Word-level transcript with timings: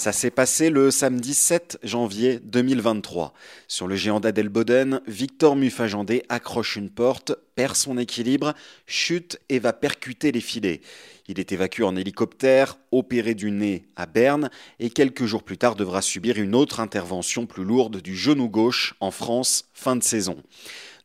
Ça 0.00 0.12
s'est 0.12 0.30
passé 0.30 0.70
le 0.70 0.90
samedi 0.90 1.34
7 1.34 1.78
janvier 1.82 2.40
2023. 2.42 3.34
Sur 3.68 3.86
le 3.86 3.96
géant 3.96 4.18
d'Adelboden, 4.18 5.02
Victor 5.06 5.56
Mufajandé 5.56 6.22
accroche 6.30 6.76
une 6.76 6.88
porte, 6.88 7.34
perd 7.54 7.76
son 7.76 7.98
équilibre, 7.98 8.54
chute 8.86 9.38
et 9.50 9.58
va 9.58 9.74
percuter 9.74 10.32
les 10.32 10.40
filets. 10.40 10.80
Il 11.28 11.38
est 11.38 11.52
évacué 11.52 11.84
en 11.84 11.96
hélicoptère, 11.96 12.78
opéré 12.92 13.34
du 13.34 13.50
nez 13.50 13.84
à 13.94 14.06
Berne 14.06 14.48
et 14.78 14.88
quelques 14.88 15.26
jours 15.26 15.42
plus 15.42 15.58
tard 15.58 15.76
devra 15.76 16.00
subir 16.00 16.38
une 16.38 16.54
autre 16.54 16.80
intervention 16.80 17.44
plus 17.44 17.64
lourde 17.64 18.00
du 18.00 18.16
genou 18.16 18.48
gauche 18.48 18.94
en 19.00 19.10
France, 19.10 19.66
fin 19.74 19.96
de 19.96 20.02
saison. 20.02 20.42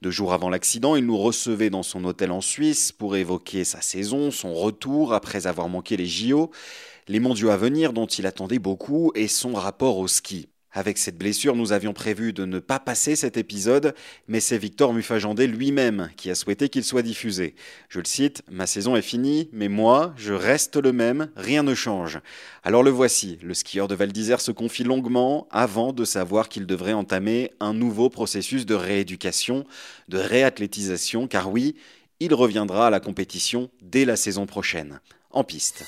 Deux 0.06 0.12
jours 0.12 0.34
avant 0.34 0.52
l'accident, 0.52 0.96
il 0.96 1.08
nous 1.08 1.18
recevait 1.18 1.72
dans 1.72 1.82
son 1.82 2.06
hôtel 2.06 2.30
en 2.30 2.40
Suisse 2.40 2.92
pour 2.92 3.16
évoquer 3.16 3.64
sa 3.64 3.82
saison, 3.82 4.30
son 4.30 4.54
retour 4.54 5.16
après 5.16 5.48
avoir 5.48 5.68
manqué 5.68 5.98
les 5.98 6.06
JO 6.06 6.52
les 7.08 7.20
mondiaux 7.20 7.50
à 7.50 7.58
venir 7.58 7.92
dont 7.92 8.06
il 8.06 8.28
attendait 8.28 8.60
beaucoup 8.60 9.12
et 9.16 9.28
son 9.28 9.54
rapport 9.54 9.98
au 9.98 10.08
ski. 10.08 10.48
Avec 10.78 10.98
cette 10.98 11.18
blessure, 11.18 11.56
nous 11.56 11.72
avions 11.72 11.94
prévu 11.94 12.34
de 12.34 12.44
ne 12.44 12.60
pas 12.60 12.80
passer 12.80 13.16
cet 13.16 13.38
épisode, 13.38 13.96
mais 14.28 14.42
c'est 14.42 14.58
Victor 14.58 14.94
Mufajandé 14.94 15.48
lui-même 15.48 16.10
qui 16.18 16.30
a 16.30 16.36
souhaité 16.36 16.68
qu'il 16.68 16.84
soit 16.84 17.02
diffusé. 17.02 17.56
Je 17.88 18.00
le 18.00 18.06
cite, 18.06 18.44
Ma 18.52 18.68
saison 18.68 18.98
est 18.98 19.02
finie, 19.02 19.48
mais 19.54 19.70
moi, 19.70 20.14
je 20.18 20.34
reste 20.34 20.76
le 20.76 20.92
même, 20.92 21.30
rien 21.38 21.64
ne 21.64 21.74
change. 21.74 22.20
Alors 22.62 22.84
le 22.84 22.92
voici, 22.92 23.40
le 23.42 23.54
skieur 23.54 23.88
de 23.88 23.96
Val 23.96 24.12
d'Isère 24.12 24.42
se 24.42 24.52
confie 24.52 24.84
longuement 24.84 25.48
avant 25.50 25.94
de 25.94 26.04
savoir 26.04 26.50
qu'il 26.50 26.66
devrait 26.66 26.92
entamer 26.92 27.52
un 27.62 27.74
nouveau 27.74 28.10
processus 28.10 28.66
de 28.66 28.76
rééducation, 28.76 29.64
de 30.10 30.18
réathlétisation, 30.18 31.28
car 31.28 31.50
oui, 31.50 31.78
il 32.20 32.34
reviendra 32.34 32.88
à 32.88 32.90
la 32.90 33.00
compétition 33.00 33.70
dès 33.82 34.04
la 34.04 34.18
saison 34.18 34.46
prochaine, 34.46 35.00
en 35.32 35.46
piste. 35.46 35.86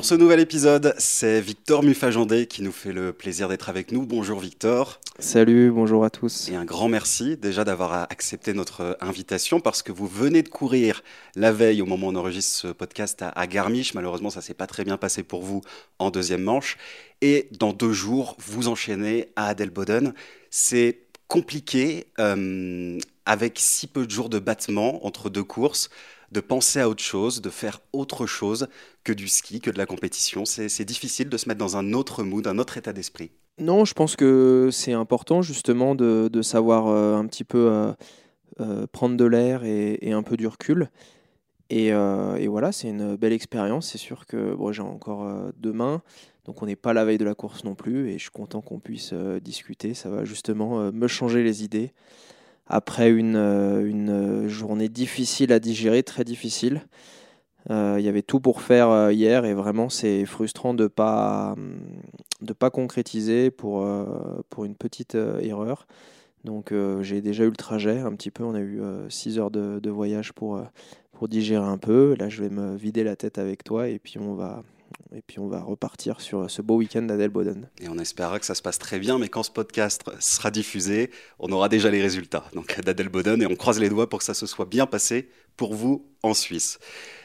Pour 0.00 0.06
ce 0.06 0.14
nouvel 0.14 0.40
épisode, 0.40 0.94
c'est 0.96 1.42
Victor 1.42 1.82
Mufajandé 1.82 2.46
qui 2.46 2.62
nous 2.62 2.72
fait 2.72 2.94
le 2.94 3.12
plaisir 3.12 3.50
d'être 3.50 3.68
avec 3.68 3.92
nous. 3.92 4.06
Bonjour 4.06 4.40
Victor. 4.40 4.98
Salut, 5.18 5.70
bonjour 5.70 6.06
à 6.06 6.08
tous. 6.08 6.48
Et 6.48 6.54
un 6.54 6.64
grand 6.64 6.88
merci 6.88 7.36
déjà 7.36 7.64
d'avoir 7.64 8.06
accepté 8.10 8.54
notre 8.54 8.96
invitation 9.02 9.60
parce 9.60 9.82
que 9.82 9.92
vous 9.92 10.06
venez 10.06 10.42
de 10.42 10.48
courir 10.48 11.02
la 11.36 11.52
veille 11.52 11.82
au 11.82 11.84
moment 11.84 12.06
où 12.06 12.12
on 12.12 12.16
enregistre 12.16 12.60
ce 12.60 12.68
podcast 12.68 13.22
à, 13.22 13.46
Garmisch. 13.46 13.92
Malheureusement, 13.92 14.30
ça 14.30 14.40
s'est 14.40 14.54
pas 14.54 14.66
très 14.66 14.84
bien 14.84 14.96
passé 14.96 15.22
pour 15.22 15.42
vous 15.42 15.60
en 15.98 16.10
deuxième 16.10 16.44
manche. 16.44 16.78
Et 17.20 17.50
dans 17.58 17.74
deux 17.74 17.92
jours, 17.92 18.38
vous 18.38 18.68
enchaînez 18.68 19.28
à 19.36 19.48
Adelboden. 19.48 20.14
C'est 20.48 21.00
compliqué 21.28 22.06
euh, 22.18 22.98
avec 23.30 23.60
si 23.60 23.86
peu 23.86 24.06
de 24.06 24.10
jours 24.10 24.28
de 24.28 24.40
battement 24.40 25.06
entre 25.06 25.30
deux 25.30 25.44
courses 25.44 25.88
de 26.32 26.40
penser 26.40 26.80
à 26.80 26.88
autre 26.88 27.02
chose, 27.02 27.40
de 27.40 27.48
faire 27.48 27.80
autre 27.92 28.26
chose 28.26 28.66
que 29.04 29.12
du 29.12 29.28
ski, 29.28 29.60
que 29.60 29.70
de 29.70 29.78
la 29.78 29.86
compétition. 29.86 30.44
C'est 30.44 30.84
difficile 30.84 31.28
de 31.28 31.36
se 31.36 31.48
mettre 31.48 31.60
dans 31.60 31.76
un 31.76 31.92
autre 31.92 32.24
mood, 32.24 32.44
un 32.48 32.58
autre 32.58 32.76
état 32.76 32.92
d'esprit. 32.92 33.30
Non, 33.60 33.84
je 33.84 33.94
pense 33.94 34.16
que 34.16 34.70
c'est 34.72 34.94
important 34.94 35.42
justement 35.42 35.94
de, 35.94 36.42
savoir 36.42 36.88
euh, 36.88 37.14
un 37.14 37.24
petit 37.26 37.44
peu 37.44 37.70
euh, 37.70 37.92
euh, 38.58 38.86
prendre 38.90 39.16
de 39.16 39.24
l'air 39.24 39.62
et, 39.62 40.10
un 40.10 40.24
peu 40.24 40.36
du 40.36 40.48
recul. 40.48 40.90
Et, 41.68 41.92
voilà, 42.48 42.72
c'est 42.72 42.88
une 42.88 43.14
belle 43.14 43.32
expérience. 43.32 43.90
C'est 43.92 43.98
sûr 43.98 44.26
que 44.26 44.54
bon, 44.54 44.72
j'ai 44.72 44.82
encore 44.82 45.52
demain, 45.56 46.02
donc 46.46 46.62
on 46.62 46.66
n'est 46.66 46.74
pas 46.74 46.92
la 46.92 47.04
veille 47.04 47.18
de 47.18 47.24
la 47.24 47.36
course 47.36 47.62
non 47.62 47.76
plus. 47.76 48.10
Et 48.10 48.14
je 48.14 48.22
suis 48.22 48.30
content 48.30 48.60
qu'on 48.60 48.80
puisse 48.80 49.14
discuter. 49.40 49.94
Ça 49.94 50.10
va 50.10 50.24
justement 50.24 50.90
me 50.90 51.06
changer 51.06 51.44
les 51.44 51.62
idées 51.62 51.92
après 52.70 53.10
une, 53.10 53.36
euh, 53.36 53.84
une, 53.84 54.46
journée 54.48 54.88
difficile 54.88 55.52
à 55.52 55.58
digérer, 55.58 56.02
très 56.04 56.24
difficile. 56.24 56.82
Euh, 57.68 57.96
il 57.98 58.04
y 58.04 58.08
avait 58.08 58.22
tout 58.22 58.40
pour 58.40 58.62
faire 58.62 58.88
euh, 58.88 59.12
hier 59.12 59.44
et 59.44 59.52
vraiment 59.52 59.90
c'est 59.90 60.24
frustrant 60.24 60.72
de 60.72 60.84
ne 60.84 60.88
pas, 60.88 61.56
de 62.40 62.52
pas 62.52 62.70
concrétiser 62.70 63.50
pour, 63.50 63.86
pour 64.48 64.64
une 64.64 64.76
petite 64.76 65.14
erreur. 65.14 65.86
Donc 66.44 66.72
j'ai 67.02 67.20
déjà 67.20 67.44
eu 67.44 67.50
le 67.50 67.56
trajet 67.56 67.98
un 67.98 68.12
petit 68.12 68.30
peu, 68.30 68.44
on 68.44 68.54
a 68.54 68.60
eu 68.60 68.80
6 69.10 69.38
heures 69.38 69.50
de, 69.50 69.78
de, 69.78 69.90
voyage 69.90 70.32
pour, 70.32 70.62
pour 71.12 71.28
digérer 71.28 71.66
un 71.66 71.76
peu. 71.76 72.14
Là 72.18 72.30
je 72.30 72.42
vais 72.42 72.48
me 72.48 72.76
vider 72.76 73.04
la 73.04 73.14
tête 73.14 73.36
avec 73.36 73.62
toi 73.62 73.88
et 73.88 73.98
puis 73.98 74.18
on 74.18 74.34
va, 74.34 74.62
et 75.14 75.22
puis 75.22 75.38
on 75.38 75.48
va 75.48 75.60
repartir 75.60 76.20
sur 76.20 76.50
ce 76.50 76.62
beau 76.62 76.76
week-end 76.76 77.02
d'Adelboden. 77.02 77.68
Et 77.80 77.88
on 77.88 77.98
espérera 77.98 78.38
que 78.38 78.46
ça 78.46 78.54
se 78.54 78.62
passe 78.62 78.78
très 78.78 78.98
bien, 78.98 79.18
mais 79.18 79.28
quand 79.28 79.42
ce 79.42 79.50
podcast 79.50 80.02
sera 80.20 80.50
diffusé, 80.50 81.10
on 81.38 81.50
aura 81.52 81.68
déjà 81.68 81.90
les 81.90 82.02
résultats 82.02 82.44
donc 82.54 82.80
d'Adelboden 82.80 83.42
et 83.42 83.46
on 83.46 83.56
croise 83.56 83.80
les 83.80 83.88
doigts 83.88 84.08
pour 84.08 84.20
que 84.20 84.24
ça 84.24 84.34
se 84.34 84.46
soit 84.46 84.66
bien 84.66 84.86
passé 84.86 85.28
pour 85.56 85.74
vous 85.74 86.06
en 86.22 86.34
Suisse. 86.34 86.78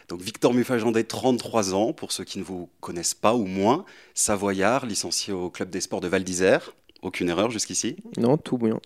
Donc 0.08 0.22
Victor 0.22 0.54
Mufajandé, 0.54 1.04
33 1.04 1.74
ans, 1.74 1.94
pour 1.94 2.12
ceux 2.12 2.24
qui 2.24 2.40
ne 2.40 2.44
vous 2.44 2.70
connaissent 2.80 3.14
pas 3.14 3.34
ou 3.36 3.46
moins, 3.46 3.86
savoyard, 4.14 4.86
licencié 4.86 5.34
au 5.34 5.50
club 5.50 5.70
des 5.70 5.82
sports 5.82 6.02
de 6.02 6.08
Val 6.08 6.24
d'Isère. 6.24 6.74
Aucune 7.02 7.30
erreur 7.30 7.52
jusqu'ici 7.52 7.98
Non, 8.18 8.38
tout 8.38 8.58
bien. 8.58 8.80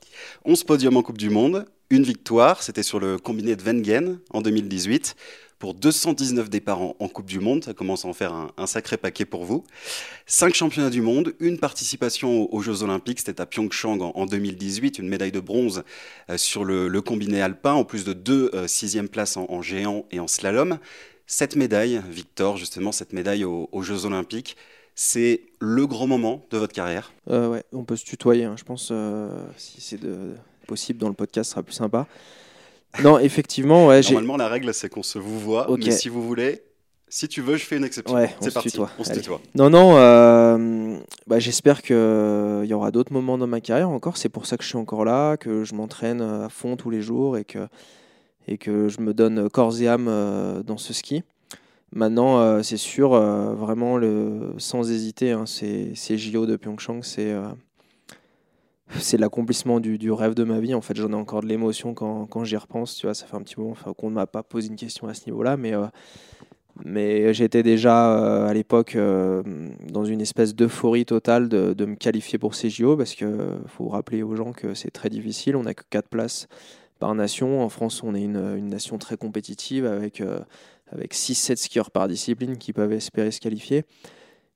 11 0.46 0.64
podiums 0.64 0.98
en 0.98 1.04
Coupe 1.04 1.18
du 1.18 1.30
Monde, 1.30 1.66
une 1.90 2.04
victoire, 2.04 2.62
c'était 2.64 2.84
sur 2.84 3.00
le 3.00 3.18
combiné 3.18 3.56
de 3.56 3.64
Wengen 3.64 4.20
en 4.32 4.42
2018 4.42 5.16
pour 5.60 5.74
219 5.74 6.50
départs 6.50 6.82
en, 6.82 7.08
Coupe 7.10 7.26
du 7.26 7.40
Monde. 7.40 7.66
Ça 7.66 7.74
commence 7.74 8.06
à 8.06 8.08
en 8.08 8.14
faire 8.14 8.34
un, 8.34 8.68
sacré 8.68 8.98
paquet 8.98 9.26
pour 9.26 9.44
vous. 9.44 9.66
Cinq 10.26 10.56
championnats 10.56 10.90
du 10.90 11.02
monde, 11.02 11.34
une 11.40 11.60
participation 11.60 12.52
aux, 12.54 12.62
Jeux 12.62 12.82
Olympiques, 12.82 13.20
c'était 13.20 13.42
à 13.42 13.46
Pyeongchang 13.46 14.00
en, 14.02 14.26
2018, 14.26 15.00
une 15.00 15.10
médaille 15.10 15.34
de 15.34 15.40
bronze 15.40 15.84
euh, 16.30 16.38
sur 16.38 16.64
le, 16.64 17.02
combiné 17.02 17.42
alpin, 17.42 17.74
en 17.74 17.84
plus 17.84 18.06
de 18.06 18.14
deux 18.14 18.50
euh, 18.54 18.68
sixièmes 18.68 19.10
places 19.10 19.38
en, 19.38 19.62
géant 19.62 20.06
et 20.12 20.20
en 20.20 20.28
slalom. 20.28 20.80
Cette 21.28 21.56
médaille, 21.56 22.02
Victor, 22.10 22.58
justement, 22.58 22.92
cette 22.92 23.14
médaille 23.14 23.44
aux, 23.44 23.82
Jeux 23.82 24.06
Olympiques, 24.06 24.56
c'est 24.96 25.42
le 25.60 25.86
grand 25.86 26.08
moment 26.08 26.44
de 26.52 26.58
votre 26.58 26.74
carrière? 26.74 27.12
Euh, 27.30 27.50
Ouais, 27.50 27.64
on 27.74 27.84
peut 27.84 27.96
se 27.96 28.06
tutoyer, 28.06 28.46
hein. 28.46 28.56
je 28.58 28.64
pense, 28.64 28.92
si 29.58 29.82
c'est 29.82 30.00
possible 30.68 31.00
dans 31.00 31.10
le 31.10 31.14
podcast, 31.14 31.50
ce 31.50 31.52
sera 31.52 31.64
plus 31.64 31.74
sympa. 31.74 32.08
Non, 33.04 33.20
effectivement, 33.20 33.88
ouais. 33.88 34.02
Normalement, 34.02 34.38
la 34.38 34.48
règle, 34.48 34.74
c'est 34.74 34.90
qu'on 34.90 35.04
se 35.04 35.20
vous 35.20 35.40
voit, 35.40 35.68
mais 35.78 35.92
si 35.92 36.10
vous 36.10 36.24
voulez, 36.24 36.64
si 37.12 37.28
tu 37.28 37.42
veux, 37.42 37.58
je 37.58 37.66
fais 37.66 37.78
une 37.78 37.84
exception. 37.84 38.16
Ouais, 38.16 38.36
c'est 38.40 38.54
parti. 38.54 38.78
On 39.00 39.04
se 39.04 39.12
tutoie. 39.14 39.42
Non, 39.56 39.72
non. 39.72 39.98
Euh, 39.98 40.98
bah, 41.26 41.40
J'espère 41.40 41.82
qu'il 41.82 41.96
euh, 41.96 42.66
y 42.66 42.74
aura 42.74 42.92
d'autres 42.92 43.12
moments 43.12 43.40
dans 43.40 43.48
ma 43.48 43.62
carrière 43.62 43.90
encore. 43.90 44.18
C'est 44.18 44.30
pour 44.30 44.46
ça 44.46 44.58
que 44.58 44.64
je 44.64 44.70
suis 44.70 44.78
encore 44.78 45.06
là, 45.06 45.36
que 45.36 45.64
je 45.64 45.74
m'entraîne 45.74 46.22
euh, 46.22 46.46
à 46.46 46.50
fond 46.50 46.76
tous 46.76 46.92
les 46.92 47.02
jours 47.02 47.36
et 47.36 47.46
que, 47.46 47.68
et 48.48 48.60
que 48.60 48.90
je 48.90 49.02
me 49.02 49.16
donne 49.16 49.50
corps 49.50 49.82
et 49.82 49.88
âme 49.88 50.64
dans 50.66 50.78
ce 50.78 50.94
ski. 50.94 51.24
Maintenant, 51.92 52.62
c'est 52.62 52.78
sûr, 52.78 53.20
vraiment, 53.56 53.98
le, 53.98 54.54
sans 54.60 54.92
hésiter, 54.92 55.32
hein, 55.32 55.46
ces 55.48 55.96
JO 55.96 56.46
de 56.46 56.56
Pyeongchang, 56.56 57.02
c'est 57.02 57.34
c'est 58.98 59.18
l'accomplissement 59.18 59.80
du, 59.80 60.12
rêve 60.12 60.34
de 60.34 60.44
ma 60.44 60.60
vie. 60.60 60.74
En 60.74 60.82
fait, 60.82 60.96
j'en 60.96 61.12
ai 61.12 61.16
encore 61.16 61.42
de 61.42 61.48
l'émotion 61.48 61.94
quand, 61.94 62.44
j'y 62.44 62.58
repense. 62.58 62.96
Tu 62.96 63.06
vois, 63.06 63.14
ça 63.14 63.26
fait 63.26 63.36
un 63.36 63.42
petit 63.42 63.60
moment 63.60 63.76
qu'on 63.98 64.10
ne 64.10 64.16
m'a 64.16 64.28
pas 64.28 64.44
posé 64.44 64.70
une 64.70 64.76
question 64.76 65.08
à 65.08 65.14
ce 65.14 65.26
niveau-là, 65.28 65.58
mais, 65.58 65.74
euh, 65.74 67.34
j'étais 67.34 67.62
déjà 67.62 68.18
euh, 68.18 68.48
à 68.48 68.54
l'époque 68.54 68.96
euh, 68.96 69.44
dans 69.92 70.06
une 70.06 70.22
espèce 70.22 70.56
d'euphorie 70.56 71.06
totale 71.06 71.50
de, 71.50 71.86
me 71.86 71.96
qualifier 71.96 72.40
pour 72.40 72.56
ces 72.56 72.70
JO 72.70 72.96
parce 72.96 73.16
qu'il 73.16 73.28
faut 73.68 73.90
rappeler 73.90 74.24
aux 74.24 74.36
gens 74.36 74.54
que 74.54 74.74
c'est 74.74 74.92
très 74.92 75.10
difficile. 75.10 75.56
On 75.56 75.64
n'a 75.64 75.74
que 75.74 75.84
4 75.90 76.08
places 76.08 76.48
par 77.00 77.14
nation. 77.16 77.62
En 77.64 77.70
France, 77.70 78.02
on 78.04 78.16
est 78.16 78.24
une, 78.24 78.58
une 78.58 78.68
nation 78.68 78.98
très 78.98 79.18
compétitive 79.18 79.86
avec, 79.86 80.24
avec 80.92 81.14
6-7 81.14 81.58
skieurs 81.58 81.92
par 81.92 82.08
discipline 82.08 82.58
qui 82.58 82.74
peuvent 82.74 82.94
espérer 82.94 83.32
se 83.32 83.40
qualifier. 83.40 83.84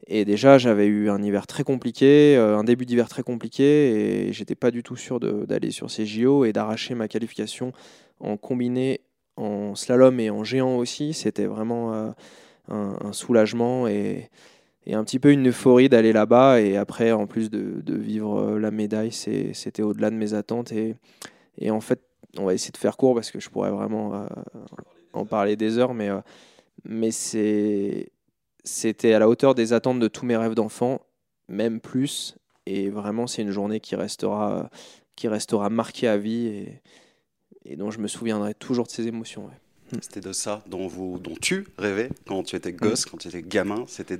Et 0.08 0.26
déjà, 0.26 0.58
j'avais 0.58 0.86
eu 0.86 1.10
un 1.10 1.22
hiver 1.22 1.48
très 1.48 1.64
compliqué, 1.64 2.36
euh, 2.38 2.58
un 2.58 2.64
début 2.64 2.86
d'hiver 2.86 3.08
très 3.08 3.24
compliqué, 3.24 4.28
et 4.28 4.34
j'étais 4.34 4.56
pas 4.56 4.72
du 4.72 4.84
tout 4.84 4.98
sûr 4.98 5.20
d'aller 5.20 5.72
sur 5.72 5.90
ces 5.90 6.06
JO 6.06 6.46
et 6.46 6.52
d'arracher 6.52 6.94
ma 6.96 7.08
qualification 7.08 7.72
en 8.20 8.36
combiné, 8.38 9.02
en 9.38 9.76
slalom 9.76 10.20
et 10.20 10.30
en 10.30 10.44
géant 10.44 10.76
aussi, 10.76 11.14
c'était 11.14 11.46
vraiment 11.46 11.94
un, 11.94 12.16
un, 12.70 13.14
soulagement 13.14 13.88
et, 13.88 14.30
un 14.92 15.04
petit 15.04 15.20
peu 15.20 15.32
une 15.32 15.48
euphorie 15.48 15.90
d'aller 15.90 16.14
là-bas. 16.14 16.60
Et 16.62 16.76
après, 16.78 17.12
en 17.14 17.26
plus 17.26 17.50
de, 17.50 17.82
vivre 17.96 18.60
la 18.60 18.72
médaille, 18.72 19.12
c'était 19.12 19.82
au-delà 19.82 20.10
de 20.10 20.16
mes 20.16 20.34
attentes. 20.34 20.74
Et, 20.74 21.72
en 21.72 21.82
fait, 21.82 22.02
on 22.38 22.46
va 22.46 22.54
essayer 22.54 22.72
de 22.72 22.78
faire 22.78 22.98
court 22.98 23.16
parce 23.16 23.32
que 23.32 23.40
je 23.40 23.50
pourrais 23.50 23.72
vraiment 23.72 24.28
en 25.14 25.26
parler 25.26 25.56
des 25.56 25.78
heures, 25.78 25.94
mais 25.94 27.12
c'est 27.12 28.12
c'était 28.64 29.14
à 29.14 29.20
la 29.20 29.28
hauteur 29.28 29.56
des 29.56 29.74
attentes 29.74 30.00
de 30.00 30.08
tous 30.08 30.26
mes 30.26 30.38
rêves 30.38 30.56
d'enfant, 30.56 31.02
même 31.48 31.80
plus. 31.80 32.36
Et 32.66 32.90
vraiment, 32.90 33.28
c'est 33.28 33.42
une 33.42 33.52
journée 33.52 33.80
qui 33.80 33.96
restera, 33.96 34.70
qui 35.16 35.28
restera 35.28 35.70
marquée 35.70 36.08
à 36.08 36.18
vie 36.18 36.48
et, 36.48 36.82
et 37.66 37.76
dont 37.76 37.92
je 37.92 38.00
me 38.00 38.08
souviendrai 38.08 38.54
toujours 38.54 38.86
de 38.86 38.92
ces 38.92 39.08
émotions. 39.08 39.50
Hmm. 39.92 39.98
C'était 40.02 40.22
de 40.22 40.34
ça 40.34 40.64
dont, 40.68 40.88
vous, 40.88 41.20
dont 41.20 41.36
tu 41.40 41.68
rêvais 41.78 42.10
quand 42.28 42.44
tu 42.44 42.56
étais 42.56 42.74
gosse, 42.74 43.06
hmm. 43.06 43.10
quand 43.12 43.18
tu 43.18 43.28
étais 43.28 43.42
gamin. 43.42 43.86
C'était 43.88 44.18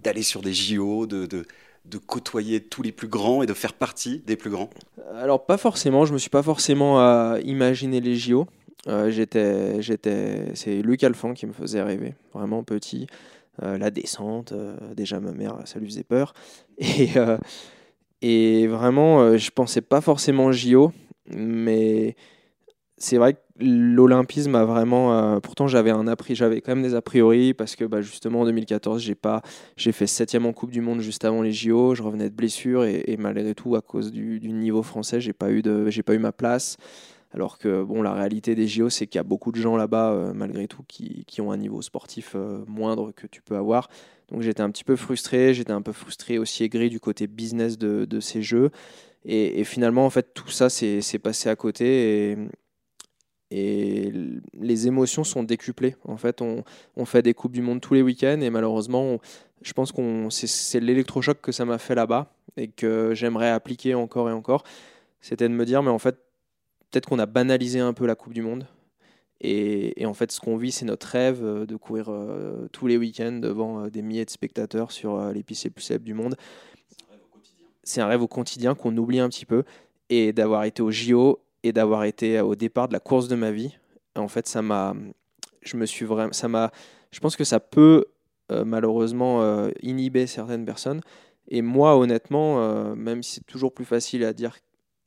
d'aller 0.00 0.22
sur 0.22 0.42
des 0.42 0.52
JO, 0.52 1.06
de, 1.06 1.26
de, 1.26 1.44
de, 1.86 1.98
côtoyer 1.98 2.60
tous 2.60 2.82
les 2.82 2.92
plus 2.92 3.08
grands 3.08 3.42
et 3.42 3.46
de 3.46 3.54
faire 3.54 3.72
partie 3.72 4.22
des 4.26 4.36
plus 4.36 4.50
grands 4.50 4.70
Alors, 5.14 5.46
pas 5.46 5.56
forcément. 5.56 6.04
Je 6.04 6.12
me 6.12 6.18
suis 6.18 6.30
pas 6.30 6.42
forcément 6.42 6.98
à 7.00 7.38
imaginer 7.44 8.00
les 8.00 8.16
JO. 8.16 8.46
Euh, 8.88 9.10
j'étais, 9.10 9.80
j'étais, 9.80 10.54
c'est 10.54 10.82
Luc 10.82 11.04
Alphand 11.04 11.34
qui 11.34 11.46
me 11.46 11.52
faisait 11.52 11.82
rêver, 11.82 12.14
vraiment 12.34 12.64
petit. 12.64 13.06
Euh, 13.62 13.76
la 13.76 13.90
descente. 13.90 14.52
Euh, 14.52 14.76
déjà, 14.94 15.20
ma 15.20 15.32
mère, 15.32 15.58
ça 15.66 15.78
lui 15.78 15.86
faisait 15.86 16.04
peur. 16.04 16.32
Et, 16.78 17.10
euh, 17.16 17.36
et 18.24 18.68
vraiment, 18.68 19.36
je 19.36 19.50
pensais 19.50 19.80
pas 19.80 20.00
forcément 20.00 20.52
JO, 20.52 20.92
mais 21.26 22.14
c'est 22.96 23.16
vrai 23.16 23.34
que 23.34 23.40
l'olympisme 23.58 24.54
a 24.54 24.64
vraiment. 24.64 25.40
pourtant, 25.40 25.66
j'avais 25.66 25.90
un 25.90 26.04
j'avais 26.30 26.60
quand 26.60 26.76
même 26.76 26.84
des 26.84 26.94
a 26.94 27.02
priori 27.02 27.52
parce 27.52 27.74
que 27.74 27.84
bah, 27.84 28.00
justement 28.00 28.42
en 28.42 28.44
2014, 28.44 29.02
j'ai 29.02 29.16
pas, 29.16 29.42
j'ai 29.76 29.90
fait 29.90 30.06
septième 30.06 30.46
en 30.46 30.52
Coupe 30.52 30.70
du 30.70 30.80
Monde 30.80 31.00
juste 31.00 31.24
avant 31.24 31.42
les 31.42 31.50
JO. 31.50 31.96
Je 31.96 32.02
revenais 32.04 32.30
de 32.30 32.34
blessure 32.34 32.84
et, 32.84 33.16
malgré 33.18 33.56
tout, 33.56 33.74
à 33.74 33.80
cause 33.80 34.12
du, 34.12 34.38
du 34.38 34.52
niveau 34.52 34.84
français, 34.84 35.20
j'ai 35.20 35.32
pas 35.32 35.50
eu 35.50 35.60
de, 35.60 35.90
j'ai 35.90 36.04
pas 36.04 36.14
eu 36.14 36.20
ma 36.20 36.30
place. 36.30 36.76
Alors 37.34 37.58
que 37.58 37.82
bon, 37.82 38.02
la 38.02 38.12
réalité 38.12 38.54
des 38.54 38.68
JO, 38.68 38.90
c'est 38.90 39.06
qu'il 39.06 39.18
y 39.18 39.20
a 39.20 39.24
beaucoup 39.24 39.52
de 39.52 39.60
gens 39.60 39.76
là-bas, 39.76 40.12
euh, 40.12 40.32
malgré 40.34 40.68
tout, 40.68 40.82
qui, 40.86 41.24
ont 41.40 41.50
un 41.50 41.56
niveau 41.56 41.80
sportif 41.80 42.32
euh, 42.34 42.62
moindre 42.66 43.12
que 43.12 43.26
tu 43.26 43.40
peux 43.40 43.56
avoir. 43.56 43.88
Donc 44.28 44.42
j'étais 44.42 44.62
un 44.62 44.70
petit 44.70 44.84
peu 44.84 44.96
frustré, 44.96 45.54
j'étais 45.54 45.72
un 45.72 45.82
peu 45.82 45.92
frustré 45.92 46.38
aussi 46.38 46.64
aigri 46.64 46.90
du 46.90 47.00
côté 47.00 47.26
business 47.26 47.78
de, 47.78 48.20
ces 48.20 48.42
jeux. 48.42 48.70
Et, 49.24 49.64
finalement, 49.64 50.04
en 50.04 50.10
fait, 50.10 50.34
tout 50.34 50.50
ça 50.50 50.68
s'est 50.68 51.18
passé 51.22 51.48
à 51.48 51.56
côté 51.56 52.32
et, 52.32 52.36
et, 53.50 54.12
les 54.54 54.86
émotions 54.86 55.24
sont 55.24 55.42
décuplées. 55.42 55.96
En 56.04 56.16
fait, 56.16 56.42
on, 56.42 57.04
fait 57.04 57.22
des 57.22 57.34
Coupes 57.34 57.52
du 57.52 57.62
Monde 57.62 57.80
tous 57.80 57.94
les 57.94 58.02
week-ends 58.02 58.40
et 58.40 58.50
malheureusement, 58.50 59.20
je 59.62 59.72
pense 59.72 59.92
que 59.92 60.28
c'est 60.30 60.80
l'électrochoc 60.80 61.40
que 61.40 61.52
ça 61.52 61.64
m'a 61.64 61.78
fait 61.78 61.94
là-bas 61.94 62.34
et 62.56 62.68
que 62.68 63.14
j'aimerais 63.14 63.50
appliquer 63.50 63.94
encore 63.94 64.28
et 64.28 64.32
encore. 64.32 64.64
C'était 65.20 65.48
de 65.48 65.54
me 65.54 65.64
dire, 65.64 65.82
mais 65.82 65.90
en 65.90 65.98
fait, 65.98 66.18
peut-être 66.92 67.06
qu'on 67.06 67.18
a 67.18 67.26
banalisé 67.26 67.80
un 67.80 67.94
peu 67.94 68.06
la 68.06 68.14
Coupe 68.14 68.34
du 68.34 68.42
Monde. 68.42 68.66
Et, 69.40 70.06
en 70.06 70.14
fait, 70.14 70.30
ce 70.30 70.38
qu'on 70.38 70.56
vit, 70.56 70.70
c'est 70.70 70.84
notre 70.84 71.08
rêve 71.08 71.40
euh, 71.42 71.66
de 71.66 71.74
courir 71.74 72.06
euh, 72.10 72.68
tous 72.70 72.86
les 72.86 72.96
week-ends 72.96 73.32
devant 73.32 73.80
euh, 73.80 73.90
des 73.90 74.00
milliers 74.00 74.24
de 74.24 74.30
spectateurs 74.30 74.92
sur 74.92 75.20
les 75.32 75.42
pistes 75.42 75.64
les 75.64 75.70
plus 75.70 75.82
célèbres 75.82 76.04
du 76.04 76.14
monde. 76.14 76.36
C'est 77.82 78.00
un 78.00 78.06
rêve 78.06 78.22
au 78.22 78.28
quotidien 78.28 78.76
qu'on 78.76 78.96
oublie 78.96 79.18
un 79.18 79.28
petit 79.28 79.46
peu. 79.46 79.64
Et 80.10 80.32
d'avoir 80.32 80.62
été 80.64 80.80
au 80.80 80.92
JO 80.92 81.40
et 81.64 81.72
d'avoir 81.72 82.04
été 82.04 82.40
au 82.40 82.54
départ 82.54 82.86
de 82.86 82.92
la 82.92 83.00
course 83.00 83.26
de 83.26 83.34
ma 83.34 83.50
vie, 83.50 83.76
en 84.14 84.28
fait, 84.28 84.46
ça 84.46 84.60
m'a. 84.60 84.94
Je 85.62 85.76
me 85.76 85.86
suis 85.86 86.04
vraiment. 86.04 86.32
Ça 86.32 86.48
m'a. 86.48 86.70
Je 87.10 87.18
pense 87.18 87.34
que 87.34 87.44
ça 87.44 87.60
peut 87.60 88.04
malheureusement 88.50 89.70
inhiber 89.80 90.26
certaines 90.26 90.66
personnes. 90.66 91.00
Et 91.48 91.62
moi, 91.62 91.96
honnêtement, 91.96 92.94
même 92.94 93.22
si 93.22 93.36
c'est 93.36 93.46
toujours 93.46 93.72
plus 93.72 93.86
facile 93.86 94.22
à 94.24 94.34
dire 94.34 94.58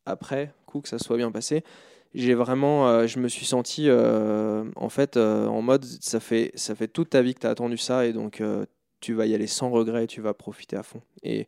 après 0.08 0.52
que 0.81 0.89
ça 0.89 1.00
soit 1.00 1.18
bien 1.18 1.31
passé. 1.31 1.63
J'ai 2.13 2.33
vraiment, 2.33 2.88
euh, 2.88 3.07
je 3.07 3.19
me 3.19 3.27
suis 3.27 3.45
senti 3.45 3.89
euh, 3.89 4.63
en 4.77 4.88
fait 4.88 5.18
euh, 5.18 5.48
en 5.48 5.62
mode 5.62 5.83
ça 5.83 6.22
fait 6.22 6.51
ça 6.56 6.74
fait 6.74 6.88
toute 6.88 7.10
ta 7.10 7.22
vie 7.22 7.33
que 7.33 7.42
tu 7.42 7.48
as 7.48 7.50
attendu 7.50 7.77
ça 7.77 8.06
et 8.06 8.13
donc 8.13 8.42
tu 9.01 9.13
vas 9.13 9.25
y 9.25 9.36
aller 9.36 9.48
sans 9.48 9.69
regret, 9.69 10.06
et 10.06 10.07
tu 10.07 10.22
vas 10.22 10.33
profiter 10.33 10.77
à 10.77 10.83
fond. 10.83 11.01
Et, 11.24 11.45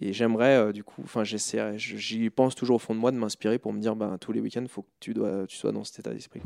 et 0.00 0.12
j'aimerais 0.12 0.72
du 0.72 0.84
coup, 0.84 1.00
enfin 1.02 1.24
j'essaie, 1.24 1.78
j'y 1.78 2.28
pense 2.30 2.54
toujours 2.54 2.76
au 2.76 2.78
fond 2.78 2.94
de 2.94 3.00
moi 3.00 3.10
de 3.10 3.16
m'inspirer 3.16 3.58
pour 3.58 3.72
me 3.72 3.80
dire 3.80 3.96
ben 3.96 4.18
tous 4.18 4.32
les 4.32 4.40
week-ends 4.40 4.66
faut 4.68 4.82
que 4.82 4.90
tu 5.00 5.14
dois 5.14 5.46
tu 5.46 5.56
sois 5.56 5.72
dans 5.72 5.84
cet 5.84 6.00
état 6.00 6.12
d'esprit. 6.12 6.42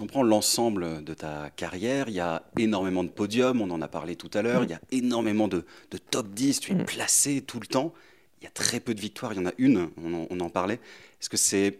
On 0.00 0.06
prend 0.06 0.22
l'ensemble 0.22 1.04
de 1.04 1.14
ta 1.14 1.50
carrière, 1.50 2.08
il 2.08 2.14
y 2.14 2.20
a 2.20 2.42
énormément 2.58 3.04
de 3.04 3.08
podiums, 3.08 3.60
on 3.60 3.70
en 3.70 3.80
a 3.82 3.88
parlé 3.88 4.16
tout 4.16 4.30
à 4.34 4.42
l'heure, 4.42 4.62
mm. 4.62 4.64
il 4.64 4.70
y 4.70 4.74
a 4.74 4.80
énormément 4.90 5.48
de, 5.48 5.64
top 6.10 6.28
10, 6.30 6.60
tu 6.60 6.72
es 6.72 6.74
mm. 6.74 6.84
placé 6.84 7.40
tout 7.42 7.60
le 7.60 7.66
temps. 7.66 7.92
Il 8.40 8.44
y 8.44 8.46
a 8.46 8.50
très 8.50 8.80
peu 8.80 8.94
de 8.94 9.00
victoires, 9.00 9.32
il 9.32 9.36
y 9.36 9.40
en 9.40 9.46
a 9.46 9.52
une, 9.58 9.90
on 10.02 10.40
en, 10.40 10.48
parlait. 10.48 10.80
Est-ce 11.20 11.28
que 11.28 11.36
c'est 11.36 11.78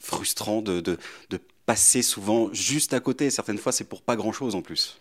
frustrant 0.00 0.62
de, 0.62 0.80
de, 0.80 0.98
passer 1.66 2.02
souvent 2.02 2.52
juste 2.52 2.94
à 2.94 3.00
côté? 3.00 3.28
Certaines 3.30 3.58
fois, 3.58 3.72
c'est 3.72 3.84
pour 3.84 4.02
pas 4.02 4.14
grand-chose 4.14 4.54
en 4.54 4.62
plus. 4.62 4.98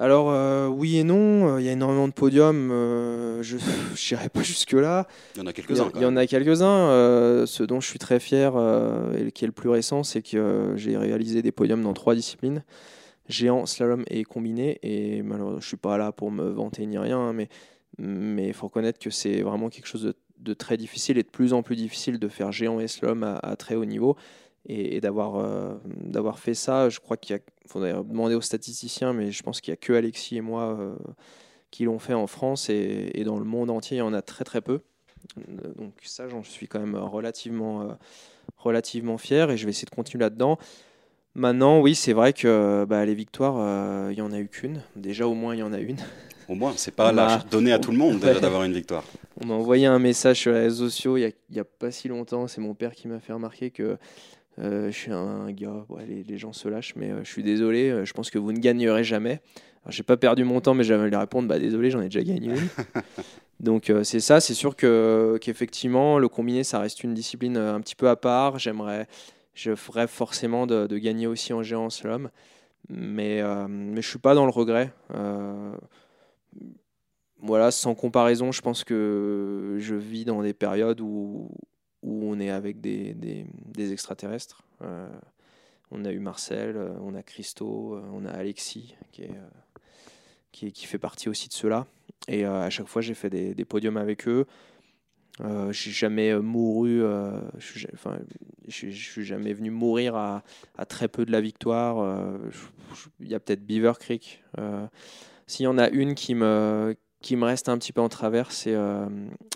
Alors 0.00 0.30
euh, 0.30 0.66
oui 0.66 0.96
et 0.96 1.04
non, 1.04 1.56
euh, 1.56 1.60
il 1.60 1.66
y 1.66 1.68
a 1.68 1.72
énormément 1.72 2.08
de 2.08 2.14
podiums, 2.14 2.70
euh, 2.72 3.42
je 3.42 3.58
n'irai 4.10 4.30
pas 4.30 4.42
jusque-là. 4.42 5.06
Il 5.34 5.40
y 5.40 5.42
en 5.42 5.46
a 5.46 5.52
quelques-uns. 5.52 5.90
Il 5.94 6.00
y, 6.00 6.06
en 6.06 6.16
a 6.16 6.26
quelques-uns. 6.26 7.44
ce 7.46 7.62
dont 7.64 7.82
je 7.82 7.86
suis 7.86 7.98
très 7.98 8.18
fier 8.18 8.54
et 9.14 9.30
qui 9.30 9.44
est 9.44 9.46
le 9.46 9.52
plus 9.52 9.68
récent, 9.68 10.02
c'est 10.02 10.22
que 10.22 10.72
j'ai 10.76 10.96
réalisé 10.96 11.42
des 11.42 11.52
podiums 11.52 11.82
dans 11.82 11.92
trois 11.92 12.14
disciplines, 12.14 12.64
géant, 13.28 13.66
slalom 13.66 14.04
et 14.08 14.24
combiné. 14.24 14.78
Et 14.82 15.20
malheureusement, 15.20 15.60
je 15.60 15.66
ne 15.66 15.68
suis 15.68 15.76
pas 15.76 15.98
là 15.98 16.12
pour 16.12 16.30
me 16.30 16.48
vanter 16.48 16.86
ni 16.86 16.96
rien, 16.96 17.18
hein, 17.18 17.34
mais 17.98 18.48
il 18.48 18.54
faut 18.54 18.68
reconnaître 18.68 18.98
que 18.98 19.10
c'est 19.10 19.42
vraiment 19.42 19.68
quelque 19.68 19.86
chose 19.86 20.14
de, 20.38 20.54
très 20.54 20.78
difficile 20.78 21.18
et 21.18 21.22
de 21.22 21.28
plus 21.28 21.52
en 21.52 21.62
plus 21.62 21.76
difficile 21.76 22.18
de 22.18 22.28
faire 22.28 22.52
géant 22.52 22.80
et 22.80 22.88
slalom 22.88 23.38
à 23.42 23.54
très 23.56 23.74
haut 23.74 23.84
niveau. 23.84 24.16
Et, 24.66 25.00
d'avoir 25.00 25.36
euh, 25.36 25.74
d'avoir 25.86 26.38
fait 26.38 26.54
ça, 26.54 26.90
je 26.90 27.00
crois 27.00 27.16
qu'il 27.16 27.40
faudrait 27.66 27.92
demander 27.92 28.34
aux 28.34 28.40
statisticiens, 28.40 29.12
mais 29.12 29.32
je 29.32 29.42
pense 29.42 29.60
qu'il 29.60 29.72
n'y 29.72 29.74
a 29.74 29.78
que 29.78 29.92
Alexis 29.94 30.36
et 30.36 30.42
moi 30.42 30.76
euh, 30.78 30.94
qui 31.70 31.84
l'ont 31.84 31.98
fait 31.98 32.14
en 32.14 32.26
France 32.26 32.68
et, 32.68 33.22
dans 33.24 33.38
le 33.38 33.44
monde 33.44 33.70
entier, 33.70 33.96
il 33.96 34.00
y 34.00 34.02
en 34.02 34.12
a 34.12 34.22
très 34.22 34.44
très 34.44 34.60
peu. 34.60 34.80
Donc 35.76 35.94
ça, 36.02 36.28
j'en 36.28 36.42
suis 36.42 36.68
quand 36.68 36.80
même 36.80 36.96
relativement, 36.96 37.82
euh, 37.82 37.92
relativement 38.58 39.18
fier 39.18 39.50
et 39.50 39.56
je 39.56 39.64
vais 39.64 39.70
essayer 39.70 39.86
de 39.86 39.94
continuer 39.94 40.22
là-dedans. 40.22 40.58
Maintenant, 41.34 41.80
oui, 41.80 41.94
c'est 41.94 42.12
vrai 42.12 42.32
que 42.32 42.84
bah, 42.88 43.04
les 43.06 43.14
victoires, 43.14 44.10
il 44.10 44.16
n'y 44.16 44.22
en 44.22 44.32
a 44.32 44.38
eu 44.38 44.48
qu'une. 44.48 44.82
Déjà, 44.96 45.26
au 45.26 45.34
moins, 45.34 45.54
il 45.54 45.60
y 45.60 45.62
en 45.62 45.72
a 45.72 45.78
une. 45.78 45.98
Au 46.50 46.56
moins, 46.56 46.72
c'est 46.76 46.90
pas 46.90 47.12
là 47.12 47.44
donné 47.48 47.72
à 47.72 47.78
tout 47.78 47.92
le 47.92 47.96
monde 47.96 48.18
d'avoir 48.18 48.64
une 48.64 48.72
victoire. 48.72 49.04
On 49.40 49.46
m'a 49.46 49.54
envoyé 49.54 49.86
un 49.86 50.00
message 50.00 50.40
sur 50.40 50.52
les 50.52 50.58
réseaux 50.58 50.86
sociaux 50.86 51.16
il 51.16 51.32
n'y 51.48 51.58
a, 51.58 51.62
a, 51.62 51.64
pas 51.64 51.92
si 51.92 52.08
longtemps. 52.08 52.48
C'est 52.48 52.60
mon 52.60 52.74
père 52.74 52.92
qui 52.92 53.06
m'a 53.06 53.20
fait 53.20 53.32
remarquer 53.32 53.70
que 53.70 53.96
je 54.62 54.90
suis 54.90 55.12
un 55.12 55.50
gars, 55.52 55.86
les, 56.06 56.38
gens 56.38 56.52
se 56.52 56.68
lâchent, 56.68 56.94
mais 56.96 57.10
euh, 57.10 57.24
je 57.24 57.30
suis 57.30 57.42
désolé, 57.42 57.90
euh, 57.90 58.04
je 58.04 58.12
pense 58.12 58.30
que 58.30 58.38
vous 58.38 58.52
ne 58.52 58.58
gagnerez 58.58 59.04
jamais. 59.04 59.40
J'ai 59.88 60.02
pas 60.02 60.18
perdu 60.18 60.44
mon 60.44 60.60
temps, 60.60 60.74
mais 60.74 60.84
j'avais 60.84 61.08
lui 61.08 61.16
répondre, 61.16 61.48
bah 61.48 61.58
désolé, 61.58 61.90
j'en 61.90 62.02
ai 62.02 62.08
déjà 62.10 62.22
gagné 62.22 62.54
Donc 63.60 63.92
c'est 64.04 64.20
ça, 64.20 64.40
c'est 64.40 64.54
sûr 64.54 64.74
que 64.74 65.38
qu'effectivement 65.40 66.18
le 66.18 66.28
combiné 66.28 66.64
ça 66.64 66.78
reste 66.78 67.04
une 67.04 67.12
discipline 67.12 67.58
un 67.58 67.80
petit 67.80 67.94
peu 67.94 68.08
à 68.08 68.16
part. 68.16 68.58
J'aimerais, 68.58 69.06
je 69.52 69.74
ferais 69.74 70.06
forcément 70.06 70.66
de, 70.66 70.86
gagner 70.96 71.26
aussi 71.26 71.52
en 71.52 71.62
géant 71.62 71.86
en 71.86 71.90
slalom, 71.90 72.30
mais 72.88 73.42
mais 73.68 74.00
je 74.00 74.08
suis 74.08 74.18
pas 74.18 74.34
dans 74.34 74.44
le 74.44 74.50
regret. 74.50 74.92
voilà, 77.38 77.70
sans 77.70 77.94
comparaison, 77.94 78.50
je 78.52 78.62
pense 78.62 78.84
que 78.84 79.76
je 79.78 79.94
vis 79.94 80.24
dans 80.24 80.42
des 80.42 80.54
périodes 80.54 81.00
où, 81.02 81.50
où 82.02 82.30
on 82.30 82.40
est 82.40 82.50
avec 82.50 82.80
des, 82.80 83.14
des, 83.14 83.92
extraterrestres. 83.92 84.62
Euh, 84.82 85.08
on 85.90 86.04
a 86.04 86.12
eu 86.12 86.18
Marcel, 86.18 86.76
euh, 86.76 86.92
on 87.00 87.14
a 87.14 87.22
Christo, 87.22 87.94
euh, 87.94 88.02
on 88.12 88.24
a 88.24 88.30
Alexis 88.30 88.94
qui, 89.12 89.22
est, 89.22 90.70
qui, 90.70 90.86
fait 90.86 90.98
partie 90.98 91.28
aussi 91.28 91.48
de 91.48 91.52
ceux-là. 91.52 91.86
Et 92.28 92.44
à 92.44 92.70
chaque 92.70 92.86
fois, 92.86 93.02
j'ai 93.02 93.14
fait 93.14 93.30
des, 93.30 93.64
podiums 93.64 93.96
avec 93.96 94.28
eux. 94.28 94.46
Euh, 95.40 95.72
j'ai 95.72 95.90
jamais 95.90 96.38
mouru, 96.38 97.00
je 97.58 97.64
suis, 97.64 97.86
enfin, 97.94 98.18
je, 98.68 98.90
suis 98.90 99.24
jamais 99.24 99.54
venu 99.54 99.70
mourir 99.70 100.16
à, 100.16 100.42
très 100.86 101.08
peu 101.08 101.24
de 101.24 101.32
la 101.32 101.40
victoire. 101.40 102.38
Il 103.20 103.28
y 103.28 103.34
a 103.34 103.40
peut-être 103.40 103.64
Beaver 103.64 103.94
Creek. 103.98 104.44
S'il 105.46 105.64
y 105.64 105.66
en 105.66 105.78
a 105.78 105.88
une 105.88 106.14
qui 106.14 106.34
me, 106.34 106.94
qui 107.20 107.36
me 107.36 107.44
reste 107.44 107.68
un 107.68 107.78
petit 107.78 107.92
peu 107.92 108.00
en 108.00 108.08
travers, 108.08 108.50
c'est 108.50 108.74
euh, 108.74 109.06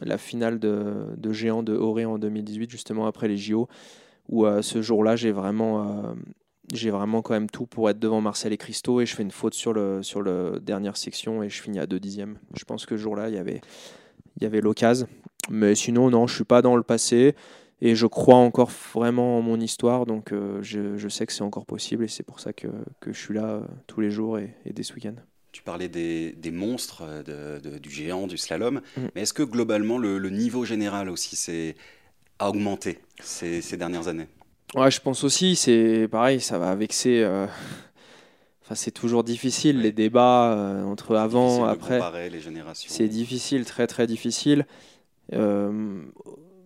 la 0.03 0.19
finale 0.19 0.59
de, 0.59 1.07
de, 1.17 1.33
géant 1.33 1.63
de 1.63 1.75
Auré 1.75 2.05
en 2.05 2.19
2018, 2.19 2.71
justement 2.71 3.07
après 3.07 3.27
les 3.27 3.37
JO, 3.37 3.69
où 4.29 4.47
euh, 4.47 4.61
ce 4.63 4.83
jour-là, 4.83 5.17
j'ai 5.17 5.33
vraiment, 5.33 5.83
euh, 5.83 6.13
j'ai 6.73 6.91
vraiment 6.91 7.23
quand 7.23 7.33
même 7.33 7.49
tout 7.49 7.67
pour 7.67 7.89
être 7.89 7.99
devant 7.99 8.21
Marcel 8.21 8.53
et 8.53 8.59
Christo 8.59 9.01
et 9.01 9.07
je 9.07 9.15
fais 9.15 9.23
une 9.23 9.31
faute 9.31 9.55
sur 9.55 9.73
le 9.73 10.03
sur 10.03 10.23
dernière 10.61 10.97
section 10.97 11.43
et 11.43 11.49
je 11.49 11.63
finis 11.63 11.79
à 11.79 11.87
deux 11.87 12.01
dixièmes. 12.01 12.39
Je 12.55 12.65
pense 12.65 12.85
que 12.85 12.97
ce 12.97 13.03
jour-là, 13.03 13.31
il 13.31 13.35
y 13.35 14.47
avait 14.47 14.61
l'occasion. 14.61 15.09
Mais 15.51 15.75
sinon, 15.75 16.11
non, 16.11 16.27
je 16.27 16.35
suis 16.35 16.45
pas 16.45 16.63
dans 16.63 16.77
le 16.77 16.83
passé 16.83 17.35
et 17.81 17.95
je 17.95 18.07
crois 18.07 18.37
encore 18.37 18.71
vraiment 18.95 19.39
en 19.39 19.43
mon 19.43 19.61
histoire, 19.61 20.07
donc 20.07 20.33
je, 20.61 21.09
sais 21.09 21.27
que 21.27 21.33
c'est 21.33 21.43
encore 21.43 21.67
possible 21.67 22.05
et 22.05 22.09
c'est 22.09 22.23
pour 22.23 22.41
ça 22.41 22.53
que, 22.53 22.69
que, 23.01 23.13
je 23.13 23.19
suis 23.19 23.35
là 23.35 23.61
tous 23.87 24.01
les 24.01 24.11
jours 24.11 24.39
et, 24.39 24.55
et 24.65 24.73
dès 24.73 24.83
ce 24.83 24.95
week-end. 24.95 25.17
Tu 25.55 25.63
parlais 25.63 25.89
des, 25.89 26.33
des 26.33 26.51
monstres, 26.51 27.05
de, 27.25 27.61
de, 27.61 27.79
du 27.79 27.89
géant, 27.89 28.27
du 28.27 28.37
slalom, 28.37 28.81
mm. 28.97 29.03
mais 29.15 29.23
est-ce 29.23 29.33
que 29.33 29.45
globalement 29.45 29.99
le, 29.99 30.19
le 30.19 30.31
niveau 30.31 30.65
général 30.65 31.09
aussi 31.09 31.37
c'est 31.37 31.77
a 32.41 32.49
augmenté 32.49 32.99
ces, 33.23 33.63
ces 33.63 33.77
dernières 33.77 34.09
années? 34.09 34.27
Ouais, 34.75 34.91
je 34.91 35.01
pense 35.01 35.23
aussi, 35.23 35.55
c'est 35.55 36.09
pareil, 36.11 36.41
ça 36.41 36.59
va 36.59 36.75
vexer. 36.75 37.23
Euh... 37.23 37.47
Enfin, 38.63 38.75
c'est 38.75 38.91
toujours 38.91 39.23
difficile, 39.23 39.81
les 39.81 39.93
débats 39.93 40.55
euh, 40.55 40.83
entre 40.83 41.15
avant, 41.15 41.65
après. 41.67 42.01
C'est 42.75 43.07
difficile, 43.07 43.65
très 43.65 43.87
très 43.87 44.09
difficile. 44.09 44.67
Euh, 45.35 46.03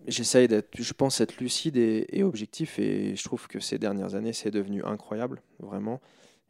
J'essaye 0.07 0.47
d'être, 0.47 0.69
je 0.79 0.93
pense, 0.93 1.21
être 1.21 1.37
lucide 1.39 1.77
et, 1.77 2.07
et, 2.11 2.23
objectif, 2.23 2.79
et 2.79 3.15
je 3.15 3.23
trouve 3.23 3.47
que 3.47 3.59
ces 3.59 3.77
dernières 3.77 4.15
années, 4.15 4.33
c'est 4.33 4.49
devenu 4.49 4.83
incroyable, 4.83 5.43
vraiment. 5.59 6.01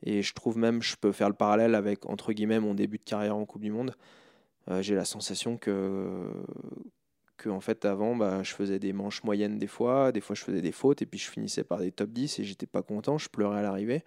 Et 0.04 0.22
je 0.22 0.34
trouve 0.34 0.58
même, 0.58 0.82
je 0.82 0.96
peux 0.96 1.12
faire 1.12 1.30
le 1.30 1.36
parallèle 1.36 1.76
avec, 1.76 2.06
entre 2.06 2.34
guillemets, 2.34 2.60
mon 2.60 2.74
début 2.74 2.98
de 2.98 3.04
carrière 3.04 3.36
en 3.36 3.46
Coupe 3.46 3.62
du 3.62 3.72
Monde. 3.72 3.96
Euh, 4.70 4.82
J'ai 4.82 4.96
la 4.96 5.06
sensation 5.06 5.58
que, 5.58 6.32
en 7.46 7.62
fait 7.62 7.86
avant 7.86 8.18
bah, 8.18 8.44
je 8.44 8.54
faisais 8.54 8.80
des 8.80 8.92
manches 8.92 9.24
moyennes 9.24 9.58
des 9.58 9.68
fois, 9.68 10.12
des 10.12 10.20
fois 10.20 10.36
je 10.36 10.44
faisais 10.44 10.62
des 10.62 10.74
fautes 10.74 11.02
et 11.02 11.06
puis 11.06 11.18
je 11.18 11.30
finissais 11.30 11.64
par 11.64 11.80
des 11.80 11.92
top 11.92 12.10
10 12.10 12.40
et 12.40 12.44
j'étais 12.44 12.66
pas 12.66 12.82
content, 12.82 13.18
je 13.18 13.30
pleurais 13.30 13.60
à 13.60 13.62
l'arrivée. 13.62 14.04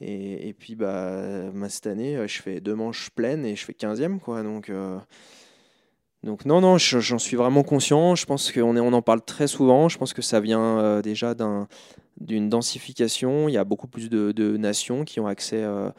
Et, 0.00 0.48
et, 0.48 0.54
puis 0.54 0.74
bah, 0.74 1.50
cette 1.68 1.86
année 1.86 2.16
je 2.28 2.42
fais 2.42 2.60
deux 2.60 2.74
manches 2.74 3.10
pleines 3.10 3.44
et 3.44 3.56
je 3.56 3.64
fais 3.64 3.72
15e 3.72 4.18
quoi 4.20 4.42
donc 4.42 4.68
euh... 4.70 4.98
donc 6.24 6.46
non 6.46 6.62
non 6.62 6.78
j'en 6.78 7.18
suis 7.18 7.36
vraiment 7.36 7.62
conscient, 7.62 8.14
je 8.14 8.24
pense 8.24 8.50
qu'on 8.50 8.76
on 8.76 8.92
en 8.92 9.02
parle 9.02 9.20
très 9.22 9.46
souvent, 9.46 9.90
je 9.90 9.98
pense 9.98 10.14
que 10.14 10.22
ça 10.22 10.40
vient 10.40 10.78
euh, 10.78 11.02
déjà 11.02 11.34
d'un 11.34 11.68
d'une 12.18 12.48
densification, 12.48 13.48
il 13.48 13.52
y 13.52 13.58
a 13.58 13.64
beaucoup 13.64 13.88
plus 13.88 14.08
de, 14.08 14.56
nations 14.56 15.04
qui 15.04 15.20
ont 15.20 15.26
accès 15.26 15.62
euh, 15.62 15.90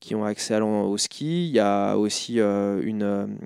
qui 0.00 0.14
ont 0.14 0.24
accès 0.24 0.58
au 0.60 0.96
ski, 0.96 1.46
il 1.48 1.52
y 1.52 1.60
a 1.60 1.96
aussi 1.96 2.40
euh, 2.40 2.80
une 2.82 3.36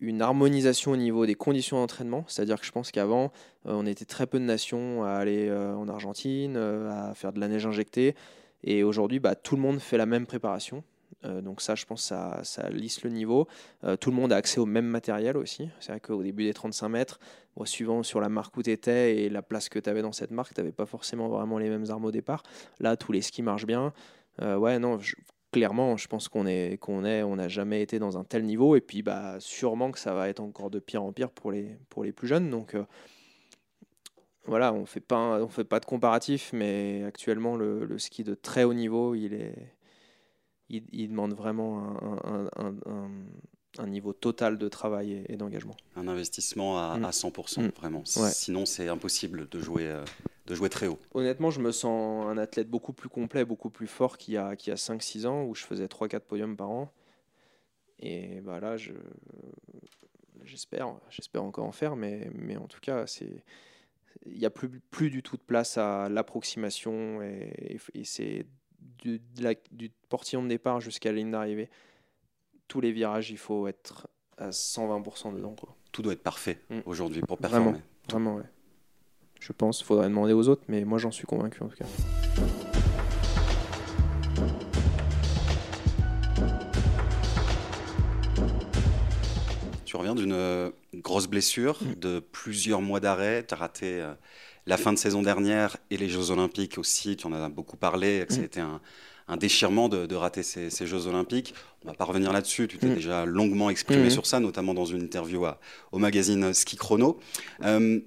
une 0.00 0.22
harmonisation 0.22 0.92
au 0.92 0.96
niveau 0.96 1.26
des 1.26 1.36
conditions 1.36 1.78
d'entraînement. 1.78 2.24
C'est-à-dire 2.26 2.58
que 2.58 2.66
je 2.66 2.72
pense 2.72 2.90
qu'avant, 2.90 3.30
on 3.64 3.86
était 3.86 4.04
très 4.04 4.26
peu 4.26 4.40
de 4.40 4.44
nations 4.44 5.04
à 5.04 5.10
aller 5.10 5.48
en 5.52 5.86
Argentine, 5.86 6.56
à 6.56 7.14
faire 7.14 7.32
de 7.32 7.38
la 7.38 7.46
neige 7.46 7.66
injectée. 7.66 8.16
Et 8.64 8.82
aujourd'hui, 8.82 9.20
bah, 9.20 9.36
tout 9.36 9.54
le 9.54 9.62
monde 9.62 9.78
fait 9.78 9.98
la 9.98 10.06
même 10.06 10.26
préparation. 10.26 10.82
Euh, 11.24 11.40
donc 11.40 11.60
ça, 11.60 11.74
je 11.74 11.84
pense, 11.84 12.02
ça, 12.02 12.40
ça 12.42 12.68
lisse 12.70 13.02
le 13.02 13.10
niveau. 13.10 13.46
Euh, 13.84 13.96
tout 13.96 14.10
le 14.10 14.16
monde 14.16 14.32
a 14.32 14.36
accès 14.36 14.60
au 14.60 14.66
même 14.66 14.86
matériel 14.86 15.36
aussi. 15.36 15.68
C'est 15.80 15.92
vrai 15.92 16.00
qu'au 16.00 16.22
début 16.22 16.44
des 16.44 16.54
35 16.54 16.88
mètres, 16.88 17.20
suivant 17.64 18.02
sur 18.02 18.20
la 18.20 18.28
marque 18.28 18.56
où 18.56 18.62
tu 18.62 18.70
étais 18.70 19.16
et 19.16 19.28
la 19.28 19.42
place 19.42 19.68
que 19.68 19.78
tu 19.78 19.88
avais 19.88 20.02
dans 20.02 20.12
cette 20.12 20.30
marque, 20.30 20.54
tu 20.54 20.60
n'avais 20.60 20.72
pas 20.72 20.86
forcément 20.86 21.28
vraiment 21.28 21.58
les 21.58 21.68
mêmes 21.68 21.86
armes 21.90 22.04
au 22.04 22.10
départ. 22.10 22.42
Là, 22.80 22.96
tous 22.96 23.12
les 23.12 23.22
skis 23.22 23.42
marchent 23.42 23.66
bien. 23.66 23.92
Euh, 24.40 24.56
ouais, 24.56 24.78
non, 24.78 24.98
clairement, 25.52 25.96
je 25.96 26.08
pense 26.08 26.28
qu'on 26.28 26.46
est, 26.46 26.78
qu'on 26.78 27.04
est, 27.04 27.22
on 27.22 27.36
n'a 27.36 27.48
jamais 27.48 27.82
été 27.82 27.98
dans 27.98 28.18
un 28.18 28.24
tel 28.24 28.44
niveau. 28.44 28.76
Et 28.76 28.80
puis, 28.80 29.02
bah, 29.02 29.36
sûrement 29.38 29.90
que 29.90 29.98
ça 29.98 30.14
va 30.14 30.28
être 30.28 30.40
encore 30.40 30.70
de 30.70 30.78
pire 30.78 31.02
en 31.02 31.12
pire 31.12 31.30
pour 31.30 31.52
les, 31.52 31.76
pour 31.90 32.04
les 32.04 32.12
plus 32.12 32.26
jeunes. 32.26 32.50
Donc, 32.50 32.74
voilà, 34.46 34.72
on 34.72 34.86
fait 34.86 35.00
pas, 35.00 35.40
on 35.42 35.48
fait 35.48 35.64
pas 35.64 35.78
de 35.78 35.84
comparatif, 35.84 36.52
mais 36.52 37.04
actuellement, 37.04 37.56
le, 37.56 37.84
le, 37.84 37.98
ski 37.98 38.24
de 38.24 38.34
très 38.34 38.64
haut 38.64 38.74
niveau, 38.74 39.14
il 39.14 39.34
est, 39.34 39.72
il, 40.68 40.84
il 40.92 41.08
demande 41.08 41.34
vraiment 41.34 41.78
un, 42.24 42.48
un, 42.56 42.74
un, 42.86 43.10
un, 43.78 43.86
niveau 43.86 44.12
total 44.12 44.58
de 44.58 44.68
travail 44.68 45.12
et, 45.12 45.32
et 45.32 45.36
d'engagement. 45.36 45.76
Un 45.96 46.08
investissement 46.08 46.78
à, 46.78 46.96
mmh. 46.98 47.04
à 47.04 47.10
100%, 47.10 47.60
mmh. 47.62 47.68
vraiment. 47.68 48.04
Ouais. 48.16 48.30
Sinon, 48.30 48.66
c'est 48.66 48.88
impossible 48.88 49.48
de 49.48 49.60
jouer. 49.60 49.88
Euh 49.88 50.04
de 50.46 50.54
jouer 50.54 50.68
très 50.68 50.86
haut 50.86 50.98
Honnêtement, 51.14 51.50
je 51.50 51.60
me 51.60 51.72
sens 51.72 52.26
un 52.26 52.38
athlète 52.38 52.68
beaucoup 52.68 52.92
plus 52.92 53.08
complet, 53.08 53.44
beaucoup 53.44 53.70
plus 53.70 53.86
fort 53.86 54.18
qu'il 54.18 54.34
y 54.34 54.36
a, 54.36 54.56
qu 54.56 54.70
a 54.70 54.74
5-6 54.74 55.26
ans 55.26 55.44
où 55.44 55.54
je 55.54 55.64
faisais 55.64 55.86
3-4 55.86 56.20
podiums 56.20 56.56
par 56.56 56.70
an. 56.70 56.92
Et 58.00 58.40
bah 58.40 58.58
là, 58.58 58.76
je, 58.76 58.92
j'espère, 60.42 60.96
j'espère 61.10 61.44
encore 61.44 61.64
en 61.64 61.72
faire, 61.72 61.94
mais, 61.94 62.30
mais 62.34 62.56
en 62.56 62.66
tout 62.66 62.80
cas, 62.80 63.06
c'est, 63.06 63.44
il 64.26 64.38
n'y 64.38 64.46
a 64.46 64.50
plus, 64.50 64.68
plus 64.68 65.10
du 65.10 65.22
tout 65.22 65.36
de 65.36 65.42
place 65.42 65.78
à 65.78 66.08
l'approximation 66.08 67.22
et 67.22 67.78
c'est 68.04 68.46
du, 69.02 69.20
la, 69.38 69.54
du 69.70 69.90
portillon 70.08 70.42
de 70.42 70.48
départ 70.48 70.80
jusqu'à 70.80 71.10
la 71.10 71.18
ligne 71.18 71.30
d'arrivée. 71.30 71.68
Tous 72.68 72.80
les 72.80 72.92
virages, 72.92 73.30
il 73.30 73.38
faut 73.38 73.66
être 73.66 74.08
à 74.38 74.50
120% 74.50 75.34
dedans. 75.34 75.54
Quoi. 75.54 75.76
Tout 75.92 76.02
doit 76.02 76.14
être 76.14 76.22
parfait 76.22 76.58
mmh. 76.70 76.78
aujourd'hui 76.86 77.20
pour 77.20 77.36
performer. 77.36 77.72
Vraiment, 77.72 77.82
vraiment 78.08 78.34
ouais 78.36 78.50
je 79.42 79.52
pense. 79.52 79.80
Il 79.80 79.84
faudrait 79.84 80.08
demander 80.08 80.32
aux 80.32 80.48
autres, 80.48 80.62
mais 80.68 80.84
moi 80.84 80.98
j'en 80.98 81.10
suis 81.10 81.26
convaincu 81.26 81.62
en 81.62 81.68
tout 81.68 81.76
cas. 81.76 81.84
Tu 89.84 89.96
reviens 89.96 90.14
d'une 90.14 90.32
euh, 90.32 90.70
grosse 90.94 91.26
blessure, 91.26 91.78
mm. 91.82 91.94
de 91.96 92.20
plusieurs 92.20 92.80
mois 92.80 93.00
d'arrêt. 93.00 93.44
Tu 93.44 93.52
as 93.52 93.56
raté 93.56 94.00
euh, 94.00 94.14
la 94.66 94.76
fin 94.76 94.92
de 94.92 94.98
saison 94.98 95.22
dernière 95.22 95.76
et 95.90 95.96
les 95.96 96.08
Jeux 96.08 96.30
Olympiques 96.30 96.78
aussi. 96.78 97.16
Tu 97.16 97.26
en 97.26 97.32
as 97.32 97.48
beaucoup 97.48 97.76
parlé, 97.76 98.24
que 98.26 98.34
c'était 98.34 98.60
un, 98.60 98.80
un, 99.28 99.36
déchirement 99.36 99.88
de, 99.88 100.06
de 100.06 100.14
rater 100.14 100.42
ces, 100.42 100.70
ces, 100.70 100.86
Jeux 100.86 101.06
Olympiques. 101.06 101.54
On 101.84 101.88
va 101.88 101.94
pas 101.94 102.04
revenir 102.04 102.32
là-dessus. 102.32 102.68
Tu 102.68 102.78
t'es 102.78 102.86
mmh. 102.86 102.94
déjà 102.94 103.24
longuement 103.24 103.70
exprimé 103.70 104.06
mmh. 104.06 104.10
sur 104.10 104.26
ça, 104.26 104.40
notamment 104.40 104.74
dans 104.74 104.84
une 104.84 105.02
interview 105.02 105.44
à, 105.44 105.58
au 105.90 105.98
magazine 105.98 106.52
Ski 106.54 106.76
Chrono. 106.76 107.18
Euh, 107.64 108.00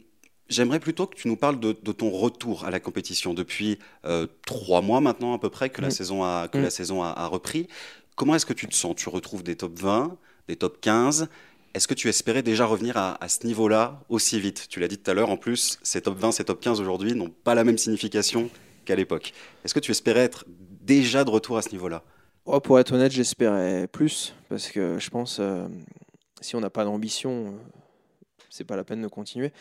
J'aimerais 0.47 0.79
plutôt 0.79 1.07
que 1.07 1.15
tu 1.15 1.27
nous 1.27 1.37
parles 1.37 1.59
de, 1.59 1.75
de, 1.81 1.91
ton 1.91 2.11
retour 2.11 2.65
à 2.65 2.69
la 2.69 2.79
compétition 2.79 3.33
depuis 3.33 3.79
euh, 4.05 4.27
trois 4.45 4.83
mois 4.83 5.01
maintenant 5.01 5.33
à 5.33 5.39
peu 5.39 5.49
près 5.49 5.71
que 5.71 5.81
la 5.81 5.87
mmh. 5.87 5.91
saison 5.91 6.23
a, 6.23 6.47
que 6.47 6.59
la 6.59 6.69
saison 6.69 7.01
a, 7.01 7.07
a 7.07 7.25
repris. 7.25 7.67
Comment 8.15 8.35
est-ce 8.35 8.45
que 8.45 8.53
tu 8.53 8.67
te 8.67 8.75
sens? 8.75 8.95
Tu 8.95 9.09
retrouves 9.09 9.41
des 9.41 9.55
top 9.55 9.79
20, 9.79 10.15
des 10.47 10.55
top 10.55 10.79
15 10.81 11.29
Est-ce 11.75 11.89
que 11.89 11.93
tu 11.93 12.07
espérais 12.07 12.41
déjà 12.41 12.65
revenir 12.65 12.95
à, 12.95 13.27
ce 13.27 13.45
niveau-là 13.45 13.99
aussi 14.07 14.39
vite? 14.39 14.67
Tu 14.69 14.79
l'as 14.79 14.87
dit 14.87 14.97
tout 14.97 15.11
à 15.11 15.13
l'heure, 15.13 15.29
en 15.29 15.35
plus, 15.35 15.77
ces 15.83 15.99
top 15.99 16.17
20, 16.17 16.31
ces 16.31 16.45
top 16.45 16.61
15 16.61 16.79
aujourd'hui 16.79 17.13
n'ont 17.15 17.29
pas 17.29 17.53
la 17.53 17.65
même 17.65 17.77
signification 17.77 18.49
qu'à 18.85 18.95
l'époque. 18.95 19.33
Est-ce 19.65 19.73
que 19.73 19.81
tu 19.81 19.91
espérais 19.91 20.21
être 20.21 20.45
déjà 20.47 21.25
de 21.25 21.29
retour 21.29 21.57
à 21.57 21.61
ce 21.61 21.71
niveau-là? 21.71 22.01
Oh, 22.45 22.61
Pour 22.61 22.79
être 22.79 22.93
honnête, 22.93 23.11
j'espérais 23.11 23.89
plus 23.89 24.33
parce 24.47 24.69
que 24.69 24.97
je 24.99 25.09
pense 25.09 25.39
euh, 25.41 25.67
si 26.39 26.55
on 26.55 26.61
n'a 26.61 26.69
pas 26.69 26.85
d'ambition, 26.85 27.47
euh, 27.47 27.51
c'est 28.49 28.63
pas 28.63 28.77
la 28.77 28.85
peine 28.85 29.01
de 29.01 29.09
continuer. 29.09 29.51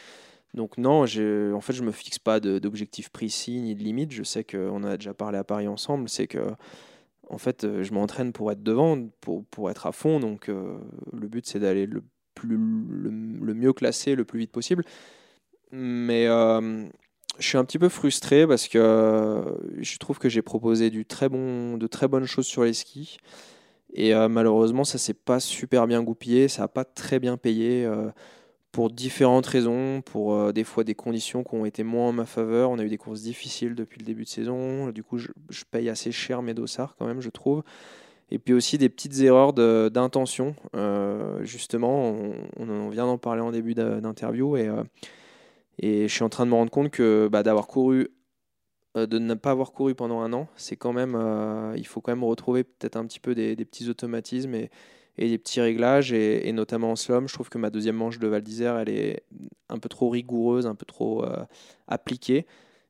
Donc 0.55 0.79
non, 0.79 1.03
en 1.03 1.61
fait, 1.61 1.73
je 1.73 1.83
me 1.83 1.91
fixe 1.91 2.21
pas 2.21 2.39
d'objectif 2.39 3.09
précis 3.09 3.61
ni 3.61 3.75
de 3.75 3.83
limite. 3.83 4.13
Je 4.13 4.23
sais 4.23 4.45
qu'on 4.45 4.85
a 4.85 4.97
déjà 4.97 5.15
parlé 5.15 5.39
à 5.39 5.43
Paris 5.43 5.67
ensemble. 5.67 6.09
C'est 6.09 6.29
que, 6.29 6.39
en 7.31 7.39
fait, 7.39 7.83
je 7.83 7.93
m'entraîne 7.93 8.33
pour 8.33 8.51
être 8.53 8.63
devant, 8.63 8.99
pour, 9.21 9.45
pour 9.47 9.71
être 9.71 9.87
à 9.87 9.93
fond. 9.93 10.21
Donc 10.21 10.49
euh, 10.49 10.79
le 11.13 11.29
but, 11.29 11.47
c'est 11.47 11.61
d'aller 11.61 11.87
le, 11.87 12.03
le, 12.43 13.55
mieux 13.55 13.73
classé 13.73 14.15
le 14.15 14.25
plus 14.25 14.39
vite 14.39 14.53
possible. 14.53 14.85
Mais 15.71 16.27
euh, 16.27 16.85
je 17.39 17.47
suis 17.47 17.59
un 17.59 17.65
petit 17.65 17.79
peu 17.79 17.89
frustré 17.89 18.47
parce 18.47 18.69
que 18.69 18.79
euh, 18.79 19.43
je 19.79 19.99
trouve 19.99 20.19
que 20.19 20.29
j'ai 20.29 20.43
proposé 20.43 20.91
du 20.91 21.05
très 21.05 21.29
bon, 21.29 21.77
de 21.77 21.87
très 21.87 22.09
bonnes 22.09 22.27
choses 22.27 22.47
sur 22.47 22.65
les 22.65 22.75
skis. 22.75 23.19
Et 23.93 24.15
euh, 24.15 24.29
malheureusement, 24.29 24.85
ça 24.85 24.99
s'est 24.99 25.15
pas 25.15 25.41
super 25.41 25.87
bien 25.87 26.03
goupillé, 26.03 26.49
ça 26.49 26.63
n'a 26.63 26.69
pas 26.69 26.85
très 26.85 27.21
bien 27.21 27.37
payé. 27.37 27.89
Pour 28.75 28.91
différentes 28.91 29.47
raisons, 29.47 30.03
pour 30.03 30.35
euh, 30.35 30.53
des 30.53 30.65
fois 30.65 30.83
des 30.83 30.97
conditions 30.97 31.45
qui 31.45 31.55
ont 31.55 31.65
été 31.65 31.85
moins 31.85 32.09
en 32.09 32.13
ma 32.13 32.27
faveur. 32.27 32.71
On 32.71 32.79
a 32.81 32.83
eu 32.83 32.89
des 32.89 32.97
courses 32.99 33.23
difficiles 33.23 33.77
depuis 33.77 34.01
le 34.01 34.05
début 34.05 34.25
de 34.25 34.29
saison. 34.29 34.91
Du 34.91 35.05
coup, 35.05 35.17
je, 35.17 35.29
paye 35.71 35.89
assez 35.89 36.11
cher 36.11 36.43
mes 36.43 36.55
dossards 36.55 36.97
quand 36.99 37.07
même, 37.07 37.21
je 37.21 37.31
trouve. 37.31 37.63
Et 38.33 38.41
puis 38.41 38.53
aussi 38.53 38.77
des 38.77 38.89
petites 38.89 39.21
erreurs 39.21 39.53
d'intention. 39.53 40.57
Euh, 40.75 41.45
justement, 41.45 42.17
on, 42.59 42.89
vient 42.89 43.07
d'en 43.07 43.17
parler 43.17 43.43
en 43.43 43.53
début 43.53 43.75
d'interview 43.75 44.57
et, 44.57 44.67
euh, 44.67 44.83
et 45.79 46.09
je 46.09 46.13
suis 46.13 46.25
en 46.25 46.29
train 46.29 46.45
de 46.45 46.51
me 46.51 46.57
rendre 46.57 46.73
compte 46.73 46.91
que 46.91 47.29
bah, 47.31 47.45
d'avoir 47.45 47.69
couru, 47.69 48.09
de 48.97 49.19
ne 49.21 49.35
pas 49.35 49.53
avoir 49.53 49.71
couru 49.71 49.95
pendant 49.95 50.21
un 50.21 50.33
an, 50.33 50.49
c'est 50.57 50.75
quand 50.75 50.93
même, 50.93 51.17
il 51.77 51.87
faut 51.87 52.01
quand 52.01 52.11
même 52.11 52.25
retrouver 52.25 52.65
peut-être 52.65 52.97
un 52.97 53.07
petit 53.07 53.21
peu 53.21 53.37
des, 53.37 53.55
petits 53.55 53.89
automatismes 53.89 54.67
et 55.17 55.29
des 55.29 55.39
petits 55.39 55.61
réglages, 55.61 56.13
et, 56.13 56.51
notamment 56.53 56.93
en 56.93 56.97
slalom, 56.97 57.29
je 57.29 57.35
trouve 57.35 57.49
que 57.49 57.59
ma 57.59 57.71
deuxième 57.71 57.97
manche 57.97 58.19
de 58.19 58.27
Val 58.27 58.43
d'Isère, 58.43 58.77
elle 58.77 58.89
est 58.89 59.23
un 59.69 59.79
peu 59.79 59.89
trop 59.89 60.09
rigoureuse, 60.09 60.67
un 60.67 60.75
peu 60.75 60.87
trop 60.87 61.25
euh, 61.25 61.45
appliquée. 61.87 62.47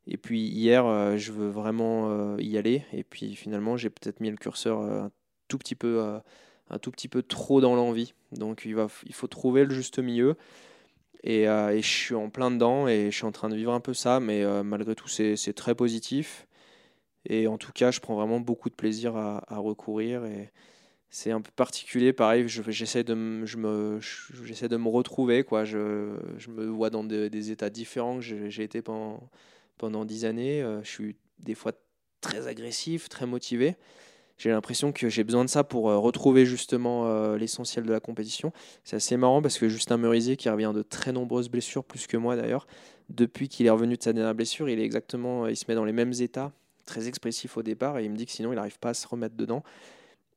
Et 0.07 0.17
puis 0.17 0.41
hier, 0.41 0.87
euh, 0.87 1.17
je 1.17 1.33
veux 1.33 1.49
vraiment 1.49 2.11
euh, 2.11 2.37
y 2.41 2.57
aller, 2.57 2.83
et 2.93 3.05
puis 3.05 3.35
finalement, 3.37 3.77
j'ai 3.77 3.91
peut-être 3.91 4.21
mis 4.21 4.31
le 4.31 4.37
curseur 4.37 4.81
un 4.81 5.11
tout 5.49 5.59
petit 5.59 5.75
peu, 5.75 6.19
un 6.71 6.79
tout 6.79 6.91
petit 6.91 7.09
peu 7.09 7.23
trop 7.23 7.61
dans 7.61 7.75
l'envie. 7.75 8.15
Donc 8.33 8.65
il, 8.65 8.75
faut 9.13 9.27
trouver 9.27 9.65
le 9.65 9.75
juste 9.75 9.99
milieu. 9.99 10.37
Et, 11.23 11.45
je 11.45 11.87
suis 11.87 12.15
en 12.15 12.31
plein 12.31 12.51
dedans, 12.51 12.89
et 12.89 13.11
je 13.11 13.17
suis 13.17 13.27
en 13.27 13.33
train 13.33 13.51
de 13.51 13.57
vivre 13.57 13.73
un 13.73 13.81
peu 13.81 13.95
ça, 13.95 14.21
mais 14.21 14.45
malgré 14.63 14.95
tout, 14.95 15.09
c'est 15.09 15.55
très 15.55 15.75
positif. 15.75 16.47
Et 17.27 17.47
en 17.47 17.59
tout 17.59 17.73
cas, 17.73 17.91
je 17.91 18.01
prends 18.01 18.15
vraiment 18.15 18.41
beaucoup 18.41 18.71
de 18.71 18.75
plaisir 18.75 19.17
à, 19.17 19.59
recourir. 19.59 20.23
C'est 21.15 21.31
un 21.31 21.41
peu 21.41 21.53
particulier. 21.55 22.13
Pareil, 22.13 22.49
j'essaie 22.49 23.05
de, 23.05 23.47
je 23.47 23.57
me, 23.57 24.01
de 24.01 24.77
me 24.77 24.89
retrouver. 24.89 25.45
Quoi. 25.45 25.65
Je, 25.65 26.17
je 26.39 26.51
me 26.51 26.67
vois 26.67 26.91
dans 26.91 27.05
des 27.05 27.51
états 27.53 27.71
différents 27.71 28.19
que 28.19 28.51
j'ai 28.51 28.65
été 28.65 28.83
pendant, 28.83 29.21
pendant 29.79 30.05
10 30.05 30.25
années. 30.25 30.61
Euh, 30.61 30.83
je 30.83 30.91
suis 30.91 31.17
des 31.39 31.55
fois 31.55 31.71
très 32.21 32.49
agressif, 32.49 33.09
très 33.09 33.27
motivé. 33.27 33.77
J'ai 34.39 34.51
l'impression 34.51 34.91
que 34.91 35.09
j'ai 35.09 35.23
besoin 35.23 35.45
de 35.45 35.49
ça 35.49 35.63
pour 35.63 35.89
euh, 35.89 35.99
retrouver 35.99 36.47
justement 36.47 37.07
euh, 37.07 37.39
l'essentiel 37.39 37.85
de 37.85 37.93
la 37.93 38.01
compétition. 38.01 38.53
C'est 38.83 38.97
assez 38.97 39.17
marrant 39.17 39.41
parce 39.41 39.59
que 39.59 39.69
Justin 39.69 39.99
Merisier, 39.99 40.37
qui 40.37 40.49
revient 40.49 40.73
de 40.75 40.83
très 40.83 41.13
nombreuses 41.13 41.49
blessures, 41.49 41.85
plus 41.85 42.09
que 42.09 42.17
moi 42.17 42.35
d'ailleurs, 42.35 42.67
depuis 43.09 43.49
qu'il 43.49 43.67
est 43.67 43.71
revenu 43.71 43.97
de 43.97 44.03
sa 44.03 44.13
dernière 44.13 44.35
blessure, 44.35 44.69
il 44.69 44.81
est 44.81 44.85
exactement, 44.85 45.47
il 45.47 45.57
se 45.57 45.67
met 45.69 45.77
dans 45.77 45.85
les 45.85 45.93
mêmes 45.93 46.15
états, 46.19 46.51
très 46.87 47.07
expressif 47.07 47.57
au 47.57 47.63
départ, 47.63 48.01
et 48.01 48.05
il 48.05 48.11
me 48.11 48.17
dit 48.17 48.27
que 48.27 48.33
sinon 48.33 48.51
il 48.51 48.57
n'arrive 48.57 48.81
pas 48.81 48.89
à 48.89 48.95
se 48.95 49.07
remettre 49.07 49.37
dedans. 49.37 49.63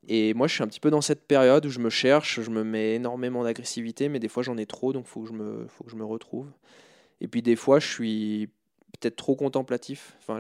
Et 0.07 0.33
moi, 0.33 0.47
je 0.47 0.53
suis 0.53 0.63
un 0.63 0.67
petit 0.67 0.79
peu 0.79 0.89
dans 0.89 1.01
cette 1.01 1.27
période 1.27 1.65
où 1.65 1.69
je 1.69 1.79
me 1.79 1.89
cherche, 1.89 2.41
je 2.41 2.49
me 2.49 2.63
mets 2.63 2.95
énormément 2.95 3.43
d'agressivité, 3.43 4.09
mais 4.09 4.19
des 4.19 4.29
fois 4.29 4.41
j'en 4.43 4.57
ai 4.57 4.65
trop, 4.65 4.93
donc 4.93 5.05
il 5.05 5.09
faut, 5.09 5.21
que 5.21 5.27
je 5.27 5.33
me, 5.33 5.67
faut 5.67 5.83
que 5.83 5.91
je 5.91 5.95
me 5.95 6.05
retrouve. 6.05 6.49
Et 7.19 7.27
puis 7.27 7.41
des 7.41 7.55
fois, 7.55 7.79
je 7.79 7.87
suis 7.87 8.49
peut-être 8.99 9.15
trop 9.15 9.35
contemplatif. 9.35 10.15
Enfin, 10.19 10.39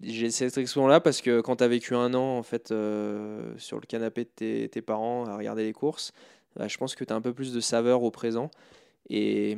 j'ai 0.00 0.30
cette 0.30 0.58
expression-là 0.58 1.00
parce 1.00 1.20
que 1.20 1.40
quand 1.40 1.56
tu 1.56 1.64
as 1.64 1.68
vécu 1.68 1.94
un 1.94 2.14
an 2.14 2.38
en 2.38 2.42
fait 2.42 2.70
euh, 2.70 3.54
sur 3.58 3.80
le 3.80 3.86
canapé 3.86 4.24
de 4.24 4.66
tes, 4.66 4.82
parents 4.82 5.26
à 5.26 5.36
regarder 5.36 5.64
les 5.64 5.72
courses, 5.72 6.12
bah, 6.56 6.68
je 6.68 6.76
pense 6.76 6.94
que 6.94 7.04
tu 7.04 7.12
as 7.12 7.16
un 7.16 7.20
peu 7.20 7.32
plus 7.32 7.52
de 7.52 7.60
saveur 7.60 8.02
au 8.02 8.10
présent. 8.10 8.50
Et, 9.08 9.56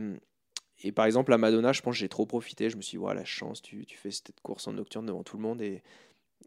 et 0.83 0.93
par 0.93 1.07
exemple, 1.07 1.33
à 1.33 1.39
Madonna, 1.39 1.73
je 1.73 1.83
pense 1.83 1.95
que 1.95 1.99
j'ai 1.99 2.09
trop 2.09 2.27
profité. 2.27 2.71
Je 2.71 2.77
me 2.77 2.83
suis 2.83 2.93
dit, 2.93 2.97
voilà, 2.97 3.21
la 3.21 3.27
chance, 3.27 3.63
tu, 3.63 3.87
tu, 3.87 3.97
fais 3.97 4.11
cette 4.11 4.41
course 4.43 4.67
en 4.67 4.73
nocturne 4.73 5.07
devant 5.07 5.23
tout 5.23 5.37
le 5.37 5.43
monde 5.43 5.63
et, 5.63 5.83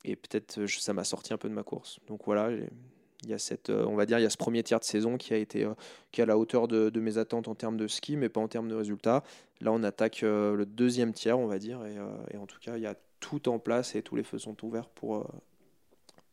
et 0.05 0.15
peut-être 0.15 0.65
ça 0.67 0.93
m'a 0.93 1.03
sorti 1.03 1.33
un 1.33 1.37
peu 1.37 1.49
de 1.49 1.53
ma 1.53 1.63
course. 1.63 1.99
Donc 2.07 2.21
voilà, 2.25 2.51
il 2.51 3.29
y 3.29 3.33
a 3.33 3.37
cette, 3.37 3.69
euh, 3.69 3.85
on 3.85 3.95
va 3.95 4.05
dire, 4.05 4.19
il 4.19 4.23
y 4.23 4.25
a 4.25 4.29
ce 4.29 4.37
premier 4.37 4.63
tiers 4.63 4.79
de 4.79 4.85
saison 4.85 5.17
qui 5.17 5.33
a 5.33 5.37
été 5.37 5.65
euh, 5.65 5.73
qui 6.11 6.21
est 6.21 6.23
à 6.23 6.27
la 6.27 6.37
hauteur 6.37 6.67
de, 6.67 6.99
mes 6.99 7.17
attentes 7.17 7.47
en 7.47 7.55
termes 7.55 7.77
de 7.77 7.87
ski, 7.87 8.17
mais 8.17 8.29
pas 8.29 8.41
en 8.41 8.47
termes 8.47 8.69
de 8.69 8.75
résultats. 8.75 9.23
Là, 9.61 9.71
on 9.71 9.83
attaque 9.83 10.21
le 10.21 10.65
deuxième 10.65 11.11
tiers, 11.11 11.37
on 11.37 11.47
va 11.47 11.59
dire, 11.59 11.81
et, 11.85 12.37
en 12.37 12.45
tout 12.45 12.59
cas, 12.61 12.77
il 12.77 12.83
y 12.83 12.87
a 12.87 12.95
tout 13.19 13.49
en 13.49 13.59
place 13.59 13.95
et 13.95 14.01
tous 14.01 14.15
les 14.15 14.23
feux 14.23 14.39
sont 14.39 14.55
ouverts 14.65 14.89
pour, 14.89 15.17
euh, 15.17 15.23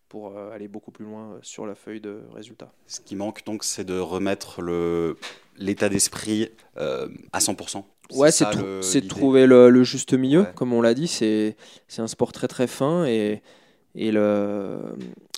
pour 0.08 0.36
euh, 0.36 0.50
aller 0.50 0.68
beaucoup 0.68 0.90
plus 0.90 1.04
loin 1.04 1.32
euh, 1.32 1.38
sur 1.42 1.66
la 1.66 1.74
feuille 1.74 2.00
de 2.00 2.22
résultats. 2.32 2.72
Ce 2.86 3.00
qui 3.00 3.16
manque 3.16 3.44
donc, 3.44 3.64
c'est 3.64 3.84
de 3.84 3.98
remettre 3.98 4.62
l'état 5.56 5.88
d'esprit 5.88 6.48
à 6.76 7.38
100%. 7.38 7.84
Ouais, 8.12 8.30
c'est 8.30 8.44
de 8.52 9.08
trouver 9.08 9.46
le, 9.46 9.84
juste 9.84 10.14
milieu, 10.14 10.46
comme 10.54 10.72
on 10.72 10.80
l'a 10.80 10.94
dit. 10.94 11.08
C'est 11.08 11.56
un 11.98 12.06
sport 12.06 12.32
très 12.32 12.48
très 12.48 12.66
fin 12.66 13.04
et, 13.06 13.42
et 13.94 14.12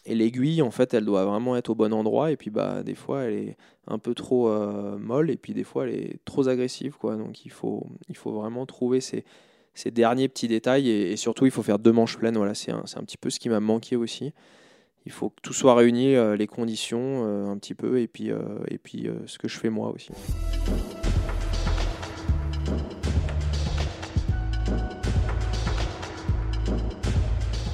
l'aiguille, 0.07 0.63
en 0.63 0.71
fait, 0.71 0.95
elle 0.95 1.05
doit 1.05 1.25
vraiment 1.25 1.57
être 1.57 1.71
au 1.71 1.75
bon 1.75 1.93
endroit. 1.93 2.31
Et 2.31 2.37
puis, 2.37 2.51
bah, 2.51 2.83
des 2.83 2.95
fois, 2.95 3.23
elle 3.23 3.35
est 3.35 3.57
un 3.87 3.99
peu 3.99 4.15
trop 4.15 4.51
molle 4.99 5.31
et 5.31 5.37
puis 5.37 5.55
des 5.55 5.65
fois, 5.65 5.87
elle 5.87 5.95
est 5.95 6.17
trop 6.25 6.49
agressive. 6.49 6.97
Quoi. 6.99 7.17
Donc, 7.17 7.45
il 7.45 7.51
faut, 7.51 7.87
il 8.09 8.17
faut 8.17 8.33
vraiment 8.33 8.67
trouver 8.67 9.01
ces, 9.01 9.25
ces 9.79 9.91
derniers 9.91 10.29
petits 10.29 10.49
détails 10.49 10.91
et, 10.91 11.17
surtout 11.17 11.47
il 11.47 11.53
faut 11.53 11.63
faire 11.63 11.79
deux 11.79 11.93
manches 11.93 12.19
pleines. 12.19 12.37
Voilà, 12.37 12.55
c'est 12.55 12.73
un, 12.73 12.83
un, 12.97 13.05
petit 13.05 13.17
peu 13.17 13.31
ce 13.31 13.39
qui 13.39 13.49
m'a 13.49 13.61
manqué 13.61 13.97
aussi. 13.97 14.33
Il 15.07 15.13
faut 15.13 15.31
que 15.31 15.41
tout 15.41 15.53
soit 15.53 15.75
réuni, 15.75 16.17
euh, 16.17 16.37
les 16.37 16.47
conditions 16.47 17.25
euh, 17.25 17.47
un 17.47 17.57
petit 17.57 17.75
peu 17.75 18.01
et 18.01 18.09
puis, 18.09 18.31
euh, 18.31 18.41
et 18.69 18.79
puis 18.79 19.09
ce 19.27 19.39
que 19.39 19.49
je 19.49 19.59
fais 19.59 19.71
moi 19.71 19.91
aussi. 19.95 20.11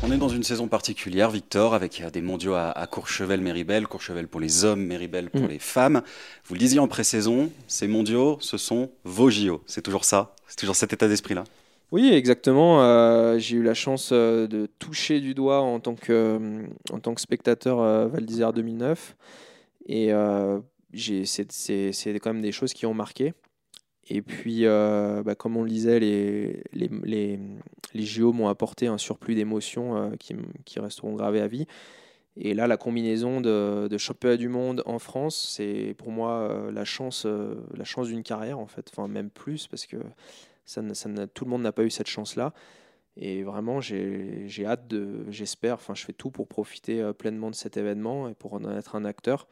On 0.07 0.13
est 0.13 0.19
dans 0.19 0.29
une 0.29 0.43
saison 0.43 0.69
particulière, 0.69 1.31
Victor, 1.31 1.73
avec 1.73 2.05
des 2.13 2.21
mondiaux 2.21 2.53
à, 2.55 2.87
Courchevel-Méribel, 2.91 3.87
Courchevel 3.87 4.29
pour 4.29 4.39
les 4.39 4.67
hommes, 4.67 4.85
Méribel 4.85 5.31
pour 5.31 5.41
mm. 5.41 5.49
les 5.49 5.59
femmes. 5.59 6.03
Vous 6.45 6.55
le 6.55 6.59
disiez 6.59 6.79
en 6.79 6.89
pré-saison, 6.89 7.51
ces 7.69 7.89
mondiaux, 7.89 8.37
ce 8.41 8.59
sont 8.59 8.91
vos 9.05 9.31
JO. 9.31 9.63
C'est 9.65 9.81
toujours 9.81 10.05
ça 10.05 10.35
C'est 10.47 10.59
toujours 10.59 10.77
cet 10.77 10.93
état 10.93 11.09
d'esprit-là 11.09 11.45
oui, 11.93 12.13
exactement. 12.13 12.83
Euh, 12.83 13.39
j'ai 13.39 13.57
eu 13.57 13.63
la 13.63 13.75
chance 13.75 14.11
euh, 14.13 14.49
de 14.49 14.67
toucher 14.81 15.21
du 15.21 15.33
doigt 15.33 15.61
en 15.61 15.79
tant 15.79 15.95
que, 15.95 16.13
euh, 16.13 16.67
en 16.91 16.99
tant 16.99 17.15
que 17.15 17.21
spectateur 17.21 18.09
Val 18.09 18.25
d'Isère 18.27 18.53
2009. 18.53 19.15
Et 19.87 20.11
c'est 20.93 22.19
quand 22.21 22.33
même 22.33 22.43
des 22.43 22.51
choses 22.51 22.73
qui 22.73 22.85
ont 22.87 22.95
marqué. 22.95 23.33
Et 24.09 24.23
puis, 24.23 24.65
bah, 24.65 25.35
comme 25.37 25.57
on 25.57 25.63
le 25.63 25.71
disait, 25.71 25.99
les, 25.99 26.63
les, 26.73 27.39
JO 27.95 28.33
m'ont 28.33 28.49
apporté 28.49 28.87
un 28.87 28.99
surplus 28.99 29.35
d'émotions 29.35 30.13
qui, 30.19 30.35
qui, 30.65 30.79
resteront 30.79 31.15
gravées 31.15 31.41
à 31.41 31.47
vie. 31.47 31.67
Et 32.37 32.53
là, 32.53 32.67
la 32.67 32.77
combinaison 32.77 33.41
de, 33.41 33.89
de 33.89 33.99
championnat 33.99 34.37
du 34.37 34.49
monde 34.49 34.83
en 34.87 34.99
France, 34.99 35.55
c'est 35.57 35.95
pour 35.97 36.11
moi 36.11 36.69
la 36.73 36.85
chance, 36.85 37.27
la 37.75 37.85
chance 37.85 38.09
d'une 38.09 38.23
carrière, 38.23 38.59
en 38.59 38.67
fait. 38.67 38.91
Enfin, 38.93 39.09
même 39.09 39.31
plus, 39.31 39.69
parce 39.69 39.87
que 39.87 39.97
tout 41.33 41.45
le 41.45 41.51
monde 41.51 41.63
n'a 41.63 41.73
pas 41.73 41.85
eu 41.85 41.91
cette 41.91 42.09
chance-là. 42.09 42.53
Et 43.17 43.45
vraiment, 43.45 43.81
j'ai 43.81 44.49
hâte 44.67 44.93
j'espère, 45.29 45.75
enfin, 45.75 45.95
je 45.95 46.05
fais 46.05 46.13
tout 46.13 46.31
pour 46.31 46.49
profiter 46.49 47.01
euh, 47.01 47.13
pleinement 47.13 47.51
de 47.51 47.55
cet 47.55 47.77
événement 47.77 48.29
et 48.29 48.35
pour 48.35 48.55
en 48.55 48.77
être 48.77 48.97
un 48.97 49.05
acteur. 49.05 49.47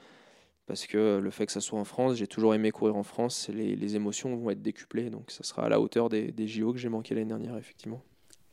Parce 0.67 0.87
que 0.87 1.19
le 1.19 1.31
fait 1.31 1.47
que 1.47 1.53
ça 1.53 1.61
soit 1.61 1.79
en 1.79 1.85
France, 1.85 2.17
j'ai 2.17 2.27
toujours 2.27 2.55
aimé 2.55 2.71
courir 2.71 2.97
en 2.97 3.03
France, 3.03 3.51
les, 3.53 3.75
les, 3.75 3.97
émotions 3.97 4.37
vont 4.37 4.51
être 4.51 4.63
décuplées. 4.63 5.11
Donc 5.11 5.31
ça 5.31 5.43
sera 5.43 5.65
à 5.65 5.69
la 5.69 5.81
hauteur 5.81 6.09
des, 6.09 6.31
des 6.31 6.47
JO 6.47 6.73
que 6.73 6.79
j'ai 6.79 6.89
manqué 6.89 7.15
l'année 7.15 7.29
dernière, 7.29 7.57
effectivement. 7.57 8.03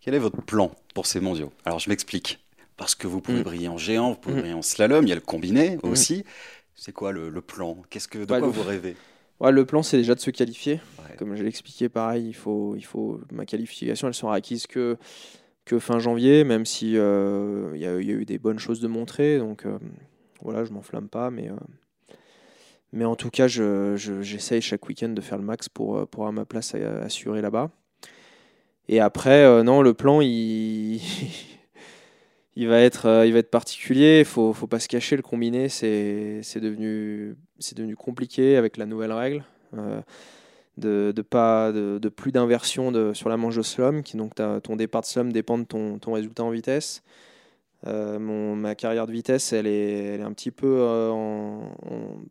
Quel 0.02 0.15
est 0.15 0.19
votre 0.19 0.41
plan 0.41 0.72
pour 0.95 1.06
ces 1.06 1.19
mondiaux? 1.19 1.52
Alors 1.65 1.80
je 1.80 1.89
m'explique. 1.89 2.39
Parce 2.78 2.95
que 2.95 3.08
vous 3.08 3.19
pouvez 3.19 3.41
mm. 3.41 3.43
briller 3.43 3.67
en 3.67 3.78
géant, 3.78 4.12
vous 4.12 4.17
pouvez 4.17 4.36
mm. 4.36 4.39
briller 4.39 4.54
en 4.54 4.62
slalom, 4.62 5.06
il 5.06 5.10
y 5.10 5.12
a 5.12 5.15
le 5.15 5.22
combiné 5.22 5.78
mm. 5.78 5.80
aussi. 5.84 6.24
C'est 6.76 6.93
quoi 6.93 7.12
le, 7.12 7.30
plan? 7.41 7.78
Qu'est-ce 7.89 8.08
que, 8.08 8.19
De 8.19 8.26
quoi 8.26 8.39
vous 8.39 8.63
rêvez? 8.63 8.95
Ouais, 9.41 9.52
le 9.52 9.65
plan, 9.65 9.84
c'est 9.84 9.98
déjà 9.98 10.15
de 10.15 10.19
se 10.19 10.32
qualifier. 10.32 10.80
Comme 11.17 11.36
je 11.36 11.43
l'ai 11.43 11.50
expliqué, 11.50 11.89
pareil, 11.89 12.28
il 12.28 12.34
faut, 12.34 12.76
il 12.76 12.86
faut, 12.86 13.19
ma 13.32 13.45
qualification, 13.45 14.08
elle 14.08 14.13
sera 14.13 14.36
acquise 14.36 14.65
que, 14.67 14.98
que 15.65 15.80
fin 15.80 16.00
janvier, 16.00 16.45
même 16.45 16.65
si 16.65 16.98
euh, 16.98 17.72
il 17.76 17.82
y, 17.82 17.86
a 17.86 17.98
eu 17.98 18.26
des 18.26 18.38
bonnes 18.38 18.60
choses 18.60 18.80
de 18.80 18.88
montrer. 18.88 19.39
Donc 19.39 19.65
euh, 19.65 19.78
voilà, 20.41 20.63
je 20.63 20.72
m'enflamme 20.72 21.10
pas, 21.10 21.32
mais, 21.32 21.50
euh, 21.50 21.56
mais 22.91 23.06
en 23.06 23.15
tout 23.15 23.30
cas, 23.30 23.47
j'essaye 23.47 24.62
je, 24.62 24.67
chaque 24.67 24.88
week-end 24.88 25.10
de 25.10 25.21
faire 25.21 25.38
le 25.38 25.43
max 25.43 25.69
pour, 25.69 26.08
pour 26.08 26.23
avoir 26.23 26.34
ma 26.34 26.45
place 26.45 26.75
assurée 26.75 27.41
là-bas. 27.41 27.69
Et 28.88 28.99
après, 28.99 29.63
non, 29.63 29.82
le 29.82 29.93
plan, 29.93 30.21
il. 30.21 30.99
il 32.60 32.67
va 32.67 32.82
être, 32.82 33.06
euh, 33.06 33.25
il 33.25 33.32
va 33.32 33.39
être 33.39 33.49
particulier. 33.49 34.19
Il 34.19 34.25
faut, 34.25 34.52
faut 34.52 34.67
pas 34.67 34.80
se 34.80 34.89
cacher. 34.89 35.15
Le 35.15 35.21
combiné, 35.21 35.69
c'est 35.69 36.41
devenu, 36.56 37.38
devenu 37.73 37.95
compliqué 37.95 38.58
avec 38.58 38.75
la 38.75 38.86
nouvelle 38.86 39.13
règle. 39.13 39.45
Euh, 39.78 40.02
de, 40.75 41.13
de, 41.15 41.21
pas, 41.21 41.71
de, 41.71 41.99
de 41.99 42.10
plus 42.10 42.32
d'inversion 42.32 43.13
sur 43.13 43.30
la 43.30 43.38
manche 43.38 43.56
de 43.56 43.62
slalom, 43.62 44.02
qui 44.02 44.17
donc 44.17 44.34
ton 44.36 44.75
départ 44.75 45.02
de 45.02 45.06
slalom 45.06 45.32
dépend 45.32 45.58
de 45.58 45.63
ton, 45.63 45.99
ton 45.99 46.13
résultat 46.13 46.43
en 46.43 46.52
vitesse. 46.52 47.02
Euh, 47.87 48.19
mon, 48.19 48.55
ma 48.55 48.75
carrière 48.75 49.07
de 49.07 49.11
vitesse, 49.11 49.53
elle 49.53 49.67
est, 49.67 50.13
elle 50.13 50.19
est 50.21 50.23
un 50.23 50.33
petit 50.33 50.51
peu 50.51 50.81
en, 51.11 51.75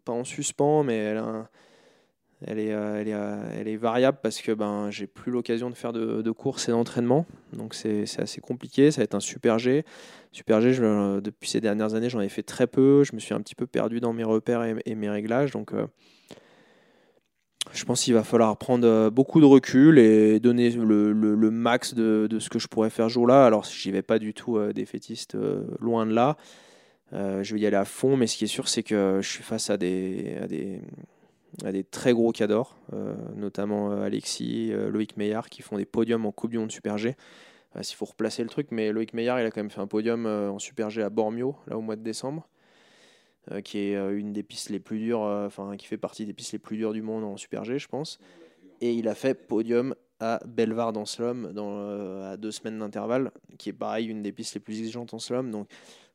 pas 0.05 0.13
en 0.13 0.25
suspens, 0.25 0.83
mais 0.83 0.97
elle 0.97 1.23
elle 2.47 2.61
est, 2.61 2.73
euh, 2.73 3.01
elle 3.01 3.09
est, 3.09 3.15
euh, 3.15 3.51
elle 3.59 3.69
est 3.69 3.77
variable 3.77 4.19
parce 4.23 4.41
que 4.41 4.53
ben, 4.53 4.91
j'ai 4.91 5.09
plus 5.09 5.33
l'occasion 5.33 5.71
de 5.71 5.75
faire 5.75 5.93
de, 5.93 6.23
de 6.23 6.31
courses 6.31 6.69
et 6.69 6.73
d'entraînement. 6.73 7.27
Donc 7.53 7.75
c'est 7.75 8.05
assez 8.19 8.41
compliqué. 8.41 8.91
Ça 8.91 9.01
va 9.01 9.05
être 9.05 9.17
un 9.17 9.21
super 9.21 9.59
G. 9.59 9.85
Super 10.31 10.61
G, 10.61 10.71
depuis 11.21 11.49
ces 11.49 11.61
dernières 11.61 11.95
années, 11.95 12.09
j'en 12.09 12.21
ai 12.21 12.29
fait 12.29 12.45
très 12.45 12.67
peu. 12.67 13.03
Je 13.03 13.15
me 13.15 13.19
suis 13.19 13.35
un 13.35 13.41
petit 13.41 13.57
peu 13.57 13.67
perdu 13.67 13.99
dans 13.99 14.13
mes 14.13 14.25
repères 14.25 14.63
et, 14.63 14.95
mes 14.95 15.11
réglages. 15.11 15.51
Donc 15.51 15.73
euh, 15.73 15.87
je 17.73 17.85
pense 17.85 18.03
qu'il 18.03 18.15
va 18.15 18.25
falloir 18.25 18.57
prendre 18.57 19.11
beaucoup 19.11 19.41
de 19.41 19.45
recul 19.45 19.99
et 19.99 20.41
donner 20.41 20.71
le, 20.71 21.51
max 21.51 21.95
de, 21.95 22.39
ce 22.39 22.49
que 22.49 22.59
je 22.59 22.69
pourrais 22.69 22.91
faire 22.91 23.09
jour-là. 23.09 23.47
Alors 23.47 23.65
j'y 23.65 23.91
vais 23.91 24.03
pas 24.03 24.19
du 24.19 24.35
tout 24.35 24.59
défaitiste, 24.73 25.37
loin 25.81 26.07
de 26.07 26.13
là. 26.13 26.37
je 27.13 27.55
vais 27.55 27.61
y 27.61 27.67
aller 27.67 27.77
à 27.77 27.85
fond, 27.85 28.17
mais 28.17 28.27
ce 28.27 28.37
qui 28.37 28.45
est 28.45 28.49
sûr, 28.49 28.69
c'est 28.69 28.83
que 28.83 29.21
je 29.23 29.29
suis 29.29 29.43
face 29.43 29.71
à 29.71 29.77
des, 29.77 30.81
très 31.91 32.13
gros 32.13 32.33
cadors, 32.33 32.77
euh, 32.93 33.15
notamment 33.37 33.93
euh, 33.93 34.03
Alexis, 34.03 34.71
euh, 34.73 34.91
Loïc 34.91 35.17
Meillard, 35.17 35.49
qui 35.49 35.63
font 35.63 35.77
des 35.77 35.85
podiums 35.85 36.27
en 36.27 36.33
Coupe 36.33 36.51
du 36.51 36.59
Monde 36.59 36.73
Super 36.73 36.99
G. 36.99 37.17
S'il 37.83 37.97
faut 37.97 38.07
replacer 38.07 38.43
le 38.43 38.49
truc, 38.49 38.69
mais 38.71 38.91
Loïc 38.93 39.13
Meillard, 39.13 39.41
il 39.41 39.47
a 39.47 39.51
quand 39.51 39.61
même 39.61 39.71
fait 39.71 39.81
un 39.81 39.87
podium 39.87 40.27
en 40.27 40.59
Super 40.59 40.91
G 40.91 41.03
à 41.03 41.11
Bormio, 41.11 41.55
là 41.69 41.77
au 41.77 41.81
mois 41.81 41.95
de 41.95 42.03
décembre, 42.03 42.49
qui 43.65 43.79
est 43.79 43.95
une 43.95 44.33
des 44.33 44.43
pistes 44.43 44.71
les 44.71 44.81
plus 44.81 44.99
dures, 44.99 45.21
enfin 45.21 45.77
qui 45.77 45.87
fait 45.87 45.97
partie 45.97 46.27
des 46.27 46.33
pistes 46.33 46.53
les 46.53 46.59
plus 46.59 46.77
dures 46.77 46.93
du 46.93 47.03
monde 47.03 47.25
en 47.25 47.37
Super 47.37 47.65
G, 47.65 47.79
je 47.79 47.89
pense. 47.89 48.19
Et 48.81 48.93
il 48.93 49.09
a 49.09 49.15
fait 49.15 49.35
podium 49.35 49.95
à 50.21 50.41
Belvar 50.47 50.97
en 50.97 51.05
slalom 51.05 51.53
dans, 51.53 52.23
à 52.23 52.37
deux 52.37 52.51
semaines 52.51 52.79
d'intervalle, 52.79 53.31
qui 53.59 53.69
est 53.69 53.73
pareil, 53.73 54.07
une 54.07 54.23
des 54.23 54.33
pistes 54.33 54.55
les 54.55 54.61
plus 54.61 54.79
exigeantes 54.79 55.15
en 55.15 55.19
slalom. 55.19 55.51
Donc 55.51 55.69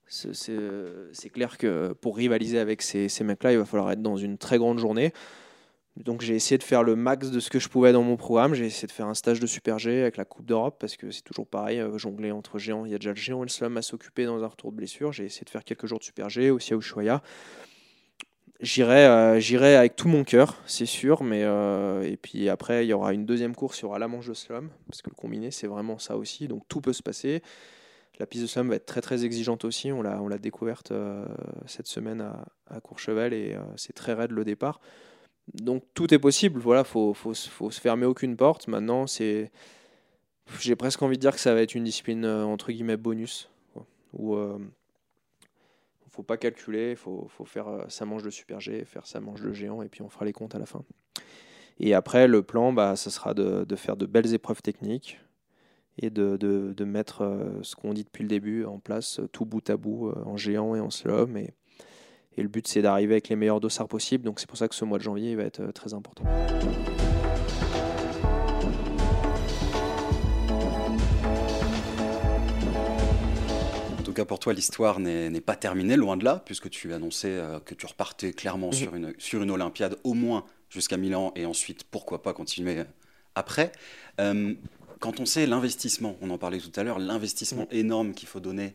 c'est 0.08 1.30
clair 1.32 1.58
que 1.58 1.94
pour 1.94 2.18
rivaliser 2.18 2.60
avec 2.60 2.82
ces, 2.82 3.10
ces 3.10 3.24
mecs-là, 3.24 3.54
il 3.54 3.58
va 3.58 3.66
falloir 3.66 3.92
être 3.92 4.02
dans 4.02 4.18
une 4.18 4.38
très 4.38 4.58
grande 4.58 4.80
journée. 4.80 5.14
Donc 5.98 6.22
j'ai 6.22 6.36
essayé 6.36 6.58
de 6.58 6.64
faire 6.64 6.82
le 6.82 6.96
max 6.96 7.30
de 7.30 7.40
ce 7.40 7.52
que 7.52 7.60
je 7.60 7.70
pouvais 7.70 7.92
dans 7.92 8.02
mon 8.02 8.18
programme. 8.18 8.56
J'ai 8.56 8.66
essayé 8.66 8.88
de 8.88 8.92
faire 8.92 9.06
un 9.06 9.14
stage 9.14 9.40
de 9.40 9.46
Super 9.46 9.78
G 9.78 10.02
avec 10.02 10.18
la 10.18 10.26
Coupe 10.26 10.46
d'Europe 10.46 10.78
parce 10.80 10.98
que 10.98 11.12
c'est 11.12 11.22
toujours 11.22 11.46
pareil, 11.46 11.80
euh, 11.80 11.98
jongler 12.00 12.32
entre 12.32 12.58
géants. 12.58 12.86
Il 12.86 12.92
y 12.92 12.96
a 12.96 12.98
déjà 12.98 13.12
le 13.12 13.16
géant 13.16 13.44
et 13.44 13.46
le 13.46 13.50
slam 13.50 13.78
à 13.78 13.84
s'occuper 13.84 14.26
dans 14.26 14.44
un 14.44 14.48
retour 14.48 14.72
de 14.72 14.78
blessure. 14.78 15.14
J'ai 15.14 15.26
essayé 15.26 15.46
de 15.46 15.52
faire 15.52 15.64
quelques 15.64 15.86
jours 15.86 16.00
de 16.00 16.04
Super 16.04 16.30
G 16.30 16.50
aussi 16.50 16.74
à 16.74 16.78
Ushuaia. 16.78 17.22
J'irai, 18.60 19.06
euh, 19.06 19.40
j'irai 19.40 19.76
avec 19.76 19.96
tout 19.96 20.08
mon 20.08 20.24
cœur, 20.24 20.58
c'est 20.66 20.88
sûr. 20.88 21.24
Mais 21.24 21.44
euh, 21.44 22.02
et 22.02 22.18
puis 22.18 22.50
après, 22.50 22.86
il 22.86 22.90
y 22.90 22.94
aura 22.94 23.14
une 23.14 23.28
deuxième 23.28 23.56
course, 23.56 23.80
il 23.80 23.84
y 23.84 23.86
aura 23.86 24.00
la 24.00 24.08
manche 24.08 24.28
de 24.28 24.34
slam 24.34 24.70
parce 24.90 25.04
que 25.04 25.12
le 25.12 25.16
combiné, 25.16 25.52
c'est 25.52 25.68
vraiment 25.68 26.00
ça 26.00 26.18
aussi. 26.18 26.48
Donc 26.48 26.64
tout 26.68 26.82
peut 26.82 26.94
se 26.94 27.04
passer. 27.04 27.44
La 28.18 28.26
piste 28.26 28.44
de 28.44 28.48
slam 28.48 28.68
va 28.68 28.76
être 28.76 28.88
très 28.88 29.02
très 29.02 29.26
exigeante 29.26 29.64
aussi. 29.64 29.92
On 29.92 30.02
l'a, 30.02 30.20
on 30.22 30.28
l'a 30.28 30.40
découverte 30.40 30.92
cette 31.66 31.88
semaine 31.88 32.22
à, 32.22 32.46
à 32.68 32.80
Courchevel 32.80 33.34
et 33.34 33.56
c'est 33.76 33.94
très 33.94 34.14
raide 34.14 34.32
le 34.32 34.44
départ 34.44 34.80
donc 35.54 35.84
tout 35.94 36.14
est 36.14 36.20
possible. 36.20 36.60
Voilà, 36.60 36.84
faut, 36.84 37.14
faut, 37.14 37.34
faut, 37.34 37.72
se 37.72 37.82
fermer 37.82 38.06
aucune 38.06 38.36
porte. 38.36 38.68
Maintenant, 38.68 39.08
c'est, 39.08 39.52
j'ai 40.60 40.76
presque 40.76 41.02
envie 41.02 41.18
de 41.18 41.22
dire 41.22 41.34
que 41.34 41.40
ça 41.40 41.54
va 41.54 41.62
être 41.62 41.76
une 41.76 41.84
discipline 41.84 42.26
euh, 42.26 42.44
entre 42.44 42.72
guillemets 42.72 42.98
bonus, 42.98 43.50
où 44.14 44.36
euh, 44.36 44.58
faut 46.10 46.24
pas 46.24 46.38
calculer, 46.38 46.96
faut, 46.96 47.28
faut 47.30 47.46
faire 47.46 47.68
euh, 47.68 47.84
sa 47.90 48.06
manche 48.06 48.24
de 48.24 48.30
super 48.30 48.60
G, 48.60 48.86
faire 48.86 49.06
sa 49.06 49.20
manche 49.20 49.42
de 49.42 49.52
géant, 49.52 49.82
et 49.82 49.90
puis 49.90 50.02
on 50.02 50.10
fera 50.10 50.26
les 50.26 50.34
comptes 50.34 50.56
à 50.56 50.60
la 50.60 50.66
fin. 50.66 50.84
Et 51.80 51.94
après, 51.94 52.28
le 52.28 52.44
plan, 52.44 52.72
bah, 52.72 52.96
ça 52.96 53.10
sera 53.10 53.34
de, 53.34 53.66
de 53.66 53.76
faire 53.76 53.98
de 53.98 54.06
belles 54.06 54.34
épreuves 54.34 54.62
techniques 54.62 55.20
et 55.98 56.10
de, 56.10 56.38
de, 56.38 56.74
de 56.76 56.86
mettre 56.86 57.22
euh, 57.22 57.60
ce 57.64 57.76
qu'on 57.76 57.94
dit 57.94 58.04
depuis 58.04 58.24
le 58.24 58.30
début 58.30 58.66
en 58.66 58.80
place, 58.80 59.20
tout 59.32 59.46
bout 59.46 59.68
à 59.70 59.78
bout, 59.78 60.12
en 60.26 60.38
géant 60.38 60.76
et 60.76 60.80
en 60.80 60.90
slalom. 60.90 61.36
Et, 61.38 61.54
et 62.38 62.42
le 62.42 62.48
but, 62.48 62.68
c'est 62.68 62.82
d'arriver 62.82 63.14
avec 63.14 63.30
les 63.30 63.36
meilleurs 63.36 63.60
dossards 63.60 63.88
possibles. 63.88 64.24
Donc 64.24 64.40
c'est 64.40 64.48
pour 64.48 64.58
ça 64.58 64.68
que 64.68 64.76
ce 64.76 64.86
mois 64.86 64.98
de 64.98 65.04
janvier 65.04 65.36
va 65.36 65.44
être 65.44 65.62
euh, 65.62 65.72
très 65.72 65.94
important. 65.94 66.24
En 74.00 74.04
tout 74.04 74.14
cas, 74.14 74.26
pour 74.26 74.40
toi, 74.40 74.54
l'histoire 74.54 75.00
n'est 75.00 75.42
pas 75.42 75.56
terminée, 75.56 75.96
loin 75.96 76.18
de 76.18 76.24
là, 76.24 76.42
puisque 76.46 76.70
tu 76.70 76.94
annonçais 76.94 77.30
euh, 77.30 77.60
que 77.60 77.76
tu 77.76 77.86
repartais 77.86 78.34
clairement 78.34 78.68
mhm. 78.68 78.74
sur, 78.74 78.96
une, 78.96 79.14
sur 79.18 79.44
une 79.44 79.52
Olympiade, 79.52 79.98
au 80.04 80.14
moins 80.14 80.46
jusqu'à 80.70 80.98
Milan, 80.98 81.32
et 81.36 81.46
ensuite, 81.46 81.84
pourquoi 81.84 82.24
pas 82.24 82.34
continuer 82.34 82.80
euh, 82.80 82.84
après. 83.36 83.72
quand 85.00 85.20
on 85.20 85.26
sait 85.26 85.48
l'investissement, 85.48 86.16
on 86.22 86.30
en 86.30 86.38
parlait 86.38 86.60
tout 86.60 86.72
à 86.76 86.84
l'heure, 86.84 87.00
l'investissement 87.00 87.68
mhm. 87.72 87.78
énorme 87.78 88.14
qu'il 88.14 88.28
faut 88.28 88.40
donner 88.40 88.74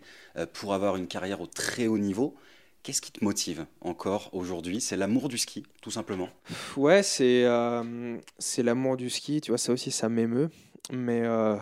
pour 0.53 0.75
avoir 0.75 0.97
une 0.97 1.07
carrière 1.07 1.41
au 1.41 1.47
très 1.47 1.87
haut 1.87 1.99
niveau, 1.99 2.37
Qu'est-ce 2.83 3.03
qui 3.03 3.13
te 3.13 3.25
motive 3.25 3.67
encore 3.81 4.31
aujourd'hui? 4.33 4.81
C'est 4.81 4.97
l'amour 4.97 5.29
du 5.29 5.37
ski, 5.37 5.65
tout 5.83 5.91
simplement 5.91 6.29
Ouais, 6.77 7.03
c'est 7.03 7.45
euh, 7.45 8.19
c'est 8.39 8.63
l'amour 8.63 8.97
du 8.97 9.11
ski. 9.11 9.41
Tu 9.41 9.51
vois, 9.51 9.59
ça 9.59 9.73
aussi, 9.73 9.91
ça 9.91 10.09
m'émeut. 10.09 10.49
Mais, 10.93 11.23
euh, 11.25 11.57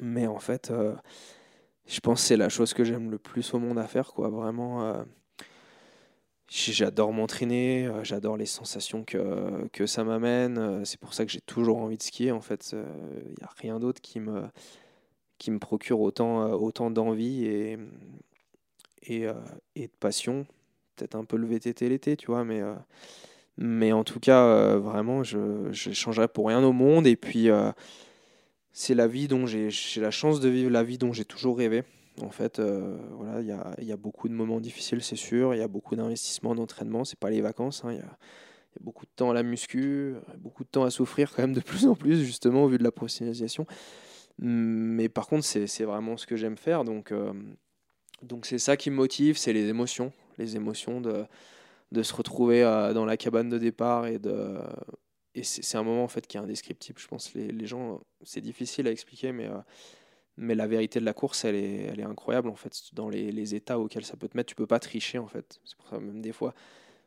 mais 0.00 0.26
en 0.26 0.38
fait, 0.38 0.70
euh, 0.70 0.94
je 1.86 2.00
pense 2.00 2.20
que 2.20 2.26
c'est 2.28 2.36
la 2.36 2.48
chose 2.48 2.74
que 2.74 2.84
j'aime 2.84 3.10
le 3.10 3.18
plus 3.18 3.54
au 3.54 3.58
monde 3.58 3.78
à 3.78 3.86
faire. 3.86 4.12
Quoi. 4.12 4.28
Vraiment, 4.28 5.04
j'adore 6.48 7.12
m'entraîner, 7.12 7.88
j'adore 8.02 8.36
les 8.36 8.46
sensations 8.46 9.04
que, 9.04 9.68
que 9.72 9.86
ça 9.86 10.04
m'amène. 10.04 10.84
C'est 10.84 11.00
pour 11.00 11.14
ça 11.14 11.24
que 11.24 11.32
j'ai 11.32 11.40
toujours 11.40 11.78
envie 11.78 11.96
de 11.96 12.02
skier. 12.02 12.32
En 12.32 12.42
fait, 12.42 12.72
il 12.72 13.34
n'y 13.38 13.44
a 13.44 13.50
rien 13.56 13.78
d'autre 13.78 14.02
qui 14.02 14.20
me, 14.20 14.42
qui 15.38 15.50
me 15.50 15.58
procure 15.58 16.00
autant, 16.00 16.50
autant 16.52 16.90
d'envie 16.90 17.46
et, 17.46 17.78
et, 19.06 19.26
euh, 19.26 19.34
et 19.74 19.86
de 19.86 19.92
passion. 19.98 20.46
Peut-être 20.96 21.14
un 21.14 21.24
peu 21.24 21.36
le 21.36 21.46
VTT 21.46 21.88
l'été, 21.88 22.16
tu 22.16 22.26
vois, 22.26 22.44
mais, 22.44 22.60
euh, 22.60 22.74
mais 23.58 23.92
en 23.92 24.04
tout 24.04 24.20
cas, 24.20 24.44
euh, 24.44 24.78
vraiment, 24.78 25.22
je 25.22 25.38
ne 25.38 25.72
changerais 25.72 26.28
pour 26.28 26.48
rien 26.48 26.62
au 26.62 26.72
monde. 26.72 27.06
Et 27.06 27.16
puis, 27.16 27.48
c'est 28.72 28.94
la 28.94 29.06
vie 29.06 29.28
dont 29.28 29.46
j'ai 29.46 29.70
la 29.96 30.10
chance 30.10 30.40
de 30.40 30.48
vivre 30.48 30.70
la 30.70 30.82
vie 30.82 30.98
dont 30.98 31.12
j'ai 31.12 31.24
toujours 31.24 31.58
rêvé. 31.58 31.84
En 32.22 32.30
fait, 32.30 32.60
voilà, 32.60 33.40
il 33.40 33.46
y 33.46 33.52
a, 33.52 33.74
y 33.78 33.92
a, 33.92 33.96
beaucoup 33.96 34.28
de 34.28 34.32
moments 34.32 34.58
difficiles, 34.58 35.02
c'est 35.02 35.16
sûr. 35.16 35.54
Il 35.54 35.58
y 35.58 35.62
a 35.62 35.68
beaucoup 35.68 35.96
d'investissements, 35.96 36.54
d'entraînement. 36.54 37.04
C'est 37.04 37.18
pas 37.18 37.28
les 37.28 37.42
vacances. 37.42 37.84
Hein. 37.84 37.92
Il 37.92 37.98
y, 37.98 38.02
a, 38.02 38.18
beaucoup 38.80 39.04
de 39.04 39.10
temps 39.16 39.30
à 39.30 39.34
la 39.34 39.42
muscu, 39.42 40.14
beaucoup 40.38 40.64
de 40.64 40.68
temps 40.68 40.84
à 40.84 40.90
souffrir 40.90 41.34
quand 41.34 41.42
même 41.42 41.54
de 41.54 41.60
plus 41.60 41.86
en 41.86 41.94
plus, 41.94 42.24
justement, 42.24 42.64
au 42.64 42.68
vu 42.68 42.78
de 42.78 42.84
la 42.84 42.92
professionnalisation. 42.92 43.66
Mais 44.38 45.08
par 45.10 45.26
contre, 45.26 45.44
c'est 45.44 45.84
vraiment 45.84 46.16
ce 46.16 46.26
que 46.26 46.36
j'aime 46.36 46.56
faire. 46.56 46.84
Donc, 46.84 47.12
donc 48.22 48.46
c'est 48.46 48.58
ça 48.58 48.76
qui 48.76 48.90
me 48.90 48.96
motive, 48.96 49.36
c'est 49.36 49.52
les 49.52 49.68
émotions, 49.68 50.12
les 50.38 50.56
émotions 50.56 51.00
de, 51.00 51.24
de 51.92 52.02
se 52.02 52.14
retrouver 52.14 52.62
euh, 52.62 52.92
dans 52.92 53.04
la 53.04 53.16
cabane 53.16 53.48
de 53.48 53.58
départ 53.58 54.06
et 54.06 54.18
de 54.18 54.58
et 55.34 55.42
c'est 55.42 55.76
un 55.76 55.82
moment 55.82 56.04
en 56.04 56.08
fait 56.08 56.26
qui 56.26 56.38
est 56.38 56.40
indescriptible. 56.40 56.98
Je 56.98 57.06
pense 57.08 57.34
les, 57.34 57.48
les 57.48 57.66
gens, 57.66 58.00
c'est 58.22 58.40
difficile 58.40 58.88
à 58.88 58.90
expliquer, 58.90 59.32
mais 59.32 59.46
euh, 59.46 59.58
mais 60.38 60.54
la 60.54 60.66
vérité 60.66 61.00
de 61.00 61.04
la 61.04 61.14
course, 61.14 61.44
elle 61.44 61.54
est, 61.54 61.82
elle 61.84 62.00
est 62.00 62.04
incroyable 62.04 62.48
en 62.48 62.56
fait. 62.56 62.72
Dans 62.92 63.08
les, 63.08 63.32
les, 63.32 63.54
états 63.54 63.78
auxquels 63.78 64.04
ça 64.04 64.16
peut 64.16 64.28
te 64.28 64.36
mettre, 64.36 64.48
tu 64.48 64.54
peux 64.54 64.66
pas 64.66 64.78
tricher 64.78 65.18
en 65.18 65.26
fait. 65.26 65.60
C'est 65.64 65.76
pour 65.76 65.88
ça 65.88 65.98
même 65.98 66.20
des 66.22 66.32
fois, 66.32 66.54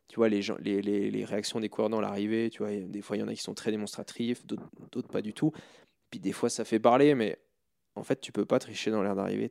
tu 0.08 0.18
vois 0.18 0.30
les, 0.30 0.42
gens, 0.42 0.58
les, 0.60 0.82
les, 0.82 1.26
réactions 1.26 1.60
des 1.60 1.70
coureurs 1.70 1.90
dans 1.90 2.02
l'arrivée, 2.02 2.50
tu 2.50 2.60
vois, 2.60 2.76
des 2.76 3.02
fois 3.02 3.18
il 3.18 3.20
y 3.22 3.24
en 3.24 3.28
a 3.28 3.34
qui 3.34 3.42
sont 3.42 3.54
très 3.54 3.72
démonstratifs, 3.72 4.46
d'autres 4.46 5.10
pas 5.10 5.22
du 5.22 5.34
tout. 5.34 5.52
Puis 6.12 6.20
des 6.20 6.32
fois 6.32 6.50
ça 6.50 6.66
fait 6.66 6.80
parler, 6.80 7.16
mais 7.16 7.40
en 7.96 8.04
fait 8.04 8.20
tu 8.22 8.32
peux 8.32 8.46
pas 8.46 8.60
tricher 8.60 8.92
dans 8.92 9.04
l'air 9.04 9.16
d'arrivée. 9.16 9.50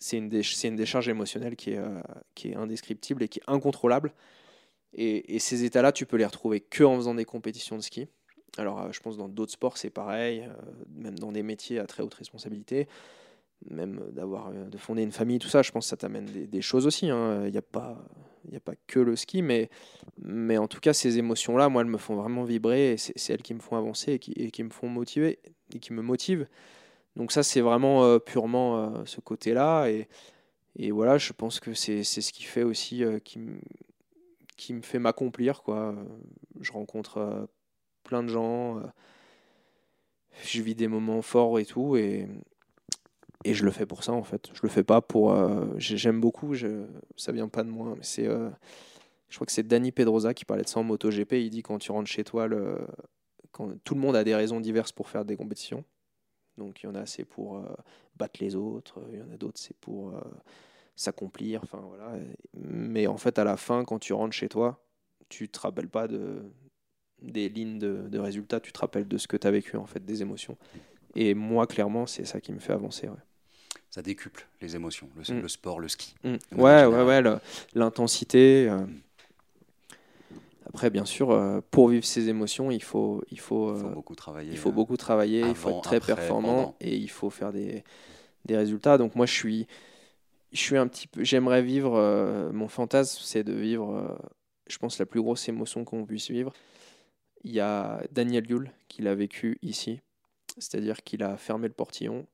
Es 0.00 0.42
c'est 0.42 0.64
une, 0.68 0.72
une, 0.72 0.76
décharge 0.76 1.08
émotionnelle 1.08 1.56
qui 1.56 1.72
est, 1.72 1.78
euh, 1.78 2.00
qui 2.34 2.50
est 2.50 2.56
indescriptible 2.56 3.22
et 3.22 3.28
qui 3.28 3.40
est 3.40 3.44
incontrôlable. 3.46 4.12
Et, 4.92 5.38
ces 5.38 5.64
états-là, 5.64 5.92
tu 5.92 6.04
peux 6.04 6.16
les 6.16 6.26
retrouver 6.26 6.60
que 6.60 6.82
en 6.82 6.96
faisant 6.96 7.14
des 7.14 7.24
compétitions 7.24 7.76
de 7.76 7.82
ski. 7.82 8.08
Alors, 8.58 8.80
euh, 8.80 8.88
je 8.90 9.00
pense 9.00 9.16
dans 9.16 9.28
d'autres 9.28 9.52
sports, 9.52 9.78
c'est 9.78 9.90
pareil, 9.90 10.40
euh, 10.40 10.52
même 10.96 11.16
dans 11.18 11.30
des 11.30 11.44
métiers 11.44 11.78
à 11.78 11.86
très 11.86 12.02
haute 12.02 12.14
responsabilité, 12.14 12.88
même 13.70 14.00
d'avoir 14.10 14.50
de 14.52 14.78
fonder 14.78 15.02
une 15.02 15.12
famille, 15.12 15.38
tout 15.38 15.48
ça, 15.48 15.62
je 15.62 15.70
pense 15.70 15.84
que 15.84 15.90
ça 15.90 15.96
t'amène 15.96 16.24
des, 16.24 16.62
choses 16.62 16.86
aussi. 16.86 17.10
Hein. 17.10 17.44
Il 17.46 17.52
n'y 17.52 17.58
a, 17.58 17.62
pas, 17.62 18.02
a 18.52 18.60
pas 18.60 18.72
que 18.86 18.98
le 18.98 19.14
ski, 19.14 19.42
mais, 19.42 19.68
mais 20.18 20.56
en 20.56 20.66
tout 20.66 20.80
cas, 20.80 20.92
ces 20.92 21.18
émotions-là, 21.18 21.68
moi, 21.68 21.82
elles 21.82 21.88
me 21.88 21.98
font 21.98 22.16
vraiment 22.16 22.42
vibrer 22.42 22.92
et 22.92 22.96
c'est 22.96 23.32
elles 23.32 23.42
qui 23.42 23.54
me 23.54 23.60
font 23.60 23.76
avancer 23.76 24.14
et 24.14 24.18
qui, 24.18 24.32
et 24.32 24.50
qui 24.50 24.64
me 24.64 24.70
font 24.70 24.88
motiver 24.88 25.38
et 25.74 25.78
qui 25.78 25.92
me 25.92 26.02
motivent. 26.02 26.48
Donc 27.16 27.32
ça, 27.32 27.42
c'est 27.42 27.60
vraiment 27.60 28.04
euh, 28.04 28.18
purement 28.18 28.78
euh, 28.78 29.04
ce 29.04 29.20
côté-là. 29.20 29.88
Et, 29.88 30.08
voilà, 30.90 31.18
je 31.18 31.32
pense 31.32 31.60
que 31.60 31.74
c'est 31.74 32.02
ce 32.04 32.32
qui 32.32 32.44
fait 32.44 32.62
aussi, 32.62 33.04
euh, 33.04 33.18
qui, 33.18 33.38
me 33.38 34.82
fait 34.82 34.98
m'accomplir. 34.98 35.62
Je 36.60 36.72
rencontre 36.72 37.48
plein 38.04 38.22
de 38.22 38.28
gens, 38.28 38.80
je 40.44 40.62
vis 40.62 40.74
des 40.74 40.88
moments 40.88 41.22
forts 41.22 41.58
et 41.58 41.66
tout. 41.66 41.96
Et, 41.96 42.28
et 43.44 43.54
je 43.54 43.64
le 43.64 43.70
fais 43.70 43.86
pour 43.86 44.04
ça, 44.04 44.12
en 44.12 44.22
fait. 44.22 44.50
Je 44.54 44.60
le 44.62 44.68
fais 44.68 44.84
pas 44.84 45.00
pour... 45.00 45.36
J'aime 45.78 46.20
beaucoup, 46.20 46.54
je, 46.54 46.86
ça 47.16 47.32
vient 47.32 47.48
pas 47.48 47.64
de 47.64 47.70
moi, 47.70 47.94
mais 47.96 48.04
c'est... 48.04 48.26
je 48.26 49.34
crois 49.34 49.46
que 49.46 49.52
c'est 49.52 49.66
Danny 49.66 49.92
Pedrosa 49.92 50.34
qui 50.34 50.44
parlait 50.44 50.62
de 50.62 50.68
ça 50.68 50.80
en 50.80 50.84
MotoGP. 50.84 51.32
Il 51.32 51.50
dit 51.50 51.62
quand 51.62 51.78
tu 51.78 51.90
rentres 51.90 52.10
chez 52.10 52.24
toi, 52.24 52.46
le, 52.46 52.78
quand, 53.50 53.70
tout 53.82 53.94
le 53.94 54.00
monde 54.00 54.16
a 54.16 54.24
des 54.24 54.34
raisons 54.34 54.60
diverses 54.60 54.92
pour 54.92 55.08
faire 55.08 55.24
des 55.24 55.36
compétitions. 55.36 55.84
Donc 56.60 56.82
il 56.82 56.86
y 56.86 56.88
en 56.88 56.94
a 56.94 57.06
c'est 57.06 57.24
pour 57.24 57.56
euh, 57.56 57.62
battre 58.16 58.38
les 58.40 58.54
autres, 58.54 59.00
il 59.12 59.18
y 59.18 59.22
en 59.22 59.30
a 59.32 59.36
d'autres 59.36 59.58
c'est 59.58 59.76
pour 59.78 60.10
euh, 60.10 60.20
s'accomplir, 60.94 61.62
enfin 61.62 61.82
voilà. 61.88 62.12
Mais 62.54 63.06
en 63.06 63.16
fait 63.16 63.38
à 63.38 63.44
la 63.44 63.56
fin 63.56 63.84
quand 63.84 63.98
tu 63.98 64.12
rentres 64.12 64.34
chez 64.34 64.48
toi, 64.48 64.78
tu 65.28 65.48
te 65.48 65.58
rappelles 65.58 65.88
pas 65.88 66.06
de 66.06 66.42
des 67.22 67.48
lignes 67.48 67.78
de, 67.78 68.08
de 68.08 68.18
résultats, 68.18 68.60
tu 68.60 68.72
te 68.72 68.78
rappelles 68.78 69.08
de 69.08 69.18
ce 69.18 69.26
que 69.26 69.36
tu 69.36 69.46
as 69.46 69.50
vécu 69.50 69.76
en 69.76 69.86
fait, 69.86 70.04
des 70.04 70.22
émotions. 70.22 70.56
Et 71.16 71.34
moi 71.34 71.66
clairement 71.66 72.06
c'est 72.06 72.24
ça 72.26 72.40
qui 72.40 72.52
me 72.52 72.60
fait 72.60 72.74
avancer. 72.74 73.08
Ouais. 73.08 73.16
Ça 73.88 74.02
décuple 74.02 74.46
les 74.60 74.76
émotions, 74.76 75.08
le, 75.16 75.42
mm. 75.42 75.48
sport, 75.48 75.80
le 75.80 75.88
ski. 75.88 76.14
Mm. 76.22 76.36
Ouais, 76.52 76.84
ouais, 76.84 77.02
ouais, 77.02 77.22
l'intensité. 77.74 78.68
Euh, 78.68 78.84
après, 80.70 80.88
bien 80.88 81.04
sûr, 81.04 81.32
euh, 81.32 81.60
pour 81.72 81.88
vivre 81.88 82.04
ces 82.04 82.28
émotions, 82.28 82.70
il 82.70 82.80
faut, 82.80 83.24
il 83.28 83.40
faut, 83.40 83.74
il 83.74 83.80
faut 83.80 83.88
euh, 83.88 83.92
beaucoup 83.92 84.14
travailler. 84.14 84.52
Il 84.52 84.56
faut 84.56 84.70
beaucoup 84.70 84.96
travailler, 84.96 85.40
il 85.40 85.56
faut 85.56 85.70
être 85.70 85.80
très 85.80 85.98
performant 85.98 86.76
et 86.80 86.96
il 86.96 87.10
faut 87.10 87.28
faire 87.28 87.52
des, 87.52 87.82
des, 88.44 88.56
résultats. 88.56 88.96
Donc 88.96 89.16
moi, 89.16 89.26
je 89.26 89.34
suis, 89.34 89.66
je 90.52 90.60
suis 90.60 90.76
un 90.76 90.86
petit 90.86 91.08
peu, 91.08 91.24
j'aimerais 91.24 91.62
vivre. 91.62 91.96
Euh, 91.96 92.52
mon 92.52 92.68
fantasme, 92.68 93.20
c'est 93.20 93.42
de 93.42 93.52
vivre, 93.52 94.16
je 94.68 94.78
pense, 94.78 95.00
la 95.00 95.06
plus 95.06 95.20
grosse 95.20 95.48
émotion 95.48 95.84
qu'on 95.84 96.06
puisse 96.06 96.30
vivre. 96.30 96.52
Il 97.42 97.50
y 97.50 97.58
a 97.58 98.04
Daniel 98.12 98.48
Yule 98.48 98.70
qui 98.86 99.02
l'a 99.02 99.16
vécu 99.16 99.58
ici, 99.62 99.98
c'est-à-dire 100.56 101.02
qu'il 101.02 101.24
a 101.24 101.36
fermé 101.36 101.66
le 101.66 101.74
portillon, 101.74 102.28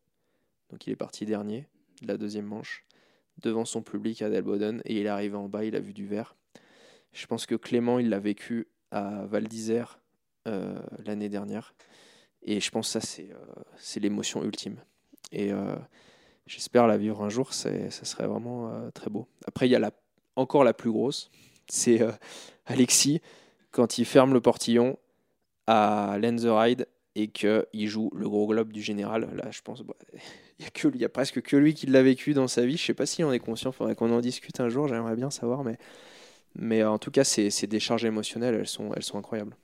donc 0.68 0.86
il 0.86 0.92
est 0.92 0.96
parti 0.96 1.24
dernier 1.24 1.64
de 2.02 2.08
la 2.08 2.18
deuxième 2.18 2.44
manche 2.44 2.84
devant 3.40 3.64
son 3.64 3.80
public 3.80 4.20
à 4.20 4.28
Delboden 4.28 4.82
et 4.84 5.00
il 5.00 5.06
est 5.06 5.08
arrivé 5.08 5.36
en 5.36 5.48
bas, 5.48 5.64
il 5.64 5.74
a 5.74 5.80
vu 5.80 5.94
du 5.94 6.06
vert 6.06 6.36
je 7.16 7.26
pense 7.26 7.46
que 7.46 7.54
Clément, 7.54 7.98
il 7.98 8.10
l'a 8.10 8.18
vécu 8.18 8.68
à 8.90 9.24
Val 9.26 9.48
d'Isère 9.48 9.98
euh, 10.46 10.78
l'année 11.04 11.28
dernière. 11.28 11.74
Et 12.42 12.60
je 12.60 12.70
pense 12.70 12.92
que 12.92 13.00
ça, 13.00 13.06
c'est 13.06 13.30
euh, 13.30 14.00
l'émotion 14.00 14.44
ultime. 14.44 14.76
Et 15.32 15.50
euh, 15.50 15.74
j'espère 16.46 16.86
la 16.86 16.98
vivre 16.98 17.22
un 17.22 17.30
jour, 17.30 17.54
ça 17.54 17.90
serait 17.90 18.26
vraiment 18.26 18.90
très 18.92 19.10
beau. 19.10 19.26
Après, 19.46 19.66
il 19.66 19.72
y 19.72 19.76
a 19.76 19.90
encore 20.36 20.62
la 20.62 20.74
plus 20.74 20.92
grosse, 20.92 21.30
c'est 21.68 22.00
Alexis. 22.66 23.20
quand 23.70 23.98
il 23.98 24.04
ferme 24.04 24.34
le 24.34 24.40
portillon 24.40 24.98
à 25.66 26.18
Land 26.20 26.36
the 26.36 26.48
Ride 26.48 26.86
et 27.16 27.28
qu'il 27.28 27.88
joue 27.88 28.10
le 28.14 28.28
gros 28.28 28.46
globe 28.46 28.72
du 28.72 28.82
général. 28.82 29.28
Là, 29.34 29.50
je 29.50 29.62
pense, 29.62 29.82
bah, 29.82 29.94
il 30.60 30.64
y 30.64 30.68
a 30.68 30.88
il 30.94 31.08
presque 31.08 31.40
que 31.40 31.56
lui 31.56 31.74
qui 31.74 31.86
l'a 31.86 32.02
vécu 32.02 32.34
dans 32.34 32.46
sa 32.46 32.66
vie. 32.66 32.76
Je 32.76 32.84
sais 32.84 32.94
pas 32.94 33.06
si 33.06 33.24
on 33.24 33.32
est 33.32 33.40
conscient. 33.40 33.72
Faudrait 33.72 33.96
qu'on 33.96 34.12
en 34.12 34.20
discute 34.20 34.60
un 34.60 34.68
jour. 34.68 34.86
J'aimerais 34.86 35.16
bien 35.16 35.30
savoir, 35.30 35.64
mais 35.64 35.78
mais 36.58 36.84
en 36.84 36.98
tout 36.98 37.10
cas, 37.10 37.24
ces, 37.24 37.50
ces 37.50 37.66
décharges 37.66 38.04
émotionnelles, 38.04 38.54
elles 38.54 38.66
sont, 38.66 38.92
elles 38.94 39.02
sont 39.02 39.18
incroyables. 39.18 39.56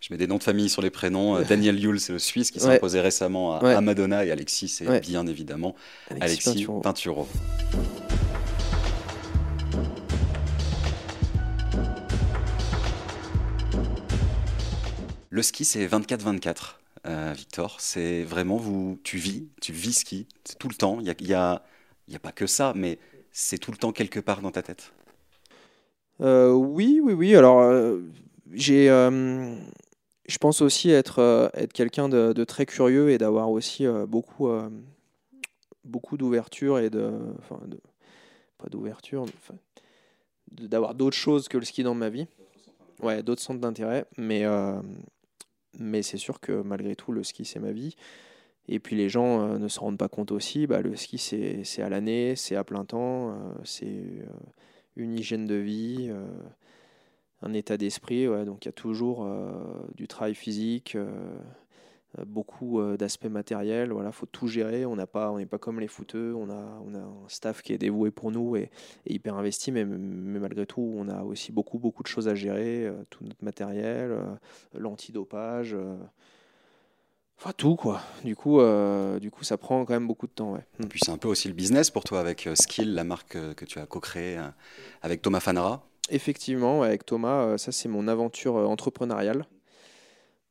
Je 0.00 0.12
mets 0.12 0.18
des 0.18 0.26
noms 0.26 0.36
de 0.36 0.42
famille 0.42 0.68
sur 0.68 0.82
les 0.82 0.90
prénoms. 0.90 1.36
Euh, 1.36 1.44
Daniel 1.44 1.82
Yule, 1.82 1.98
c'est 1.98 2.12
le 2.12 2.18
Suisse 2.18 2.50
qui 2.50 2.60
s'est 2.60 2.76
imposé 2.76 3.00
récemment 3.00 3.56
à, 3.56 3.80
Madonna. 3.80 4.24
Et 4.24 4.30
Alexis, 4.30 4.68
c'est 4.68 5.00
bien 5.00 5.26
évidemment 5.26 5.74
Alexis, 6.10 6.66
Pinturo. 6.82 7.26
Le 15.30 15.42
ski, 15.42 15.64
c'est 15.64 15.86
24-24, 15.86 16.76
euh, 17.06 17.32
Victor. 17.34 17.76
C'est 17.80 18.22
vraiment, 18.22 18.56
vous, 18.56 19.00
tu 19.02 19.16
vis, 19.16 19.48
tu 19.60 19.72
vis 19.72 19.94
ski 19.94 20.28
tout 20.58 20.68
le 20.68 20.74
temps. 20.74 20.98
Il 21.00 21.04
n'y 21.04 21.10
a, 21.10 21.14
y 21.20 21.34
a, 21.34 21.64
y 22.08 22.14
a 22.14 22.20
pas 22.20 22.30
que 22.30 22.46
ça, 22.46 22.72
mais 22.76 22.98
c'est 23.32 23.58
tout 23.58 23.72
le 23.72 23.76
temps 23.76 23.90
quelque 23.90 24.20
part 24.20 24.42
dans 24.42 24.52
ta 24.52 24.62
tête. 24.62 24.92
Euh, 26.20 26.52
oui, 26.52 27.00
oui, 27.02 27.12
oui. 27.12 27.34
Alors, 27.34 27.60
euh, 27.60 28.00
j'ai, 28.52 28.88
euh, 28.90 29.56
je 30.26 30.38
pense 30.38 30.62
aussi 30.62 30.90
être, 30.90 31.50
être 31.54 31.72
quelqu'un 31.72 32.08
de, 32.08 32.44
très 32.44 32.66
curieux 32.66 33.10
et 33.10 33.18
d'avoir 33.18 33.50
aussi 33.50 33.86
beaucoup, 34.08 34.48
beaucoup 35.84 36.16
d'ouverture 36.16 36.78
et 36.78 36.90
de, 36.90 37.12
enfin, 37.40 37.60
de, 37.66 37.78
pas 38.58 38.68
d'ouverture, 38.68 39.26
d'avoir 40.50 40.94
d'autres 40.94 41.16
choses 41.16 41.48
que 41.48 41.58
le 41.58 41.64
ski 41.64 41.82
dans 41.82 41.94
ma 41.94 42.10
vie. 42.10 42.26
Ouais, 43.02 43.22
d'autres 43.22 43.42
centres 43.42 43.60
d'intérêt, 43.60 44.06
mais, 44.16 44.44
mais 45.78 46.02
c'est 46.02 46.16
sûr 46.16 46.40
que 46.40 46.52
malgré 46.52 46.94
tout, 46.94 47.12
le 47.12 47.24
ski 47.24 47.44
c'est 47.44 47.60
ma 47.60 47.72
vie. 47.72 47.96
Et 48.66 48.78
puis 48.78 48.96
les 48.96 49.10
gens 49.10 49.58
ne 49.58 49.68
se 49.68 49.78
rendent 49.78 49.98
pas 49.98 50.08
compte 50.08 50.32
aussi, 50.32 50.66
bah, 50.66 50.80
le 50.80 50.96
ski 50.96 51.18
c'est 51.18 51.82
à 51.82 51.88
l'année, 51.90 52.34
c'est 52.36 52.56
à 52.56 52.64
plein 52.64 52.84
temps, 52.84 53.36
c'est 53.64 54.24
une 54.96 55.18
hygiène 55.18 55.46
de 55.46 55.54
vie, 55.54 56.08
euh, 56.10 56.26
un 57.42 57.52
état 57.52 57.76
d'esprit. 57.76 58.26
donc 58.44 58.64
il 58.64 58.68
y 58.68 58.70
a 58.70 58.72
toujours 58.72 59.24
euh, 59.24 59.52
du 59.94 60.08
travail 60.08 60.34
physique 60.34 60.96
euh, 60.96 61.36
beaucoup 62.26 62.80
d'aspects 62.96 63.26
matériels. 63.26 63.90
Voilà, 63.90 64.12
faut 64.12 64.26
tout 64.26 64.46
gérer. 64.46 64.86
On 64.86 64.96
pas, 64.96 65.36
n'est 65.36 65.46
pas 65.46 65.58
comme 65.58 65.80
les 65.80 65.88
footeux. 65.88 66.32
On 66.36 66.48
a, 66.48 66.80
on 66.86 66.94
a 66.94 67.00
un 67.00 67.28
staff 67.28 67.60
qui 67.60 67.72
est 67.72 67.78
dévoué 67.78 68.12
pour 68.12 68.30
nous 68.30 68.54
et, 68.54 68.70
hyper 69.04 69.34
investi, 69.34 69.72
mais, 69.72 69.84
mais, 69.84 70.38
malgré 70.38 70.64
tout, 70.64 70.94
on 70.96 71.08
a 71.08 71.24
aussi 71.24 71.50
beaucoup, 71.50 71.80
beaucoup 71.80 72.04
de 72.04 72.08
choses 72.08 72.28
à 72.28 72.36
gérer. 72.36 72.88
tout 73.10 73.24
notre 73.24 73.44
matériel, 73.44 74.16
l'antidopage. 74.74 75.76
Enfin 77.44 77.52
tout 77.54 77.76
quoi. 77.76 78.00
Du 78.24 78.34
coup, 78.34 78.58
euh, 78.58 79.18
du 79.18 79.30
coup, 79.30 79.44
ça 79.44 79.58
prend 79.58 79.84
quand 79.84 79.92
même 79.92 80.06
beaucoup 80.06 80.26
de 80.26 80.32
temps. 80.32 80.54
Ouais. 80.54 80.66
Et 80.82 80.86
puis 80.86 80.98
c'est 81.04 81.10
un 81.10 81.18
peu 81.18 81.28
aussi 81.28 81.46
le 81.46 81.52
business 81.52 81.90
pour 81.90 82.02
toi 82.02 82.18
avec 82.18 82.46
euh, 82.46 82.54
Skill, 82.54 82.94
la 82.94 83.04
marque 83.04 83.36
euh, 83.36 83.52
que 83.52 83.66
tu 83.66 83.78
as 83.78 83.84
co-créée 83.84 84.38
avec 85.02 85.20
Thomas 85.20 85.40
Fanara. 85.40 85.86
Effectivement, 86.08 86.82
avec 86.82 87.04
Thomas, 87.04 87.58
ça 87.58 87.70
c'est 87.70 87.88
mon 87.88 88.08
aventure 88.08 88.54
entrepreneuriale. 88.54 89.44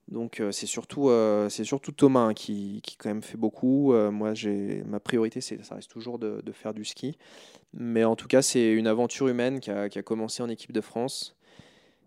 Donc 0.08 0.41
c'est 0.51 0.65
surtout, 0.67 1.10
c'est 1.49 1.63
surtout 1.63 1.91
Thomas 1.91 2.19
hein, 2.27 2.34
qui, 2.34 2.82
qui, 2.84 2.97
quand 2.97 3.10
même 3.10 3.23
fait 3.23 3.38
beaucoup. 3.38 3.93
moi, 4.12 4.34
j'ai 4.34 4.84
ma 4.86 4.99
priorité, 4.99 5.41
c'est 5.41 5.63
ça 5.63 5.75
reste 5.75 5.89
toujours 5.89 6.19
de, 6.19 6.41
de, 6.43 6.51
faire 6.51 6.73
du 6.73 6.86
ski. 6.86 7.17
Mais 7.73 8.03
en 8.03 8.15
tout 8.15 8.27
cas, 8.27 8.41
c'est 8.41 8.71
une 8.71 8.88
aventure 8.88 9.27
humaine 9.27 9.60
qui 9.60 9.71
a, 9.71 9.89
qui 9.89 9.97
a 9.97 10.03
commencé 10.03 10.43
en 10.43 10.49
équipe 10.49 10.71
de 10.71 10.82
France 10.82 11.36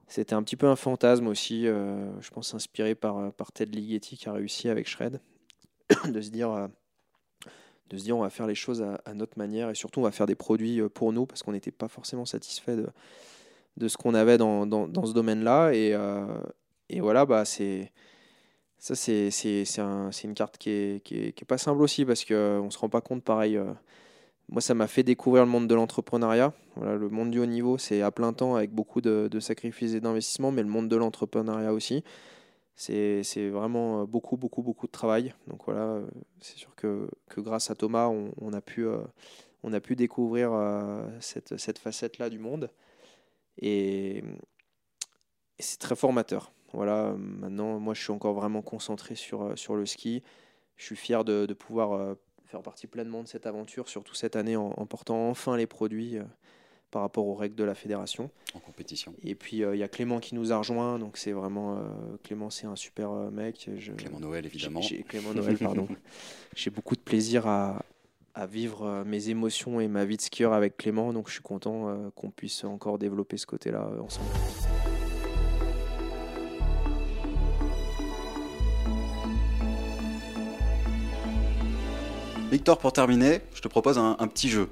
c'était 0.08 0.34
un 0.34 0.42
petit 0.42 0.56
peu 0.56 0.66
un 0.66 0.76
fantasme 0.76 1.26
aussi, 1.26 1.66
euh, 1.66 2.08
je 2.20 2.30
pense 2.30 2.54
inspiré 2.54 2.94
par, 2.94 3.18
euh, 3.18 3.30
par 3.30 3.52
Ted 3.52 3.76
Ligeti 3.76 4.16
qui 4.16 4.28
a 4.28 4.32
réussi 4.32 4.68
avec 4.68 4.88
Shred, 4.88 5.20
de 6.08 6.20
se 6.20 6.30
dire, 6.30 6.50
euh, 6.50 6.68
de 7.90 7.96
se 7.98 8.04
dire 8.04 8.16
on 8.16 8.22
va 8.22 8.30
faire 8.30 8.46
les 8.46 8.54
choses 8.54 8.82
à, 8.82 9.14
notre 9.14 9.38
manière 9.38 9.68
et 9.70 9.74
surtout 9.74 10.00
on 10.00 10.04
va 10.04 10.12
faire 10.12 10.26
des 10.26 10.34
produits 10.34 10.80
pour 10.90 11.12
nous 11.12 11.26
parce 11.26 11.42
qu'on 11.42 11.52
n'était 11.52 11.72
pas 11.72 11.88
forcément 11.88 12.24
satisfait 12.24 12.76
de, 12.76 12.88
de 13.76 13.88
ce 13.88 13.96
qu'on 13.96 14.14
avait 14.14 14.38
dans, 14.38 14.66
dans, 14.66 14.88
dans 14.88 15.06
ce 15.06 15.12
domaine-là. 15.12 15.72
Et, 15.72 15.96
et, 16.88 17.00
voilà, 17.00 17.26
bah, 17.26 17.44
c'est 17.44 17.92
ça 18.78 18.94
c'est, 18.94 19.30
c'est, 19.30 19.64
c'est, 19.64 19.80
un, 19.80 20.12
c'est 20.12 20.28
une 20.28 20.34
carte 20.34 20.58
qui 20.58 20.70
est, 20.70 21.04
qui 21.04 21.14
est, 21.16 21.32
qui 21.32 21.42
est, 21.42 21.46
pas 21.46 21.58
simple 21.58 21.80
aussi 21.80 22.04
parce 22.04 22.24
qu'on 22.24 22.64
ne 22.64 22.70
se 22.70 22.78
rend 22.78 22.88
pas 22.88 23.00
compte 23.00 23.22
pareil 23.22 23.58
moi, 24.48 24.60
ça 24.60 24.74
m'a 24.74 24.86
fait 24.86 25.02
découvrir 25.02 25.44
le 25.44 25.50
monde 25.50 25.66
de 25.66 25.74
l'entrepreneuriat. 25.74 26.52
Voilà, 26.76 26.94
le 26.94 27.08
monde 27.08 27.30
du 27.30 27.40
haut 27.40 27.46
niveau, 27.46 27.78
c'est 27.78 28.02
à 28.02 28.12
plein 28.12 28.32
temps 28.32 28.54
avec 28.54 28.72
beaucoup 28.72 29.00
de, 29.00 29.40
sacrifices 29.40 29.94
et 29.94 30.00
d'investissements, 30.00 30.52
mais 30.52 30.62
le 30.62 30.68
monde 30.68 30.88
de 30.88 30.96
l'entrepreneuriat 30.96 31.72
aussi, 31.72 32.04
c'est 32.76 33.48
vraiment 33.48 34.02
euh, 34.02 34.06
beaucoup, 34.06 34.36
beaucoup, 34.36 34.62
beaucoup 34.62 34.86
de 34.86 34.92
travail. 34.92 35.34
Donc 35.48 35.64
voilà, 35.64 35.80
euh, 35.80 36.06
c'est 36.40 36.56
sûr 36.56 36.74
que, 36.76 37.08
que, 37.28 37.40
grâce 37.40 37.70
à 37.70 37.74
Thomas, 37.74 38.08
on, 38.08 38.52
a, 38.52 38.60
pu, 38.60 38.86
euh, 38.86 38.98
on 39.64 39.72
a 39.72 39.80
pu 39.80 39.96
découvrir 39.96 40.52
cette, 41.20 41.56
cette 41.56 41.78
facette-là 41.78 42.30
du 42.30 42.38
monde. 42.38 42.70
Et, 43.60 44.22
c'est 45.58 45.80
très 45.80 45.96
formateur. 45.96 46.52
Voilà, 46.72 47.14
maintenant, 47.18 47.80
moi, 47.80 47.94
je 47.94 48.02
suis 48.02 48.12
encore 48.12 48.34
vraiment 48.34 48.60
concentré 48.62 49.14
sur, 49.14 49.58
sur 49.58 49.74
le 49.74 49.86
ski. 49.86 50.22
Je 50.76 50.84
suis 50.84 50.96
fier 50.96 51.24
de, 51.24 51.46
de 51.46 51.54
pouvoir 51.54 52.16
faire 52.56 52.62
partie 52.62 52.86
pleinement 52.86 53.22
de 53.22 53.28
cette 53.28 53.46
aventure, 53.46 53.88
surtout 53.88 54.14
cette 54.14 54.34
année 54.34 54.56
en, 54.56 54.70
portant 54.86 55.28
enfin 55.28 55.56
les 55.56 55.66
produits 55.66 56.16
euh, 56.16 56.22
par 56.90 57.02
rapport 57.02 57.26
aux 57.26 57.34
règles 57.34 57.54
de 57.54 57.64
la 57.64 57.74
fédération. 57.74 58.30
En 58.54 58.60
compétition. 58.60 59.14
Et 59.22 59.34
puis 59.34 59.62
euh, 59.62 59.76
il 59.76 59.78
y 59.78 59.82
a 59.82 59.88
Clément 59.88 60.20
qui 60.20 60.34
nous 60.34 60.52
a 60.52 60.56
rejoint, 60.56 60.98
donc 60.98 61.18
c'est 61.18 61.32
vraiment 61.32 61.76
euh, 61.76 61.82
Clément, 62.22 62.48
c'est 62.48 62.66
un 62.66 62.76
super 62.76 63.10
mec. 63.30 63.68
Clément 63.98 64.20
Noël 64.20 64.46
évidemment. 64.46 64.80
Clément 65.08 65.34
Noël, 65.34 65.58
pardon. 65.58 65.86
J'ai 66.56 66.70
beaucoup 66.70 66.96
de 66.96 67.00
plaisir 67.00 67.46
à, 67.46 67.84
à, 68.34 68.46
vivre 68.46 69.04
mes 69.04 69.28
émotions 69.28 69.78
et 69.78 69.88
ma 69.88 70.06
vie 70.06 70.16
de 70.16 70.22
skieur 70.22 70.54
avec 70.54 70.78
Clément, 70.78 71.12
donc 71.12 71.28
je 71.28 71.34
suis 71.34 71.42
content 71.42 72.10
qu'on 72.14 72.30
puisse 72.30 72.64
encore 72.64 72.98
développer 72.98 73.36
ce 73.36 73.46
côté-là 73.46 73.90
ensemble. 74.00 74.30
Victor, 82.50 82.78
pour 82.78 82.92
terminer, 82.92 83.40
je 83.54 83.60
te 83.60 83.66
propose 83.66 83.98
un, 83.98 84.14
petit 84.28 84.48
jeu. 84.48 84.68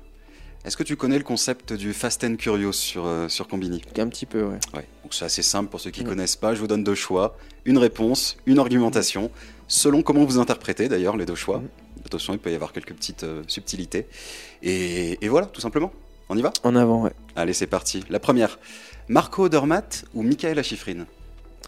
Est-ce 0.65 0.77
que 0.77 0.85
tu 0.85 0.97
connais 0.97 1.19
le 1.19 1.25
concept 1.25 1.73
du 1.73 1.93
Fast 1.93 2.23
and 2.23 2.37
Curious 2.37 2.73
sur, 2.73 3.05
euh, 3.05 3.29
sur 3.29 3.49
Combini? 3.49 3.83
Un 3.99 4.09
petit 4.09 4.27
peu, 4.27 4.45
ouais. 4.45 4.59
ouais. 4.75 4.87
Donc 5.03 5.13
c'est 5.13 5.25
assez 5.25 5.43
simple 5.43 5.71
pour 5.71 5.81
ceux 5.81 5.91
qui 5.91 6.05
ne 6.05 6.09
connaissent 6.09 6.37
pas. 6.37 6.55
Je 6.55 6.61
vous 6.61 6.69
donne 6.69 6.85
deux 6.85 6.95
choix, 6.95 7.37
une 7.65 7.77
réponse, 7.77 8.37
une 8.47 8.61
argumentation, 8.61 9.31
selon 9.67 10.03
comment 10.03 10.25
vous 10.25 10.39
interprétez 10.39 10.89
d'ailleurs 10.89 11.17
les 11.17 11.27
deux 11.27 11.35
choix. 11.35 11.63
Attention, 12.07 12.33
il 12.33 12.39
peut 12.39 12.53
y 12.53 12.55
avoir 12.55 12.73
quelques 12.73 12.95
petites 12.95 13.25
euh, 13.25 13.43
subtilités. 13.49 14.07
Et, 14.63 15.19
voilà, 15.29 15.47
tout 15.49 15.61
simplement. 15.61 15.93
On 16.29 16.39
y 16.39 16.43
va? 16.43 16.53
En 16.63 16.77
avant, 16.77 17.03
ouais. 17.03 17.13
Allez, 17.35 17.53
c'est 17.53 17.67
parti. 17.67 18.05
La 18.09 18.21
première, 18.21 18.59
Marco 19.09 19.45
Odermatt 19.45 20.05
ou 20.15 20.23
Michaela 20.23 20.63
Schifrin? 20.63 21.07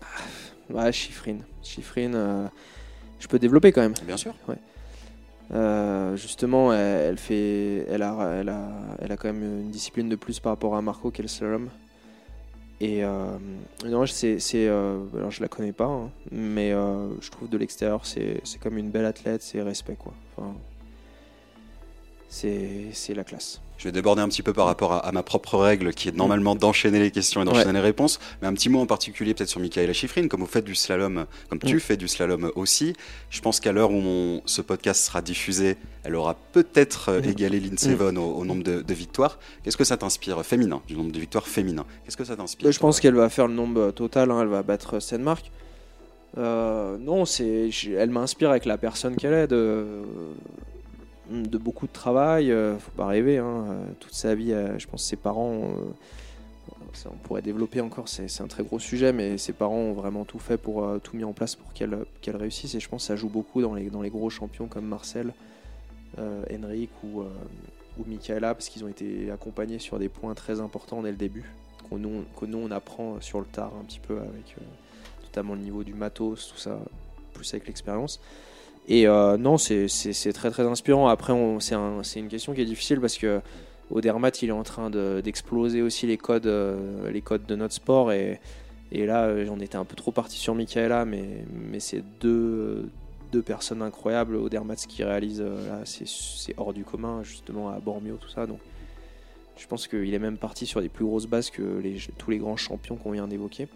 Ah, 0.01 0.07
Ouais. 0.71 0.93
Schifrin, 0.93 2.15
euh, 2.15 2.47
je 3.19 3.27
peux 3.27 3.39
développer 3.39 3.73
quand 3.73 3.83
même. 3.83 3.95
Bien 4.07 4.17
sûr. 4.17 4.35
Ouais. 4.49 4.57
Euh, 5.53 6.17
justement, 6.17 6.73
elle, 6.73 7.19
fait, 7.19 7.87
elle, 7.89 8.03
a, 8.03 8.39
elle, 8.41 8.49
a, 8.49 8.69
elle 9.01 9.13
a 9.13 9.17
quand 9.17 9.33
même 9.33 9.43
une 9.43 9.71
discipline 9.71 10.09
de 10.09 10.17
plus 10.17 10.41
par 10.41 10.53
rapport 10.53 10.75
à 10.75 10.83
Marco 10.83 11.11
qui 11.11 11.21
est 11.21 11.23
le 11.23 11.29
slalom. 11.29 11.69
Et 12.81 13.05
euh, 13.05 13.39
c'est, 14.07 14.39
euh, 14.69 15.31
je 15.31 15.41
la 15.41 15.49
connais 15.49 15.73
pas, 15.73 15.87
hein, 15.87 16.11
mais 16.31 16.73
euh, 16.73 17.09
je 17.23 17.31
trouve 17.31 17.49
de 17.49 17.57
l'extérieur 17.57 18.05
c'est, 18.05 18.43
comme 18.61 18.77
une 18.77 18.91
belle 18.91 19.07
athlète, 19.07 19.43
c'est 19.43 19.63
respect 19.63 19.97
quoi. 19.97 20.13
C'est 22.29 23.15
la 23.15 23.25
classe. 23.25 23.63
Je 23.79 23.85
vais 23.85 23.93
déborder 23.93 24.23
un 24.23 24.29
petit 24.29 24.43
peu 24.43 24.53
par 24.53 24.67
rapport 24.67 25.05
à, 25.05 25.13
ma 25.13 25.23
propre 25.23 25.59
règle 25.59 25.93
qui 25.93 26.09
est 26.09 26.17
normalement 26.17 26.55
d'enchaîner 26.55 26.99
les 26.99 27.11
questions 27.11 27.43
et 27.43 27.45
d'enchaîner 27.45 27.75
les 27.75 27.81
réponses. 27.81 28.19
Mais 28.41 28.49
un 28.49 28.55
petit 28.55 28.69
mot 28.69 28.81
en 28.81 28.87
particulier 28.87 29.35
peut-être 29.35 29.49
sur 29.49 29.61
Michaela 29.61 29.93
Schifrin, 29.93 30.29
comme 30.29 30.41
vous 30.41 30.47
faites 30.47 30.65
du 30.65 30.75
slalom, 30.75 31.27
comme 31.49 31.59
tu 31.59 31.79
fais 31.81 31.97
du 31.97 32.09
slalom 32.09 32.51
aussi. 32.55 32.95
Je 33.31 33.41
pense 33.41 33.61
qu'à 33.61 33.73
l'heure 33.73 33.91
où 33.91 34.41
ce 34.47 34.63
podcast 34.63 35.05
sera 35.05 35.21
diffusé, 35.23 35.77
elle 36.05 36.15
aura 36.15 36.37
peut-être 36.53 37.11
euh, 37.11 37.21
égalé 37.21 37.61
Lindsey 37.61 37.95
Vonn 37.95 38.17
au, 38.17 38.45
nombre 38.45 38.63
de, 38.63 38.95
victoires. 38.95 39.39
Qu'est-ce 39.63 39.77
que 39.77 39.85
ça 39.85 39.97
t'inspire 39.97 40.45
féminin, 40.45 40.81
du 40.87 40.97
nombre 40.97 41.13
de 41.13 41.19
victoires 41.19 41.47
féminin 41.47 41.85
Qu'est-ce 42.05 42.17
que 42.17 42.25
ça 42.25 42.37
t'inspire 42.37 42.71
Je 42.71 42.79
pense 42.79 43.01
qu'elle 43.01 43.15
va 43.15 43.29
faire 43.29 43.49
le 43.49 43.55
nombre 43.55 43.91
total, 43.91 44.31
hein, 44.31 44.41
elle 44.41 44.49
va 44.49 44.63
battre 44.63 45.01
Stenmark. 45.01 45.51
Euh, 46.39 46.97
non, 46.99 47.25
c'est, 47.25 47.71
elle 47.97 48.11
m'inspire 48.11 48.51
avec 48.51 48.65
la 48.67 48.79
personne 48.79 49.17
qu'elle 49.17 49.33
est. 49.33 49.47
De, 49.47 49.85
de 51.31 51.59
beaucoup 51.59 51.87
de 51.87 51.93
travail. 51.93 52.53
Euh, 52.53 52.79
faut 52.79 52.93
pas 52.93 53.07
rêver. 53.07 53.39
Hein, 53.39 53.67
euh, 53.69 53.87
toute 54.01 54.15
sa 54.15 54.35
vie, 54.35 54.53
euh, 54.53 54.79
je 54.79 54.87
pense 54.87 55.03
ses 55.03 55.17
parents. 55.17 55.75
on 57.07 57.17
pourrait 57.23 57.43
développer 57.43 57.81
encore, 57.81 58.09
c'est 58.09 58.41
un 58.41 58.47
très 58.47 58.65
gros 58.65 58.79
sujet, 58.79 59.13
mais 59.13 59.39
ses 59.39 59.53
parents 59.53 59.77
ont 59.77 59.93
vraiment 59.93 60.25
tout 60.25 60.39
fait 60.39 60.57
pour 60.57 60.87
tout 61.03 61.17
mis 61.17 61.25
en 61.25 61.33
place 61.33 61.55
pour 61.55 61.73
qu'elle 61.73 62.05
qu'elle 62.23 62.37
réussisse. 62.37 62.75
Et 62.75 62.81
je 62.81 62.89
pense 62.89 63.03
que 63.03 63.07
ça 63.09 63.17
joue 63.17 63.29
beaucoup 63.29 63.61
dans 63.61 63.75
les, 63.75 63.91
dans 63.91 64.03
les 64.03 64.11
gros 64.11 64.31
champions 64.31 64.67
comme 64.67 64.87
Marcel, 64.87 65.35
Henrik 66.19 66.91
ou, 67.05 67.21
ou 67.21 68.05
Michaela, 68.07 68.55
parce 68.55 68.69
qu'ils 68.69 68.83
ont 68.85 68.89
été 68.89 69.31
accompagnés 69.31 69.79
sur 69.79 69.99
des 69.99 70.09
points 70.09 70.35
très 70.35 70.61
importants 70.61 71.03
dès 71.03 71.11
le 71.11 71.19
début. 71.19 71.53
qu'on 71.91 71.99
nous, 71.99 72.25
que 72.41 72.73
apprend 72.73 73.21
sur 73.21 73.41
le 73.41 73.47
tard 73.47 73.73
un 73.79 73.85
petit 73.85 74.01
peu 74.01 74.19
avec 74.19 74.57
notamment 75.23 75.55
le 75.55 75.61
niveau 75.61 75.85
du 75.85 75.93
matos, 75.93 76.49
tout 76.49 76.59
ça, 76.59 76.79
plus 77.35 77.53
avec 77.53 77.67
l'expérience. 77.67 78.21
Et 78.89 79.07
non, 79.07 79.59
c'est 79.59 80.33
très 80.33 80.51
très 80.51 80.63
inspirant. 80.65 81.09
Après, 81.09 81.33
c'est 81.61 81.75
un, 81.75 82.03
une 82.03 82.29
question 82.29 82.55
qui 82.55 82.61
est 82.61 82.67
difficile 82.67 83.01
parce 83.01 83.19
que 83.19 83.41
Odermatt, 83.91 84.43
il 84.43 84.49
est 84.49 84.53
en 84.53 84.63
train 84.63 84.91
d'exploser 84.91 85.83
aussi 85.83 86.07
les 86.07 86.17
codes, 86.17 86.51
les 87.11 87.21
codes 87.21 87.47
de 87.47 87.57
notre 87.57 87.75
sport. 87.75 88.13
Et, 88.13 88.39
là, 88.93 89.45
j'en 89.45 89.59
étais 89.59 89.77
un 89.77 89.85
peu 89.85 89.97
trop 89.97 90.13
parti 90.13 90.39
sur 90.39 90.55
Michaela, 90.55 91.05
mais, 91.05 91.45
c'est 91.81 92.03
deux, 92.21 92.89
personnes 93.45 93.83
incroyables. 93.83 94.37
Odermatt, 94.37 94.79
ce 94.79 94.87
qu'il 94.87 95.05
réalise, 95.05 95.41
là, 95.41 95.81
c'est 95.85 96.55
hors 96.57 96.73
du 96.73 96.85
commun, 96.85 97.23
justement, 97.25 97.71
à 97.71 97.81
Bormio, 97.81 98.17
tout 98.17 98.29
ça. 98.29 98.47
Donc, 98.47 98.61
je 99.57 99.67
pense 99.67 99.89
qu'il 99.89 100.13
est 100.13 100.19
même 100.19 100.37
parti 100.37 100.67
sur 100.67 100.81
des 100.81 100.89
plus 100.89 101.05
grosses 101.05 101.27
bases 101.27 101.51
que 101.51 101.83
tous 102.19 102.31
les 102.31 102.39
grands 102.39 102.57
champions 102.57 102.97
qu'on 102.97 103.11
vient 103.11 103.27
d'évoquer. 103.27 103.67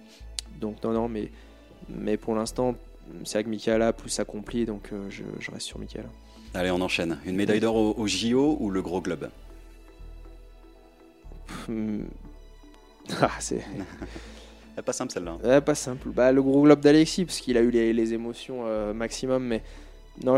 Donc, 0.60 0.82
non, 0.84 0.92
non, 0.92 1.08
mais 1.08 2.16
pour 2.16 2.34
l'instant, 2.36 2.76
c'est 3.24 3.38
vrai 3.38 3.44
que 3.44 3.48
Michaela 3.48 3.92
plus 3.92 4.18
accompli, 4.20 4.66
donc 4.66 4.90
je, 5.08 5.50
reste 5.50 5.66
sur 5.66 5.78
Michaela. 5.78 6.08
Allez, 6.54 6.70
on 6.70 6.80
enchaîne. 6.80 7.18
Une 7.26 7.36
médaille 7.36 7.60
d'or 7.60 7.98
au, 7.98 8.06
JO 8.06 8.56
ou 8.60 8.70
le 8.70 8.82
gros 8.82 9.00
globe? 9.00 9.28
Ah, 13.20 13.30
c'est. 13.40 13.64
pas 14.84 14.92
simple 14.92 15.12
celle-là. 15.12 15.36
Ouais, 15.42 15.60
pas 15.60 15.74
simple. 15.74 16.08
Bah, 16.08 16.32
le 16.32 16.42
gros 16.42 16.62
globe 16.62 16.80
d'Alexis, 16.80 17.24
parce 17.24 17.40
qu'il 17.40 17.56
a 17.56 17.60
eu 17.60 17.70
les, 17.70 18.14
émotions 18.14 18.62
euh, 18.66 18.92
maximum. 18.92 19.44
Mais 19.44 19.62
non, 20.24 20.36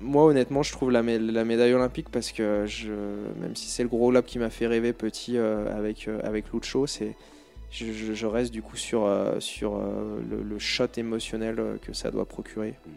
moi 0.00 0.24
honnêtement, 0.24 0.62
je 0.62 0.72
trouve 0.72 0.90
la, 0.90 1.02
la, 1.02 1.44
médaille 1.44 1.74
olympique 1.74 2.08
parce 2.10 2.32
que 2.32 2.64
je, 2.66 2.92
même 3.40 3.54
si 3.54 3.68
c'est 3.68 3.82
le 3.82 3.88
gros 3.88 4.10
globe 4.10 4.24
qui 4.24 4.38
m'a 4.38 4.50
fait 4.50 4.66
rêver 4.66 4.92
petit 4.92 5.36
euh, 5.36 5.76
avec, 5.76 6.08
euh, 6.08 6.20
avec 6.24 6.52
Lucho, 6.52 6.86
c'est. 6.86 7.14
Je, 7.74 8.26
reste 8.26 8.52
du 8.52 8.62
coup 8.62 8.76
sur, 8.76 9.10
sur 9.40 9.78
le, 9.78 10.58
shot 10.58 10.86
émotionnel 10.96 11.78
que 11.82 11.92
ça 11.92 12.10
doit 12.10 12.24
procurer. 12.24 12.74
Mm. 12.86 12.90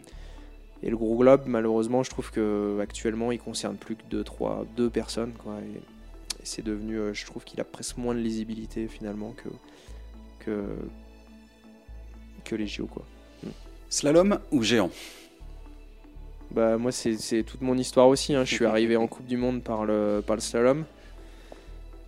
Et 0.84 0.90
le 0.90 0.96
gros 0.96 1.16
globe, 1.16 1.42
malheureusement, 1.46 2.04
je 2.04 2.10
trouve 2.10 2.30
que 2.30 2.78
actuellement, 2.80 3.32
il 3.32 3.40
concerne 3.40 3.76
plus 3.76 3.96
que 3.96 4.04
deux, 4.08 4.22
trois, 4.22 4.64
deux 4.76 4.88
personnes, 4.88 5.32
quoi. 5.32 5.56
Et, 5.60 5.78
et 6.40 6.44
c'est 6.44 6.62
devenu, 6.62 7.12
je 7.12 7.26
trouve 7.26 7.42
qu'il 7.42 7.60
a 7.60 7.64
presque 7.64 7.96
moins 7.96 8.14
de 8.14 8.20
lisibilité 8.20 8.86
finalement 8.86 9.34
que, 9.36 9.48
que, 12.44 12.56
les 12.56 12.66
JO. 12.66 12.86
Quoi. 12.86 13.04
Hmm. 13.42 13.50
Slalom 13.88 14.38
ou 14.50 14.62
géant? 14.62 14.90
Bah, 16.50 16.78
Moi, 16.78 16.92
c'est 16.92 17.42
toute 17.42 17.60
mon 17.60 17.76
histoire 17.76 18.08
aussi. 18.08 18.34
Hein. 18.34 18.44
Je 18.44 18.54
suis 18.54 18.64
arrivé 18.64 18.96
en 18.96 19.06
Coupe 19.08 19.26
du 19.26 19.36
Monde 19.36 19.62
par 19.62 19.84
le, 19.84 20.22
par 20.26 20.36
le 20.36 20.40
slalom, 20.40 20.84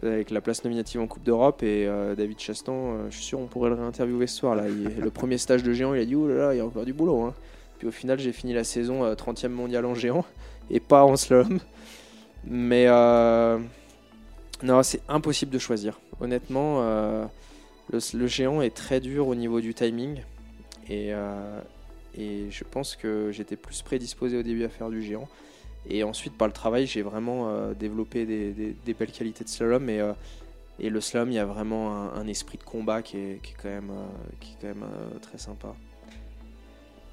avec 0.02 0.30
la 0.30 0.40
place 0.40 0.64
nominative 0.64 1.00
en 1.00 1.06
Coupe 1.06 1.22
d'Europe. 1.22 1.62
Et 1.62 1.86
euh, 1.86 2.14
David 2.14 2.38
Chastan, 2.38 2.74
euh, 2.74 3.06
je 3.10 3.16
suis 3.16 3.24
sûr, 3.24 3.40
on 3.40 3.46
pourrait 3.46 3.70
le 3.70 3.76
réinterviewer 3.76 4.26
ce 4.26 4.36
soir. 4.36 4.54
Là. 4.54 4.64
le 4.68 5.10
premier 5.10 5.38
stage 5.38 5.62
de 5.62 5.72
géant, 5.72 5.94
il 5.94 6.00
a 6.00 6.04
dit 6.04 6.14
Oh 6.14 6.28
là 6.28 6.34
là, 6.34 6.54
il 6.54 6.58
y 6.58 6.60
a 6.60 6.64
encore 6.64 6.84
du 6.84 6.92
boulot. 6.92 7.22
Hein. 7.22 7.34
Puis 7.78 7.88
au 7.88 7.90
final, 7.90 8.18
j'ai 8.18 8.32
fini 8.32 8.52
la 8.52 8.64
saison 8.64 9.10
30e 9.14 9.46
euh, 9.46 9.48
mondial 9.48 9.84
en 9.86 9.94
géant 9.94 10.24
et 10.70 10.80
pas 10.80 11.04
en 11.04 11.16
slalom. 11.16 11.58
Mais 12.44 12.86
non, 14.62 14.82
c'est 14.82 15.00
impossible 15.08 15.50
de 15.50 15.58
choisir. 15.58 16.00
Honnêtement, 16.20 16.82
le, 17.90 18.26
géant 18.26 18.62
est 18.62 18.74
très 18.74 19.00
dur 19.00 19.28
au 19.28 19.34
niveau 19.34 19.60
du 19.60 19.74
timing. 19.74 20.22
Et 20.88 21.12
je 22.16 22.64
pense 22.70 22.96
que 22.96 23.30
j'étais 23.32 23.56
plus 23.56 23.82
prédisposé 23.82 24.38
au 24.38 24.42
début 24.42 24.64
à 24.64 24.68
faire 24.68 24.90
du 24.90 25.02
géant. 25.02 25.28
Et 25.88 26.02
ensuite, 26.04 26.36
par 26.36 26.46
le 26.46 26.52
travail, 26.52 26.86
j'ai 26.86 27.02
vraiment 27.02 27.48
euh, 27.48 27.72
développé 27.74 28.26
des, 28.26 28.94
belles 28.94 29.12
qualités 29.12 29.44
de 29.44 29.48
slalom. 29.48 29.88
Et, 29.88 30.00
euh, 30.00 30.12
et 30.78 30.90
le 30.90 31.00
slalom, 31.00 31.30
il 31.30 31.34
y 31.34 31.38
a 31.38 31.46
vraiment 31.46 32.12
un, 32.12 32.26
esprit 32.26 32.58
de 32.58 32.64
combat 32.64 33.02
qui 33.02 33.16
est, 33.16 33.40
qui 33.42 33.52
est 33.52 33.56
quand 33.60 33.68
même, 33.68 33.92
qui 34.40 34.52
est 34.52 34.56
quand 34.60 34.68
même 34.68 34.88
très 35.20 35.38
sympa. 35.38 35.74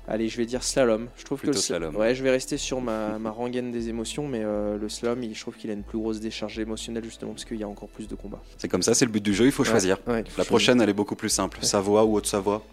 Allez, 0.10 0.30
je 0.30 0.38
vais 0.38 0.46
dire 0.46 0.64
slalom. 0.64 1.10
Je 1.18 1.26
trouve 1.26 1.42
que 1.42 1.52
slalom. 1.52 1.94
Ouais, 1.98 2.16
je 2.16 2.24
vais 2.24 2.32
rester 2.32 2.58
sur 2.58 2.80
ma, 2.80 3.20
ma 3.20 3.30
rengaine 3.30 3.72
des 3.72 3.90
émotions, 3.90 4.26
mais 4.26 4.42
euh, 4.42 4.78
le 4.78 4.88
slalom, 4.88 5.22
je 5.34 5.40
trouve 5.40 5.56
qu'il 5.58 5.70
a 5.70 5.74
une 5.74 5.84
plus 5.84 5.98
grosse 5.98 6.22
décharge 6.22 6.58
émotionnelle 6.60 7.04
justement 7.04 7.34
parce 7.34 7.44
qu'il 7.44 7.58
y 7.58 7.64
a 7.64 7.68
encore 7.68 7.90
plus 7.90 8.08
de 8.08 8.16
combats. 8.16 8.42
C'est 8.58 8.70
comme 8.70 8.84
ça, 8.84 8.94
c'est 8.94 9.04
le 9.04 9.12
but 9.12 9.24
du 9.24 9.34
jeu. 9.34 9.46
Il 9.46 9.52
faut 9.52 9.66
choisir. 9.66 9.98
La 10.38 10.46
prochaine, 10.46 10.80
elle 10.80 10.90
est 10.90 10.94
beaucoup 10.94 11.16
plus 11.16 11.30
simple. 11.30 11.60
Savoie 11.62 12.06
ou 12.06 12.16
Haute-Savoie? 12.16 12.64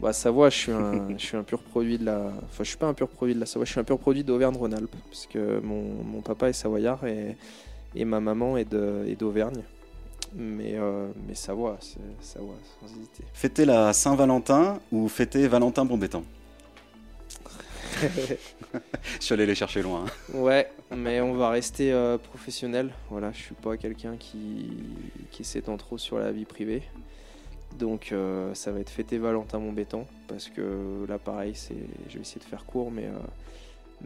Bah, 0.00 0.12
Savoie, 0.12 0.50
je 0.50 0.56
suis 0.56 0.72
un, 0.72 1.08
je 1.16 1.24
suis 1.24 1.36
un 1.36 1.42
pur 1.42 1.60
produit 1.60 1.98
de 1.98 2.04
la. 2.04 2.32
Enfin, 2.44 2.64
je 2.64 2.68
suis 2.68 2.76
pas 2.76 2.86
un 2.86 2.94
pur 2.94 3.08
produit 3.08 3.34
de 3.34 3.40
la 3.40 3.46
Savoie. 3.46 3.64
Je 3.64 3.70
suis 3.70 3.80
un 3.80 3.84
pur 3.84 3.98
produit 3.98 4.24
d'Auvergne-Rhône-Alpes 4.24 4.94
parce 5.10 5.26
que 5.26 5.60
mon, 5.60 5.82
mon, 6.04 6.20
papa 6.20 6.48
est 6.48 6.52
savoyard 6.52 7.06
et, 7.06 7.36
et 7.94 8.04
ma 8.04 8.20
maman 8.20 8.56
est 8.56 8.64
d'Auvergne. 8.64 9.62
Mais, 10.34 10.74
euh, 10.74 11.08
mais 11.26 11.34
Savoie, 11.34 11.78
c'est 11.80 11.98
Savoie, 12.20 12.56
sans 12.80 12.86
hésiter. 12.88 13.24
Fêter 13.32 13.64
la 13.64 13.92
Saint-Valentin 13.92 14.80
ou 14.92 15.08
fêter 15.08 15.48
Valentin 15.48 15.84
Bombétan 15.84 16.24
je 18.02 19.24
suis 19.24 19.32
allé 19.32 19.46
les 19.46 19.54
chercher 19.54 19.80
loin. 19.80 20.04
Ouais, 20.34 20.70
mais 20.94 21.22
on 21.22 21.32
va 21.32 21.48
rester 21.48 21.94
euh, 21.94 22.18
professionnel. 22.18 22.92
Voilà, 23.08 23.32
je 23.32 23.38
suis 23.38 23.54
pas 23.54 23.78
quelqu'un 23.78 24.16
qui, 24.18 24.68
qui 25.30 25.44
s'étend 25.44 25.78
trop 25.78 25.96
sur 25.96 26.18
la 26.18 26.30
vie 26.30 26.44
privée. 26.44 26.82
Donc 27.78 28.10
euh, 28.12 28.54
ça 28.54 28.72
va 28.72 28.80
être 28.80 28.90
fêter 28.90 29.18
Valentin 29.18 29.58
Montbétan 29.58 30.06
parce 30.28 30.48
que 30.48 31.06
là 31.08 31.18
pareil, 31.18 31.52
c'est, 31.54 31.76
je 32.08 32.14
vais 32.14 32.20
essayer 32.20 32.40
de 32.40 32.46
faire 32.46 32.64
court, 32.64 32.90
mais, 32.90 33.04
euh, 33.04 33.18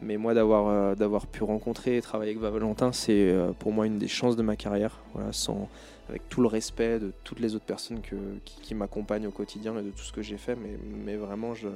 mais 0.01 0.17
moi 0.17 0.33
d'avoir, 0.33 0.95
d'avoir 0.95 1.27
pu 1.27 1.43
rencontrer 1.43 1.97
et 1.97 2.01
travailler 2.01 2.31
avec 2.31 2.41
Valentin, 2.41 2.91
c'est 2.91 3.33
pour 3.59 3.71
moi 3.71 3.87
une 3.87 3.97
des 3.97 4.07
chances 4.07 4.35
de 4.35 4.43
ma 4.43 4.55
carrière. 4.55 4.99
Voilà, 5.13 5.33
sans, 5.33 5.69
avec 6.09 6.27
tout 6.29 6.41
le 6.41 6.47
respect 6.47 6.99
de 6.99 7.11
toutes 7.23 7.39
les 7.39 7.55
autres 7.55 7.65
personnes 7.65 8.01
qui, 8.45 8.75
m'accompagnent 8.75 9.27
au 9.27 9.31
quotidien 9.31 9.77
et 9.77 9.83
de 9.83 9.91
tout 9.91 10.03
ce 10.03 10.13
que 10.13 10.21
j'ai 10.21 10.37
fait, 10.37 10.55
mais, 10.55 10.77
mais 11.05 11.15
vraiment 11.15 11.53
je 11.53 11.67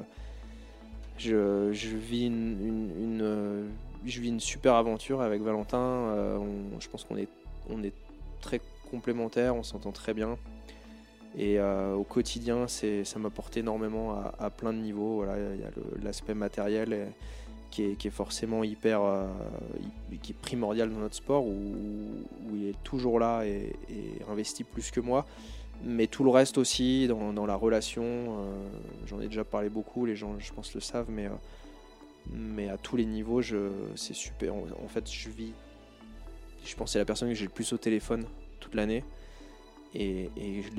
je, 1.18 1.96
vis 1.96 2.26
une, 2.26 3.20
euh, 3.22 3.68
je 4.06 4.20
vis 4.20 4.30
une 4.30 4.40
super 4.40 4.76
aventure 4.76 5.22
avec 5.22 5.42
Valentin. 5.42 5.78
Euh, 5.78 6.40
je 6.80 6.88
pense 6.90 7.04
qu'on 7.04 7.18
est, 7.18 7.30
on 7.70 7.84
est 7.84 7.94
très 8.42 8.62
complémentaires, 8.92 9.56
on 9.56 9.64
s'entend 9.64 9.92
très 9.92 10.14
bien. 10.14 10.38
Et 11.38 11.60
euh, 11.60 11.94
au 11.94 12.04
quotidien, 12.04 12.68
ça 12.68 13.20
m'apporte 13.20 13.58
énormément 13.58 14.16
à, 14.40 14.50
plein 14.50 14.74
de 14.74 14.80
niveaux. 14.80 15.18
Voilà, 15.18 15.36
il 15.38 15.60
y 15.60 15.64
a 15.64 15.70
l'aspect 16.02 16.34
matériel 16.34 17.12
qui, 17.72 17.84
est, 17.84 17.96
qui, 17.96 18.08
est, 18.08 18.12
forcément 18.12 18.64
hyper, 18.64 19.02
qui 20.22 20.32
est 20.32 20.40
primordial 20.42 20.90
dans 20.90 21.00
notre 21.00 21.16
sport, 21.16 21.46
où, 21.46 21.56
il 22.54 22.70
est 22.70 22.84
toujours 22.84 23.20
là 23.20 23.44
et, 23.44 23.76
et, 23.90 24.22
investi 24.32 24.64
plus 24.64 24.92
que 24.92 25.02
moi 25.02 25.26
mais 25.84 26.08
tout 26.08 26.24
le 26.24 26.30
reste 26.30 26.58
aussi 26.58 27.08
dans, 27.08 27.46
la 27.46 27.56
relation, 27.56 28.04
euh, 28.04 28.68
j'en 29.06 29.20
ai 29.22 29.28
déjà 29.28 29.44
parlé 29.44 29.70
beaucoup, 29.70 30.06
les 30.06 30.16
gens 30.16 30.38
je 30.40 30.54
pense 30.54 30.74
le 30.74 30.82
savent, 30.82 31.10
mais, 31.10 31.26
euh, 31.26 31.30
mais 32.32 32.70
à 32.70 32.78
tous 32.78 32.96
les 32.96 33.06
niveaux, 33.06 33.42
c'est 33.96 34.14
super. 34.14 34.54
En, 34.56 34.88
fait, 34.88 35.10
je 35.12 35.30
vis, 35.30 35.54
je 36.66 36.76
pense 36.76 36.94
c'est 36.94 37.00
la 37.00 37.06
personne 37.06 37.30
que 37.30 37.36
j'ai 37.36 37.46
le 37.46 37.52
plus 37.52 37.74
au 37.74 37.78
téléphone 37.78 38.26
toute 38.60 38.76
l'année. 38.76 39.04
Et, 39.96 40.30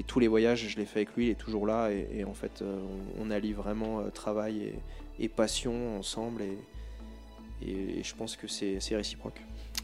tous 0.07 0.21
les 0.21 0.29
voyages, 0.29 0.69
je 0.69 0.77
les 0.77 0.85
fais 0.85 1.01
avec 1.01 1.17
lui, 1.17 1.27
il 1.27 1.31
est 1.31 1.35
toujours 1.35 1.67
là. 1.67 1.91
Et, 1.91 2.25
en 2.25 2.35
fait, 2.35 2.63
euh, 2.63 2.79
on, 3.19 3.31
allie 3.31 3.53
vraiment 3.53 4.03
travail 4.11 4.73
et, 5.19 5.29
passion 5.29 5.99
ensemble. 5.99 6.43
Et, 6.43 8.03
je 8.03 8.15
pense 8.15 8.37
que 8.37 8.47
c'est 8.47 8.79
réciproque. 8.97 9.41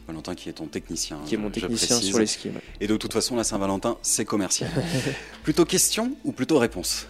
Valentin 0.07 0.35
qui 0.35 0.49
est 0.49 0.53
ton 0.53 0.67
technicien. 0.67 1.19
Qui 1.25 1.35
est 1.35 1.37
mon 1.37 1.49
technicien 1.49 1.97
sur 1.97 2.19
les 2.19 2.25
skis. 2.25 2.49
Et 2.79 2.87
de 2.87 2.97
toute 2.97 3.13
façon, 3.13 3.35
la 3.35 3.43
Saint-Valentin, 3.43 3.97
c'est 4.01 4.25
commercial. 4.25 4.69
plutôt 5.43 5.65
question 5.65 6.15
ou 6.23 6.31
plutôt 6.31 6.59
réponse? 6.59 7.07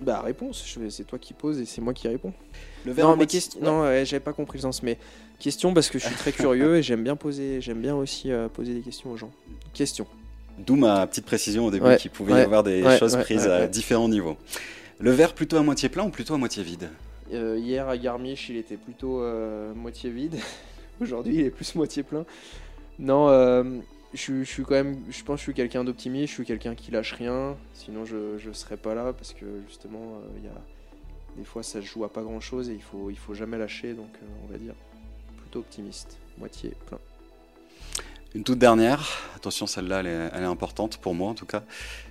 Bah 0.00 0.22
réponse, 0.22 0.78
c'est 0.88 1.06
toi 1.06 1.18
qui 1.18 1.34
poses 1.34 1.60
et 1.60 1.66
c'est 1.66 1.82
moi 1.82 1.92
qui 1.92 2.08
réponds. 2.08 2.32
Le 2.86 2.94
non, 2.94 3.16
mais 3.16 3.26
question. 3.26 3.60
Non, 3.60 3.84
j'avais 4.04 4.20
pas 4.20 4.32
compris 4.32 4.56
le 4.56 4.62
sens, 4.62 4.82
mais 4.82 4.96
question 5.38 5.74
parce 5.74 5.90
que 5.90 5.98
je 5.98 6.06
suis 6.06 6.14
très 6.14 6.32
curieux 6.32 6.76
et 6.76 6.82
j'aime 6.82 7.02
bien 7.02 7.16
poser, 7.16 7.60
j'aime 7.60 7.82
bien 7.82 7.94
aussi 7.94 8.30
euh, 8.30 8.48
poser 8.48 8.72
des 8.72 8.80
questions 8.80 9.10
aux 9.10 9.18
gens. 9.18 9.30
Question. 9.74 10.06
D'où 10.66 10.76
ma 10.76 11.06
petite 11.06 11.24
précision 11.24 11.66
au 11.66 11.70
début 11.70 11.96
qu'il 11.96 12.10
pouvait 12.10 12.34
y 12.34 12.44
avoir 12.44 12.62
des 12.62 12.82
choses 12.98 13.16
prises 13.16 13.46
à 13.46 13.66
différents 13.66 14.08
niveaux. 14.08 14.36
Le 14.98 15.10
verre 15.10 15.34
plutôt 15.34 15.56
à 15.56 15.62
moitié 15.62 15.88
plein 15.88 16.04
ou 16.04 16.10
plutôt 16.10 16.34
à 16.34 16.38
moitié 16.38 16.62
vide? 16.62 16.90
Euh, 17.32 17.56
Hier 17.58 17.88
à 17.88 17.96
Garmisch, 17.96 18.50
il 18.50 18.56
était 18.56 18.76
plutôt 18.76 19.22
euh, 19.22 19.72
moitié 19.72 20.10
vide. 20.10 20.36
Aujourd'hui, 21.00 21.36
il 21.36 21.40
est 21.46 21.50
plus 21.50 21.74
moitié 21.74 22.02
plein. 22.02 22.26
Non, 22.98 23.30
euh, 23.30 23.64
je, 24.12 24.42
suis 24.44 24.62
quand 24.62 24.74
même, 24.74 24.98
je 25.08 25.24
pense 25.24 25.36
que 25.36 25.38
je 25.38 25.42
suis 25.44 25.54
quelqu'un 25.54 25.84
d'optimiste, 25.84 26.28
je 26.28 26.34
suis 26.34 26.44
quelqu'un 26.44 26.74
qui 26.74 26.90
lâche 26.90 27.14
rien. 27.14 27.56
Sinon, 27.74 28.04
je 28.04 28.46
ne 28.46 28.52
serais 28.52 28.76
pas 28.76 28.94
là 28.94 29.12
parce 29.14 29.32
que 29.32 29.46
justement, 29.66 30.16
euh, 30.16 30.38
il 30.38 30.44
y 30.44 30.48
a, 30.48 30.60
des 31.36 31.44
fois, 31.44 31.62
ça 31.62 31.80
se 31.80 31.86
joue 31.86 32.04
à 32.04 32.12
pas 32.12 32.22
grand 32.22 32.40
chose 32.40 32.68
et 32.68 32.74
il 32.74 32.82
faut, 32.82 33.08
il 33.08 33.16
faut 33.16 33.32
jamais 33.32 33.56
lâcher. 33.56 33.94
Donc, 33.94 34.10
euh, 34.22 34.26
on 34.44 34.52
va 34.52 34.58
dire 34.58 34.74
plutôt 35.38 35.60
optimiste, 35.60 36.18
moitié 36.38 36.72
plein. 36.86 36.98
Une 38.32 38.44
toute 38.44 38.60
dernière, 38.60 39.18
attention 39.34 39.66
celle-là 39.66 40.00
elle 40.00 40.42
est, 40.42 40.46
importante 40.46 40.98
pour 40.98 41.14
moi 41.14 41.30
en 41.30 41.34
tout 41.34 41.46
cas. 41.46 41.64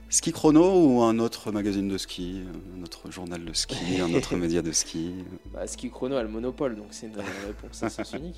Ski 0.09 0.33
Chrono 0.33 0.85
ou 0.85 1.01
un 1.01 1.17
autre 1.17 1.51
magazine 1.53 1.87
de 1.87 1.97
ski, 1.97 2.41
un 2.77 2.83
autre 2.83 3.09
journal 3.09 3.45
de 3.45 3.53
ski, 3.53 4.01
un 4.01 4.13
autre 4.13 4.35
média 4.43 4.61
de 4.61 4.73
ski 4.73 5.13
bah, 5.53 5.65
Ski 5.65 5.89
Chrono 5.89 6.17
a 6.17 6.23
le 6.23 6.27
monopole, 6.27 6.75
donc 6.75 6.87
c'est 6.91 7.05
une 7.07 7.15
réponse 7.47 7.87
sens 7.87 8.13
unique. 8.13 8.35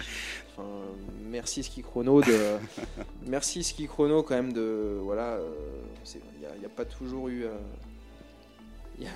merci 1.27 1.63
Ski 1.63 1.82
Chrono 1.82 2.21
de, 2.21 2.57
merci 3.25 3.63
Ski 3.63 3.88
Chrono 3.88 4.21
quand 4.21 4.36
même 4.36 4.53
de, 4.53 4.99
voilà, 5.01 5.39
il 6.13 6.59
n'y 6.59 6.65
a, 6.65 6.69
pas 6.69 6.86
toujours 6.86 7.29
eu, 7.29 7.45
euh, 7.45 7.57
il 8.99 9.07